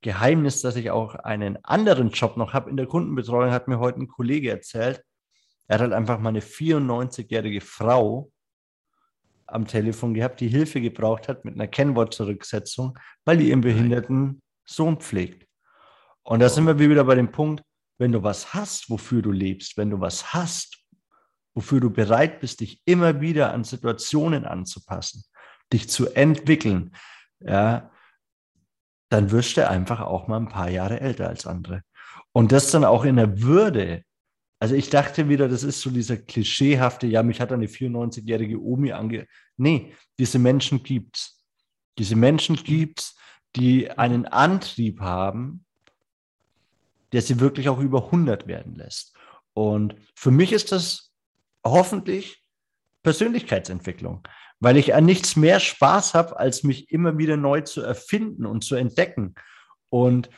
Geheimnis, 0.00 0.60
dass 0.60 0.76
ich 0.76 0.90
auch 0.90 1.14
einen 1.14 1.62
anderen 1.64 2.10
Job 2.10 2.36
noch 2.36 2.52
habe 2.52 2.70
in 2.70 2.76
der 2.76 2.86
Kundenbetreuung, 2.86 3.50
hat 3.50 3.68
mir 3.68 3.78
heute 3.78 4.00
ein 4.00 4.08
Kollege 4.08 4.50
erzählt. 4.50 5.02
Er 5.66 5.74
hat 5.74 5.80
halt 5.82 5.92
einfach 5.92 6.18
mal 6.18 6.30
eine 6.30 6.40
94-jährige 6.40 7.60
Frau 7.60 8.30
am 9.46 9.66
Telefon 9.66 10.14
gehabt, 10.14 10.40
die 10.40 10.48
Hilfe 10.48 10.80
gebraucht 10.80 11.28
hat 11.28 11.44
mit 11.44 11.54
einer 11.54 11.66
Kennwortzurücksetzung, 11.66 12.98
weil 13.24 13.38
die 13.38 13.48
ihren 13.48 13.62
behinderten 13.62 14.42
Sohn 14.64 14.98
pflegt. 14.98 15.46
Und 16.22 16.40
da 16.40 16.48
sind 16.48 16.66
wir 16.66 16.78
wieder 16.78 17.04
bei 17.04 17.14
dem 17.14 17.32
Punkt, 17.32 17.62
wenn 17.98 18.12
du 18.12 18.22
was 18.22 18.54
hast, 18.54 18.90
wofür 18.90 19.22
du 19.22 19.32
lebst, 19.32 19.76
wenn 19.76 19.90
du 19.90 20.00
was 20.00 20.32
hast, 20.32 20.78
wofür 21.54 21.80
du 21.80 21.90
bereit 21.90 22.40
bist, 22.40 22.60
dich 22.60 22.80
immer 22.84 23.20
wieder 23.20 23.52
an 23.52 23.64
Situationen 23.64 24.44
anzupassen, 24.44 25.24
dich 25.72 25.88
zu 25.90 26.08
entwickeln, 26.14 26.94
ja, 27.40 27.90
dann 29.10 29.30
wirst 29.30 29.56
du 29.56 29.68
einfach 29.68 30.00
auch 30.00 30.28
mal 30.28 30.38
ein 30.38 30.48
paar 30.48 30.70
Jahre 30.70 31.00
älter 31.00 31.28
als 31.28 31.46
andere. 31.46 31.82
Und 32.32 32.52
das 32.52 32.70
dann 32.70 32.84
auch 32.84 33.04
in 33.04 33.16
der 33.16 33.40
Würde. 33.40 34.04
Also 34.60 34.74
ich 34.74 34.90
dachte 34.90 35.28
wieder, 35.28 35.48
das 35.48 35.62
ist 35.62 35.80
so 35.80 35.90
dieser 35.90 36.16
klischeehafte, 36.16 37.06
ja, 37.06 37.22
mich 37.22 37.40
hat 37.40 37.52
eine 37.52 37.66
94-jährige 37.66 38.60
Omi 38.60 38.92
ange... 38.92 39.26
Nee, 39.56 39.94
diese 40.18 40.38
Menschen 40.38 40.82
gibt's. 40.82 41.42
Diese 41.98 42.16
Menschen 42.16 42.56
gibt's, 42.56 43.16
die 43.56 43.90
einen 43.90 44.26
Antrieb 44.26 45.00
haben, 45.00 45.64
der 47.12 47.22
sie 47.22 47.40
wirklich 47.40 47.68
auch 47.68 47.78
über 47.78 48.06
100 48.06 48.46
werden 48.46 48.74
lässt. 48.74 49.14
Und 49.54 49.96
für 50.14 50.30
mich 50.30 50.52
ist 50.52 50.72
das 50.72 51.12
hoffentlich 51.64 52.44
Persönlichkeitsentwicklung 53.02 54.22
weil 54.60 54.76
ich 54.76 54.94
an 54.94 55.04
nichts 55.04 55.36
mehr 55.36 55.60
Spaß 55.60 56.14
habe, 56.14 56.38
als 56.38 56.62
mich 56.62 56.90
immer 56.90 57.18
wieder 57.18 57.36
neu 57.36 57.60
zu 57.60 57.80
erfinden 57.80 58.44
und 58.44 58.64
zu 58.64 58.74
entdecken. 58.74 59.34
Und 59.88 60.30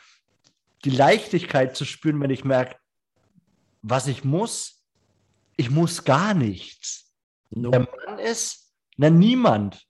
die 0.85 0.91
Leichtigkeit 0.91 1.75
zu 1.75 1.85
spüren, 1.85 2.19
wenn 2.21 2.29
ich 2.29 2.43
merke, 2.43 2.75
was 3.81 4.07
ich 4.07 4.23
muss, 4.23 4.83
ich 5.57 5.69
muss 5.69 6.03
gar 6.03 6.33
nichts. 6.33 7.11
No. 7.49 7.71
Der 7.71 7.81
Mann 7.81 8.19
ist, 8.19 8.73
na 8.97 9.09
niemand. 9.09 9.87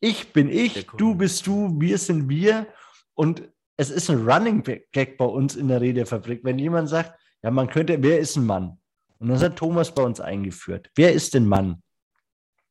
Ich 0.00 0.32
bin 0.32 0.48
ich, 0.48 0.86
du 0.98 1.14
bist 1.14 1.46
du, 1.46 1.80
wir 1.80 1.96
sind 1.98 2.28
wir. 2.28 2.66
Und 3.14 3.48
es 3.82 3.90
ist 3.90 4.08
ein 4.10 4.28
Running 4.28 4.62
Gag 4.92 5.18
bei 5.18 5.24
uns 5.24 5.56
in 5.56 5.68
der 5.68 5.80
Redefabrik. 5.80 6.44
Wenn 6.44 6.58
jemand 6.58 6.88
sagt, 6.88 7.18
ja, 7.42 7.50
man 7.50 7.68
könnte, 7.68 8.00
wer 8.00 8.20
ist 8.20 8.36
ein 8.36 8.46
Mann? 8.46 8.78
Und 9.18 9.28
das 9.28 9.42
hat 9.42 9.56
Thomas 9.56 9.92
bei 9.92 10.02
uns 10.02 10.20
eingeführt. 10.20 10.90
Wer 10.94 11.12
ist 11.12 11.34
denn 11.34 11.46
Mann? 11.46 11.82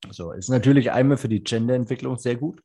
So, 0.09 0.31
ist 0.31 0.49
natürlich 0.49 0.91
einmal 0.91 1.17
für 1.17 1.29
die 1.29 1.43
Genderentwicklung 1.43 2.17
sehr 2.17 2.35
gut, 2.35 2.61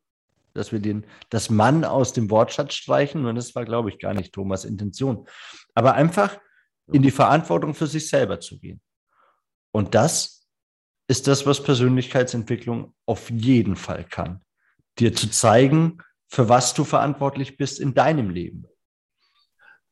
dass 0.54 0.72
wir 0.72 0.78
den, 0.78 1.04
das 1.28 1.50
Mann 1.50 1.84
aus 1.84 2.12
dem 2.12 2.30
Wortschatz 2.30 2.74
streichen. 2.74 3.26
Und 3.26 3.34
das 3.34 3.54
war, 3.54 3.64
glaube 3.64 3.90
ich, 3.90 3.98
gar 3.98 4.14
nicht 4.14 4.32
Thomas 4.32 4.64
Intention. 4.64 5.26
Aber 5.74 5.94
einfach 5.94 6.38
in 6.92 7.02
die 7.02 7.10
Verantwortung 7.10 7.74
für 7.74 7.88
sich 7.88 8.08
selber 8.08 8.38
zu 8.38 8.58
gehen. 8.60 8.80
Und 9.72 9.94
das 9.94 10.48
ist 11.08 11.26
das, 11.26 11.46
was 11.46 11.62
Persönlichkeitsentwicklung 11.62 12.94
auf 13.06 13.28
jeden 13.30 13.74
Fall 13.74 14.04
kann. 14.04 14.40
Dir 14.98 15.14
zu 15.14 15.28
zeigen, 15.30 15.98
für 16.28 16.48
was 16.48 16.74
du 16.74 16.84
verantwortlich 16.84 17.56
bist 17.56 17.80
in 17.80 17.94
deinem 17.94 18.30
Leben. 18.30 18.66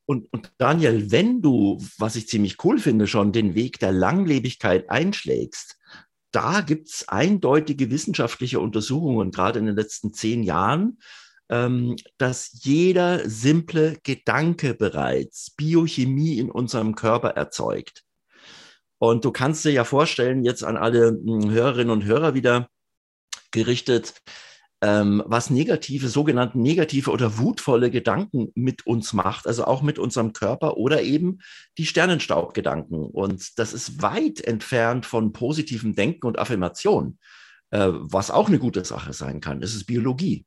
Und, 0.07 0.31
und 0.33 0.53
Daniel, 0.59 1.11
wenn 1.11 1.41
du, 1.41 1.83
was 1.99 2.17
ich 2.17 2.29
ziemlich 2.29 2.63
cool 2.65 2.79
finde, 2.79 3.07
schon 3.07 3.33
den 3.33 3.55
Weg 3.55 3.79
der 3.79 3.93
Langlebigkeit 3.93 4.91
einschlägst, 4.91 5.79
da 6.31 6.61
gibt 6.61 6.89
es 6.89 7.09
eindeutige 7.09 7.91
wissenschaftliche 7.91 8.61
Untersuchungen, 8.61 9.31
gerade 9.31 9.59
in 9.59 9.67
den 9.67 9.77
letzten 9.77 10.13
zehn 10.13 10.43
Jahren, 10.43 10.99
ähm, 11.49 11.97
dass 12.19 12.65
jeder 12.65 13.29
simple 13.29 13.99
Gedanke 14.03 14.75
bereits 14.75 15.51
Biochemie 15.53 16.39
in 16.39 16.51
unserem 16.51 16.95
Körper 16.97 17.31
erzeugt. 17.31 18.03
Und 18.99 19.25
du 19.25 19.33
kannst 19.33 19.65
dir 19.65 19.73
ja 19.73 19.85
vorstellen, 19.85 20.45
jetzt 20.45 20.65
an 20.65 20.77
alle 20.77 21.09
hm, 21.09 21.51
Hörerinnen 21.51 21.91
und 21.91 22.05
Hörer 22.05 22.35
wieder 22.35 22.69
gerichtet, 23.51 24.15
ähm, 24.85 25.23
was 25.25 25.49
negative, 25.49 26.09
sogenannte 26.09 26.59
negative 26.59 27.11
oder 27.11 27.39
wutvolle 27.39 27.91
Gedanken 27.91 28.53
mit 28.55 28.87
uns 28.87 29.15
macht, 29.15 29.47
also 29.47 29.65
auch 29.65 29.81
mit 29.81 29.99
unserem 29.99 30.35
Körper 30.35 30.77
oder 30.77 31.01
eben 31.01 31.39
die 31.79 31.87
Sternenstaubgedanken. 31.87 32.99
Und 32.99 33.59
das 33.59 33.73
ist 33.73 34.03
weit 34.03 34.43
entfernt 34.43 35.07
von 35.07 35.33
positivem 35.33 35.95
Denken 35.95 36.27
und 36.27 36.39
Affirmation, 36.39 37.19
äh, 37.71 37.89
was 37.93 38.31
auch 38.31 38.49
eine 38.49 38.59
gute 38.59 38.85
Sache 38.85 39.15
sein 39.15 39.41
kann. 39.41 39.63
Es 39.63 39.75
ist 39.75 39.87
Biologie. 39.87 40.45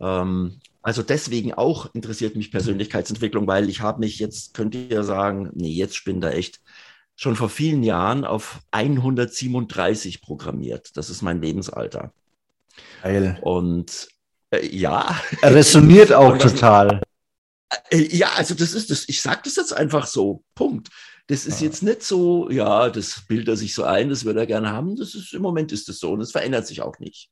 Ähm, 0.00 0.58
also 0.82 1.04
deswegen 1.04 1.54
auch 1.54 1.94
interessiert 1.94 2.34
mich 2.34 2.50
Persönlichkeitsentwicklung, 2.50 3.46
weil 3.46 3.68
ich 3.68 3.80
habe 3.80 4.00
mich 4.00 4.18
jetzt, 4.18 4.54
könnt 4.54 4.74
ihr 4.74 5.04
sagen, 5.04 5.52
nee, 5.54 5.70
jetzt 5.70 5.94
spinnt 5.94 6.24
er 6.24 6.34
echt 6.34 6.60
schon 7.22 7.36
vor 7.36 7.48
vielen 7.48 7.84
Jahren 7.84 8.24
auf 8.24 8.58
137 8.72 10.22
programmiert. 10.22 10.96
Das 10.96 11.08
ist 11.08 11.22
mein 11.22 11.40
Lebensalter. 11.40 12.12
Geil. 13.02 13.38
Und 13.42 14.08
äh, 14.50 14.66
ja. 14.66 15.20
Er 15.40 15.54
resoniert 15.54 16.12
auch 16.12 16.36
total. 16.36 17.00
Äh, 17.90 18.16
ja, 18.16 18.30
also 18.36 18.54
das 18.54 18.72
ist 18.72 18.90
das, 18.90 19.08
ich 19.08 19.22
sage 19.22 19.42
das 19.44 19.54
jetzt 19.54 19.72
einfach 19.72 20.06
so. 20.06 20.42
Punkt. 20.56 20.88
Das 21.28 21.46
ist 21.46 21.60
ja. 21.60 21.66
jetzt 21.66 21.84
nicht 21.84 22.02
so, 22.02 22.50
ja, 22.50 22.90
das 22.90 23.22
bildet 23.28 23.48
er 23.48 23.56
sich 23.56 23.72
so 23.72 23.84
ein, 23.84 24.08
das 24.08 24.24
würde 24.24 24.40
er 24.40 24.46
gerne 24.46 24.72
haben. 24.72 24.96
Das 24.96 25.14
ist 25.14 25.32
im 25.32 25.42
Moment 25.42 25.70
ist 25.70 25.88
es 25.88 26.00
so 26.00 26.12
und 26.12 26.20
es 26.22 26.32
verändert 26.32 26.66
sich 26.66 26.82
auch 26.82 26.98
nicht. 26.98 27.30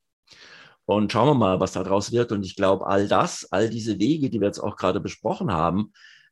Und 0.85 1.11
schauen 1.11 1.27
wir 1.27 1.35
mal, 1.35 1.59
was 1.59 1.73
daraus 1.73 2.13
wird. 2.13 2.31
Und 2.31 2.45
ich 2.45 2.55
glaube, 2.55 2.87
all 2.87 3.09
das, 3.09 3.45
all 3.51 3.69
diese 3.69 3.99
Wege, 3.99 4.29
die 4.29 4.39
wir 4.39 4.47
jetzt 4.47 4.59
auch 4.59 4.77
gerade 4.77 5.01
besprochen 5.01 5.51
haben, 5.51 5.91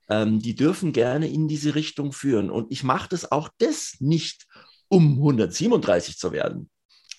ähm, 0.09 0.39
die 0.39 0.55
dürfen 0.55 0.91
gerne 0.91 1.29
in 1.29 1.47
diese 1.47 1.75
Richtung 1.75 2.11
führen. 2.11 2.49
Und 2.49 2.71
ich 2.71 2.83
mache 2.83 3.09
das 3.09 3.31
auch 3.31 3.49
das 3.59 3.95
nicht, 3.99 4.47
um 4.87 5.13
137 5.13 6.17
zu 6.17 6.31
werden, 6.31 6.69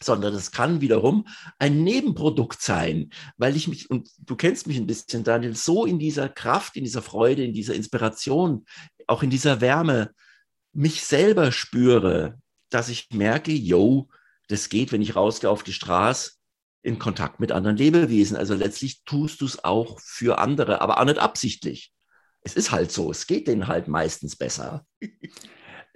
sondern 0.02 0.34
es 0.34 0.50
kann 0.50 0.80
wiederum 0.80 1.26
ein 1.58 1.84
Nebenprodukt 1.84 2.60
sein, 2.60 3.10
weil 3.36 3.56
ich 3.56 3.68
mich, 3.68 3.88
und 3.90 4.10
du 4.18 4.34
kennst 4.34 4.66
mich 4.66 4.76
ein 4.76 4.86
bisschen, 4.86 5.22
Daniel, 5.22 5.54
so 5.54 5.86
in 5.86 5.98
dieser 5.98 6.28
Kraft, 6.28 6.76
in 6.76 6.84
dieser 6.84 7.02
Freude, 7.02 7.44
in 7.44 7.52
dieser 7.52 7.74
Inspiration, 7.74 8.64
auch 9.06 9.22
in 9.22 9.30
dieser 9.30 9.60
Wärme, 9.60 10.10
mich 10.72 11.04
selber 11.04 11.52
spüre, 11.52 12.40
dass 12.70 12.88
ich 12.88 13.08
merke, 13.12 13.52
yo, 13.52 14.08
das 14.48 14.68
geht, 14.68 14.90
wenn 14.90 15.02
ich 15.02 15.16
rausgehe 15.16 15.50
auf 15.50 15.62
die 15.62 15.72
Straße, 15.72 16.32
in 16.82 16.98
Kontakt 16.98 17.40
mit 17.40 17.52
anderen 17.52 17.76
Lebewesen. 17.76 18.36
Also 18.36 18.54
letztlich 18.54 19.04
tust 19.04 19.42
du 19.42 19.44
es 19.44 19.62
auch 19.64 20.00
für 20.00 20.38
andere, 20.38 20.80
aber 20.80 20.98
auch 20.98 21.04
nicht 21.04 21.18
absichtlich 21.18 21.92
es 22.42 22.54
ist 22.54 22.72
halt 22.72 22.90
so, 22.90 23.10
es 23.10 23.26
geht 23.26 23.48
denen 23.48 23.68
halt 23.68 23.88
meistens 23.88 24.36
besser. 24.36 24.86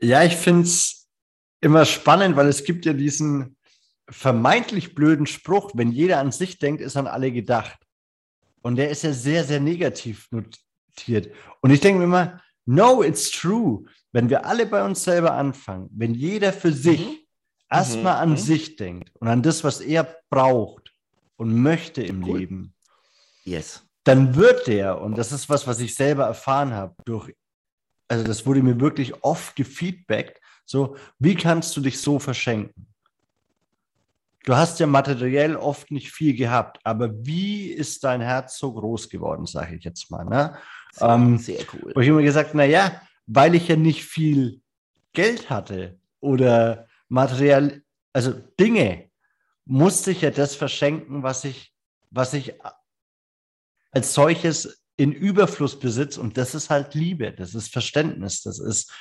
Ja, 0.01 0.23
ich 0.25 0.37
finde 0.37 0.63
es 0.63 1.09
immer 1.61 1.85
spannend, 1.85 2.37
weil 2.37 2.49
es 2.49 2.65
gibt 2.65 2.85
ja 2.85 2.93
diesen 2.93 3.57
vermeintlich 4.09 4.95
blöden 4.95 5.27
Spruch, 5.27 5.71
wenn 5.75 5.91
jeder 5.91 6.19
an 6.19 6.33
sich 6.33 6.59
denkt, 6.59 6.83
ist 6.83 6.97
an 6.97 7.07
alle 7.07 7.33
gedacht. 7.33 7.79
Und 8.61 8.77
der 8.77 8.91
ist 8.91 9.03
ja 9.03 9.13
sehr, 9.13 9.45
sehr 9.45 9.61
negativ 9.61 10.29
notiert. 10.31 11.35
Und 11.61 11.71
ich 11.71 11.81
denke 11.81 11.99
mir 11.99 12.05
immer, 12.05 12.43
no, 12.67 13.03
it's 13.03 13.31
true. 13.31 13.85
Wenn 14.13 14.29
wir 14.29 14.45
alle 14.47 14.67
bei 14.67 14.85
uns 14.85 15.05
selber 15.05 15.33
anfangen, 15.33 15.89
wenn 15.93 16.15
jeder 16.15 16.53
für 16.53 16.73
sich 16.73 17.01
mhm. 17.01 17.17
erstmal 17.71 18.17
an 18.17 18.31
mhm. 18.31 18.37
sich 18.37 18.77
denkt 18.77 19.11
und 19.17 19.29
an 19.29 19.43
das, 19.43 19.65
was 19.65 19.81
er 19.81 20.17
braucht 20.29 20.93
und 21.37 21.55
möchte 21.55 22.03
im 22.03 22.25
cool. 22.25 22.39
Leben. 22.39 22.75
Yes 23.45 23.84
dann 24.05 24.35
wird 24.37 24.67
der, 24.67 25.01
und 25.01 25.17
das 25.17 25.33
ist 25.33 25.49
was, 25.49 25.67
was 25.67 25.81
ich 25.81 25.95
selber 25.95 26.25
erfahren 26.25 26.73
habe, 26.75 26.95
durch, 27.05 27.35
also 28.07 28.25
das 28.25 28.47
wurde 28.47 28.63
mir 28.63 28.79
wirklich 28.79 29.25
oft 29.25 29.57
gefeedbackt, 29.57 30.41
so, 30.67 30.97
wie 31.19 31.35
kannst 31.35 31.77
du 31.77 31.81
dich 31.81 32.01
so 32.01 32.19
verschenken? 32.19 32.87
Du 34.45 34.55
hast 34.55 34.79
ja 34.79 34.87
materiell 34.87 35.57
oft 35.57 35.91
nicht 35.91 36.11
viel 36.13 36.37
gehabt, 36.37 36.79
aber 36.85 37.11
wie 37.27 37.69
ist 37.69 38.05
dein 38.05 38.21
Herz 38.21 38.59
so 38.59 38.73
groß 38.75 39.09
geworden, 39.09 39.47
sage 39.47 39.77
ich 39.77 39.85
jetzt 39.85 40.11
mal. 40.11 40.25
Ne? 40.27 40.57
Sehr, 40.93 41.09
ähm, 41.09 41.39
sehr 41.39 41.65
cool. 41.73 41.93
Wo 41.95 42.01
ich 42.01 42.09
immer 42.09 42.23
gesagt, 42.23 42.55
naja, 42.55 43.01
weil 43.27 43.55
ich 43.55 43.69
ja 43.69 43.77
nicht 43.77 44.05
viel 44.05 44.61
Geld 45.15 45.49
hatte 45.49 45.99
oder 46.21 46.89
materiell, 47.09 47.83
also 48.13 48.33
Dinge, 48.61 49.09
musste 49.65 50.11
ich 50.11 50.21
ja 50.21 50.31
das 50.31 50.55
verschenken, 50.55 51.23
was 51.23 51.45
ich, 51.45 51.75
was 52.11 52.35
ich 52.35 52.55
als 53.95 54.13
solches 54.13 54.85
in 54.97 55.13
Überfluss 55.13 55.79
besitzt. 55.79 56.19
Und 56.19 56.37
das 56.37 56.55
ist 56.55 56.71
halt 56.71 56.95
Liebe, 56.95 57.33
das 57.33 57.55
ist 57.55 57.73
Verständnis, 57.73 58.43
das 58.43 58.59
ist, 58.59 58.93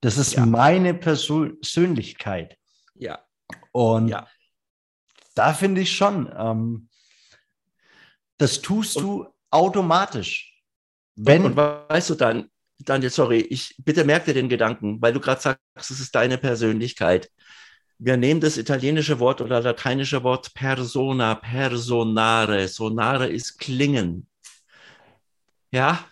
das 0.00 0.18
ist 0.18 0.34
ja. 0.34 0.46
meine 0.46 0.94
Persönlichkeit. 0.94 2.56
Ja. 2.94 3.24
Und 3.72 4.08
ja. 4.08 4.26
da 5.34 5.52
finde 5.52 5.82
ich 5.82 5.92
schon, 5.94 6.32
ähm, 6.36 6.88
das 8.38 8.62
tust 8.62 8.96
und, 8.96 9.02
du 9.02 9.26
automatisch. 9.50 10.62
Wenn, 11.14 11.44
und, 11.44 11.52
und 11.52 11.56
weißt 11.56 12.10
du 12.10 12.14
dann, 12.14 12.48
Daniel, 12.78 13.10
sorry, 13.10 13.40
ich 13.40 13.76
bitte 13.78 14.04
merk 14.04 14.24
dir 14.24 14.34
den 14.34 14.48
Gedanken, 14.48 15.00
weil 15.00 15.12
du 15.12 15.20
gerade 15.20 15.40
sagst, 15.40 15.60
es 15.90 16.00
ist 16.00 16.14
deine 16.14 16.38
Persönlichkeit. 16.38 17.30
Wir 17.98 18.16
nehmen 18.16 18.40
das 18.40 18.56
italienische 18.56 19.20
Wort 19.20 19.40
oder 19.40 19.60
lateinische 19.60 20.24
Wort 20.24 20.54
persona, 20.54 21.36
personare. 21.36 22.66
Sonare 22.66 23.28
ist 23.28 23.58
klingen. 23.58 24.26
Ja, 25.72 26.04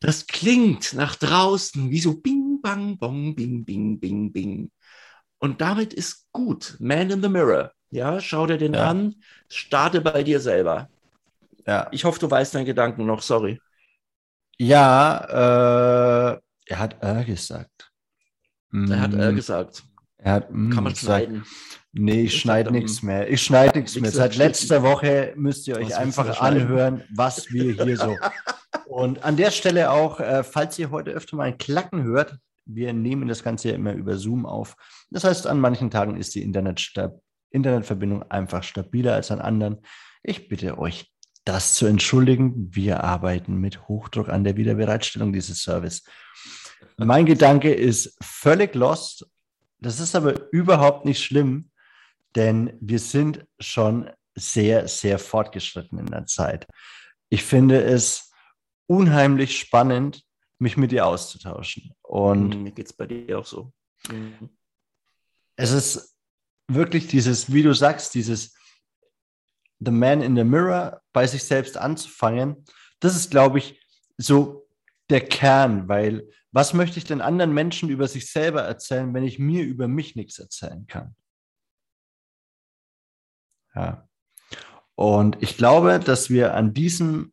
das 0.00 0.26
klingt 0.26 0.94
nach 0.94 1.14
draußen 1.14 1.90
wie 1.90 2.00
so 2.00 2.20
bing, 2.20 2.60
bang, 2.60 2.98
bong, 2.98 3.34
bing, 3.34 3.64
bing, 3.64 4.00
bing, 4.00 4.32
bing. 4.32 4.70
Und 5.38 5.60
damit 5.60 5.94
ist 5.94 6.26
gut. 6.32 6.76
Man 6.80 7.10
in 7.10 7.22
the 7.22 7.28
Mirror. 7.28 7.72
Ja, 7.90 8.20
schau 8.20 8.46
dir 8.46 8.58
den 8.58 8.74
ja. 8.74 8.88
an, 8.88 9.16
starte 9.48 10.00
bei 10.00 10.22
dir 10.22 10.40
selber. 10.40 10.88
Ja. 11.66 11.88
Ich 11.90 12.04
hoffe, 12.04 12.20
du 12.20 12.30
weißt 12.30 12.54
deinen 12.54 12.66
Gedanken 12.66 13.06
noch, 13.06 13.22
sorry. 13.22 13.60
Ja, 14.58 16.34
äh, 16.34 16.40
er 16.66 16.78
hat 16.78 16.96
er 17.00 17.24
gesagt. 17.24 17.90
Er 18.72 19.00
hat 19.00 19.12
mm. 19.12 19.34
gesagt. 19.34 19.82
Er 20.18 20.32
hat, 20.32 20.50
mm, 20.52 20.70
Kann 20.70 20.84
man 20.84 20.94
schneiden. 20.94 21.44
Nee, 21.92 22.22
ich, 22.22 22.40
schneide 22.40 22.70
nichts 22.70 23.02
mehr. 23.02 23.28
Ich 23.28 23.42
schneide 23.42 23.78
nichts 23.78 23.98
mehr. 23.98 24.12
Seit 24.12 24.36
letzter 24.36 24.82
Woche 24.82 25.32
müsst 25.36 25.66
ihr 25.66 25.76
euch 25.76 25.88
was 25.88 25.94
einfach 25.94 26.40
anhören, 26.40 27.02
was 27.12 27.50
wir 27.50 27.82
hier 27.82 27.96
so. 27.96 28.16
Und 28.90 29.22
an 29.22 29.36
der 29.36 29.52
Stelle 29.52 29.92
auch, 29.92 30.18
äh, 30.18 30.42
falls 30.42 30.76
ihr 30.76 30.90
heute 30.90 31.12
öfter 31.12 31.36
mal 31.36 31.44
ein 31.44 31.58
Klacken 31.58 32.02
hört, 32.02 32.36
wir 32.64 32.92
nehmen 32.92 33.28
das 33.28 33.44
Ganze 33.44 33.68
ja 33.68 33.76
immer 33.76 33.92
über 33.92 34.16
Zoom 34.16 34.44
auf. 34.44 34.74
Das 35.10 35.22
heißt, 35.22 35.46
an 35.46 35.60
manchen 35.60 35.92
Tagen 35.92 36.16
ist 36.16 36.34
die 36.34 36.42
Internetverbindung 36.42 38.24
einfach 38.28 38.64
stabiler 38.64 39.14
als 39.14 39.30
an 39.30 39.40
anderen. 39.40 39.78
Ich 40.24 40.48
bitte 40.48 40.76
euch, 40.76 41.14
das 41.44 41.74
zu 41.74 41.86
entschuldigen. 41.86 42.74
Wir 42.74 43.04
arbeiten 43.04 43.58
mit 43.58 43.86
Hochdruck 43.86 44.28
an 44.28 44.42
der 44.42 44.56
Wiederbereitstellung 44.56 45.32
dieses 45.32 45.62
Service. 45.62 46.02
Mein 46.96 47.26
Gedanke 47.26 47.72
ist 47.72 48.18
völlig 48.20 48.74
lost. 48.74 49.24
Das 49.78 50.00
ist 50.00 50.16
aber 50.16 50.50
überhaupt 50.50 51.04
nicht 51.04 51.22
schlimm, 51.22 51.70
denn 52.34 52.76
wir 52.80 52.98
sind 52.98 53.46
schon 53.60 54.10
sehr, 54.34 54.88
sehr 54.88 55.20
fortgeschritten 55.20 55.96
in 55.96 56.06
der 56.06 56.26
Zeit. 56.26 56.66
Ich 57.28 57.44
finde 57.44 57.84
es 57.84 58.29
unheimlich 58.90 59.56
spannend, 59.56 60.24
mich 60.58 60.76
mit 60.76 60.90
dir 60.90 61.06
auszutauschen. 61.06 61.94
Und 62.02 62.56
mhm, 62.56 62.62
mir 62.64 62.72
geht 62.72 62.86
es 62.86 62.92
bei 62.92 63.06
dir 63.06 63.38
auch 63.38 63.46
so. 63.46 63.72
Mhm. 64.10 64.50
Es 65.54 65.70
ist 65.70 66.16
wirklich 66.66 67.06
dieses, 67.06 67.52
wie 67.52 67.62
du 67.62 67.72
sagst, 67.72 68.14
dieses 68.14 68.52
The 69.78 69.92
Man 69.92 70.22
in 70.22 70.34
the 70.34 70.42
Mirror 70.42 71.00
bei 71.12 71.24
sich 71.28 71.44
selbst 71.44 71.76
anzufangen. 71.76 72.64
Das 72.98 73.14
ist, 73.14 73.30
glaube 73.30 73.58
ich, 73.58 73.80
so 74.18 74.68
der 75.08 75.20
Kern, 75.20 75.88
weil 75.88 76.28
was 76.50 76.74
möchte 76.74 76.98
ich 76.98 77.04
den 77.04 77.20
anderen 77.20 77.54
Menschen 77.54 77.90
über 77.90 78.08
sich 78.08 78.28
selber 78.32 78.62
erzählen, 78.62 79.14
wenn 79.14 79.22
ich 79.22 79.38
mir 79.38 79.62
über 79.62 79.86
mich 79.86 80.16
nichts 80.16 80.40
erzählen 80.40 80.84
kann? 80.88 81.14
Ja. 83.76 84.08
Und 84.96 85.40
ich 85.40 85.56
glaube, 85.56 86.00
dass 86.00 86.28
wir 86.28 86.54
an 86.54 86.74
diesem, 86.74 87.32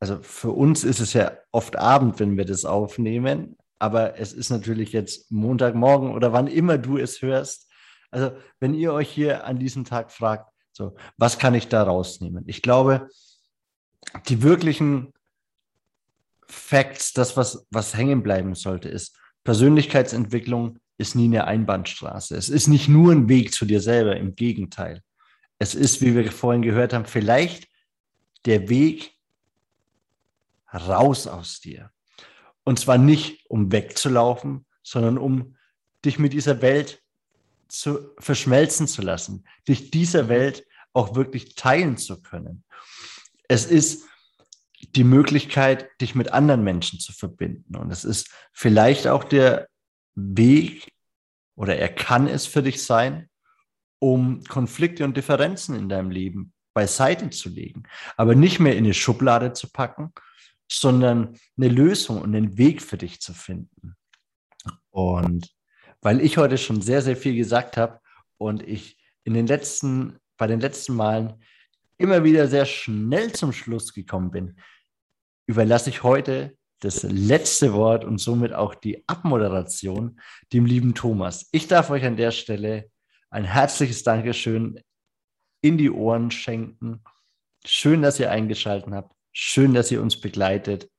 also 0.00 0.20
für 0.22 0.50
uns 0.50 0.84
ist 0.84 1.00
es 1.00 1.12
ja 1.12 1.32
oft 1.50 1.76
Abend, 1.76 2.20
wenn 2.20 2.36
wir 2.36 2.44
das 2.44 2.64
aufnehmen, 2.64 3.56
aber 3.78 4.18
es 4.18 4.32
ist 4.32 4.50
natürlich 4.50 4.92
jetzt 4.92 5.30
Montagmorgen 5.30 6.12
oder 6.12 6.32
wann 6.32 6.46
immer 6.46 6.78
du 6.78 6.98
es 6.98 7.22
hörst. 7.22 7.70
Also 8.10 8.32
wenn 8.60 8.74
ihr 8.74 8.92
euch 8.92 9.08
hier 9.08 9.44
an 9.44 9.58
diesem 9.58 9.84
Tag 9.84 10.10
fragt, 10.10 10.50
so, 10.72 10.96
was 11.16 11.38
kann 11.38 11.54
ich 11.54 11.68
da 11.68 11.82
rausnehmen? 11.82 12.44
Ich 12.46 12.62
glaube, 12.62 13.08
die 14.28 14.42
wirklichen 14.42 15.12
Facts, 16.46 17.12
das, 17.12 17.36
was, 17.36 17.66
was 17.70 17.96
hängen 17.96 18.22
bleiben 18.22 18.54
sollte, 18.54 18.88
ist, 18.88 19.16
Persönlichkeitsentwicklung 19.44 20.78
ist 20.96 21.14
nie 21.14 21.26
eine 21.26 21.46
Einbahnstraße. 21.46 22.36
Es 22.36 22.48
ist 22.48 22.68
nicht 22.68 22.88
nur 22.88 23.12
ein 23.12 23.28
Weg 23.28 23.52
zu 23.52 23.64
dir 23.64 23.80
selber, 23.80 24.16
im 24.16 24.34
Gegenteil. 24.34 25.02
Es 25.58 25.74
ist, 25.74 26.00
wie 26.00 26.14
wir 26.14 26.30
vorhin 26.30 26.62
gehört 26.62 26.92
haben, 26.92 27.04
vielleicht 27.04 27.68
der 28.46 28.68
Weg 28.68 29.17
raus 30.72 31.26
aus 31.26 31.60
dir. 31.60 31.90
Und 32.64 32.78
zwar 32.78 32.98
nicht, 32.98 33.46
um 33.48 33.72
wegzulaufen, 33.72 34.66
sondern 34.82 35.18
um 35.18 35.56
dich 36.04 36.18
mit 36.18 36.32
dieser 36.32 36.60
Welt 36.62 37.02
zu 37.68 38.10
verschmelzen 38.18 38.86
zu 38.86 39.02
lassen, 39.02 39.44
dich 39.66 39.90
dieser 39.90 40.28
Welt 40.28 40.66
auch 40.92 41.14
wirklich 41.14 41.54
teilen 41.54 41.96
zu 41.96 42.22
können. 42.22 42.64
Es 43.46 43.66
ist 43.66 44.06
die 44.94 45.04
Möglichkeit, 45.04 45.88
dich 46.00 46.14
mit 46.14 46.32
anderen 46.32 46.62
Menschen 46.62 47.00
zu 47.00 47.12
verbinden. 47.12 47.76
Und 47.76 47.90
es 47.90 48.04
ist 48.04 48.30
vielleicht 48.52 49.06
auch 49.06 49.24
der 49.24 49.68
Weg 50.14 50.92
oder 51.56 51.76
er 51.76 51.88
kann 51.88 52.28
es 52.28 52.46
für 52.46 52.62
dich 52.62 52.84
sein, 52.84 53.28
um 53.98 54.44
Konflikte 54.44 55.04
und 55.04 55.16
Differenzen 55.16 55.74
in 55.74 55.88
deinem 55.88 56.10
Leben 56.10 56.52
beiseite 56.72 57.30
zu 57.30 57.48
legen, 57.48 57.82
aber 58.16 58.36
nicht 58.36 58.60
mehr 58.60 58.76
in 58.76 58.84
eine 58.84 58.94
Schublade 58.94 59.52
zu 59.52 59.68
packen, 59.68 60.12
sondern 60.70 61.38
eine 61.56 61.68
Lösung 61.68 62.20
und 62.20 62.34
einen 62.34 62.58
Weg 62.58 62.82
für 62.82 62.98
dich 62.98 63.20
zu 63.20 63.32
finden. 63.32 63.96
Und 64.90 65.50
weil 66.00 66.20
ich 66.20 66.36
heute 66.36 66.58
schon 66.58 66.82
sehr, 66.82 67.02
sehr 67.02 67.16
viel 67.16 67.34
gesagt 67.34 67.76
habe 67.76 68.00
und 68.36 68.62
ich 68.62 68.98
in 69.24 69.34
den 69.34 69.46
letzten, 69.46 70.18
bei 70.36 70.46
den 70.46 70.60
letzten 70.60 70.94
Malen 70.94 71.42
immer 71.96 72.22
wieder 72.22 72.46
sehr 72.46 72.66
schnell 72.66 73.32
zum 73.32 73.52
Schluss 73.52 73.92
gekommen 73.92 74.30
bin, 74.30 74.60
überlasse 75.46 75.90
ich 75.90 76.02
heute 76.02 76.56
das 76.80 77.02
letzte 77.02 77.72
Wort 77.72 78.04
und 78.04 78.18
somit 78.18 78.52
auch 78.52 78.74
die 78.74 79.02
Abmoderation 79.08 80.20
dem 80.52 80.64
lieben 80.64 80.94
Thomas. 80.94 81.48
Ich 81.50 81.66
darf 81.66 81.90
euch 81.90 82.04
an 82.04 82.16
der 82.16 82.30
Stelle 82.30 82.90
ein 83.30 83.44
herzliches 83.44 84.04
Dankeschön 84.04 84.80
in 85.60 85.76
die 85.76 85.90
Ohren 85.90 86.30
schenken. 86.30 87.02
Schön, 87.66 88.02
dass 88.02 88.20
ihr 88.20 88.30
eingeschaltet 88.30 88.92
habt. 88.92 89.17
Schön, 89.40 89.72
dass 89.72 89.92
ihr 89.92 90.02
uns 90.02 90.20
begleitet. 90.20 90.90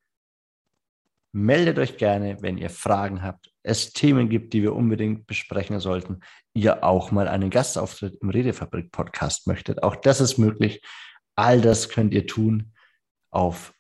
Meldet 1.34 1.78
euch 1.78 1.98
gerne, 1.98 2.42
wenn 2.42 2.58
ihr 2.58 2.70
Fragen 2.70 3.22
habt, 3.22 3.52
es 3.64 3.92
Themen 3.92 4.30
gibt, 4.30 4.54
die 4.54 4.62
wir 4.62 4.78
unbedingt 4.78 5.28
besprechen 5.28 5.82
sollten, 5.82 6.22
ihr 6.54 6.86
auch 6.86 7.12
mal 7.12 7.28
einen 7.28 7.50
Gastauftritt 7.50 8.18
im 8.22 8.30
Redefabrik 8.30 8.94
Podcast 8.94 9.46
möchtet. 9.46 9.84
Auch 9.84 9.98
das 9.98 10.22
ist 10.22 10.38
möglich. 10.38 10.82
All 11.36 11.60
das 11.60 11.90
könnt 11.90 12.14
ihr 12.14 12.28
tun 12.28 12.72
auf 13.30 13.74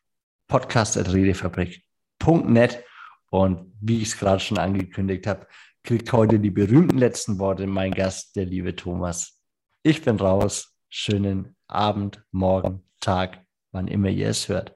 podcast.redefabrik.net. 0.50 2.84
Und 3.30 3.72
wie 3.80 4.02
ich 4.02 4.10
es 4.10 4.18
gerade 4.18 4.42
schon 4.42 4.58
angekündigt 4.58 5.26
habe, 5.26 5.48
kriegt 5.84 6.12
heute 6.12 6.38
die 6.38 6.52
berühmten 6.52 6.98
letzten 6.98 7.40
Worte 7.40 7.66
mein 7.66 7.94
Gast, 7.94 8.36
der 8.36 8.44
liebe 8.44 8.76
Thomas. 8.76 9.40
Ich 9.84 10.02
bin 10.02 10.18
raus. 10.18 10.76
Schönen 10.90 11.56
Abend, 11.68 12.22
Morgen, 12.32 12.84
Tag, 13.00 13.46
wann 13.72 13.88
immer 13.88 14.10
ihr 14.10 14.30
es 14.30 14.50
hört. 14.50 14.76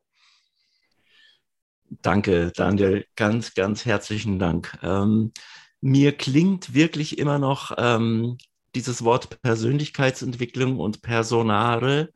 Danke, 2.01 2.51
Daniel. 2.55 3.05
Ganz, 3.15 3.53
ganz 3.53 3.85
herzlichen 3.85 4.39
Dank. 4.39 4.77
Ähm, 4.81 5.31
mir 5.81 6.13
klingt 6.13 6.73
wirklich 6.73 7.17
immer 7.19 7.39
noch 7.39 7.71
ähm, 7.77 8.37
dieses 8.75 9.03
Wort 9.03 9.41
Persönlichkeitsentwicklung 9.41 10.79
und 10.79 11.01
Personare 11.01 12.09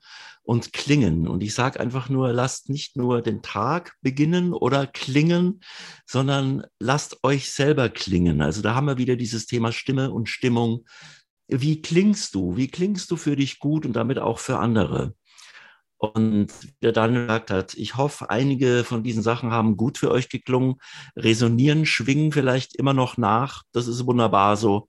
und 0.48 0.72
klingen. 0.72 1.28
Und 1.28 1.44
ich 1.44 1.54
sage 1.54 1.80
einfach 1.80 2.08
nur, 2.08 2.32
lasst 2.32 2.70
nicht 2.70 2.96
nur 2.96 3.22
den 3.22 3.42
Tag 3.42 3.96
beginnen 4.02 4.54
oder 4.54 4.88
klingen, 4.88 5.60
sondern 6.06 6.66
lasst 6.80 7.24
euch 7.24 7.52
selber 7.52 7.90
klingen. 7.90 8.42
Also 8.42 8.62
da 8.62 8.74
haben 8.74 8.88
wir 8.88 8.98
wieder 8.98 9.18
dieses 9.18 9.46
Thema 9.46 9.74
Stimme 9.74 10.12
und 10.12 10.30
Stimmung. 10.30 10.86
Wie 11.48 11.82
klingst 11.82 12.34
du? 12.34 12.56
Wie 12.56 12.70
klingst 12.70 13.12
du 13.12 13.18
für 13.18 13.36
dich 13.36 13.60
gut 13.60 13.86
und 13.86 13.94
damit 13.94 14.20
auch 14.20 14.40
für 14.40 14.58
andere? 14.58 15.14
Und 15.98 16.48
wie 16.62 16.74
der 16.82 16.92
Daniel 16.92 17.22
gesagt 17.24 17.52
hat, 17.52 17.74
ich 17.74 17.98
hoffe, 17.98 18.30
einige 18.30 18.84
von 18.84 19.04
diesen 19.04 19.24
Sachen 19.24 19.52
haben 19.52 19.78
gut 19.78 19.98
für 19.98 20.12
euch 20.12 20.30
geklungen, 20.30 20.76
resonieren, 21.16 21.86
schwingen 21.86 22.32
vielleicht 22.32 22.76
immer 22.76 22.94
noch 22.94 23.18
nach. 23.18 23.64
Das 23.72 23.88
ist 23.88 24.06
wunderbar 24.06 24.58
so. 24.58 24.88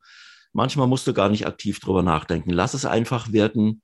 Manchmal 0.53 0.87
musst 0.87 1.07
du 1.07 1.15
gar 1.15 1.29
nicht 1.29 1.47
aktiv 1.47 1.81
drüber 1.81 2.03
nachdenken. 2.03 2.51
Lass 2.51 2.75
es 2.75 2.85
einfach 2.85 3.33
wirken 3.33 3.83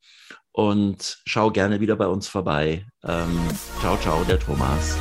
und 0.52 1.18
schau 1.24 1.50
gerne 1.50 1.80
wieder 1.80 1.96
bei 1.96 2.06
uns 2.06 2.28
vorbei. 2.28 2.86
Ähm, 3.02 3.40
ciao, 3.80 3.96
ciao, 3.98 4.22
der 4.24 4.38
Thomas. 4.38 4.96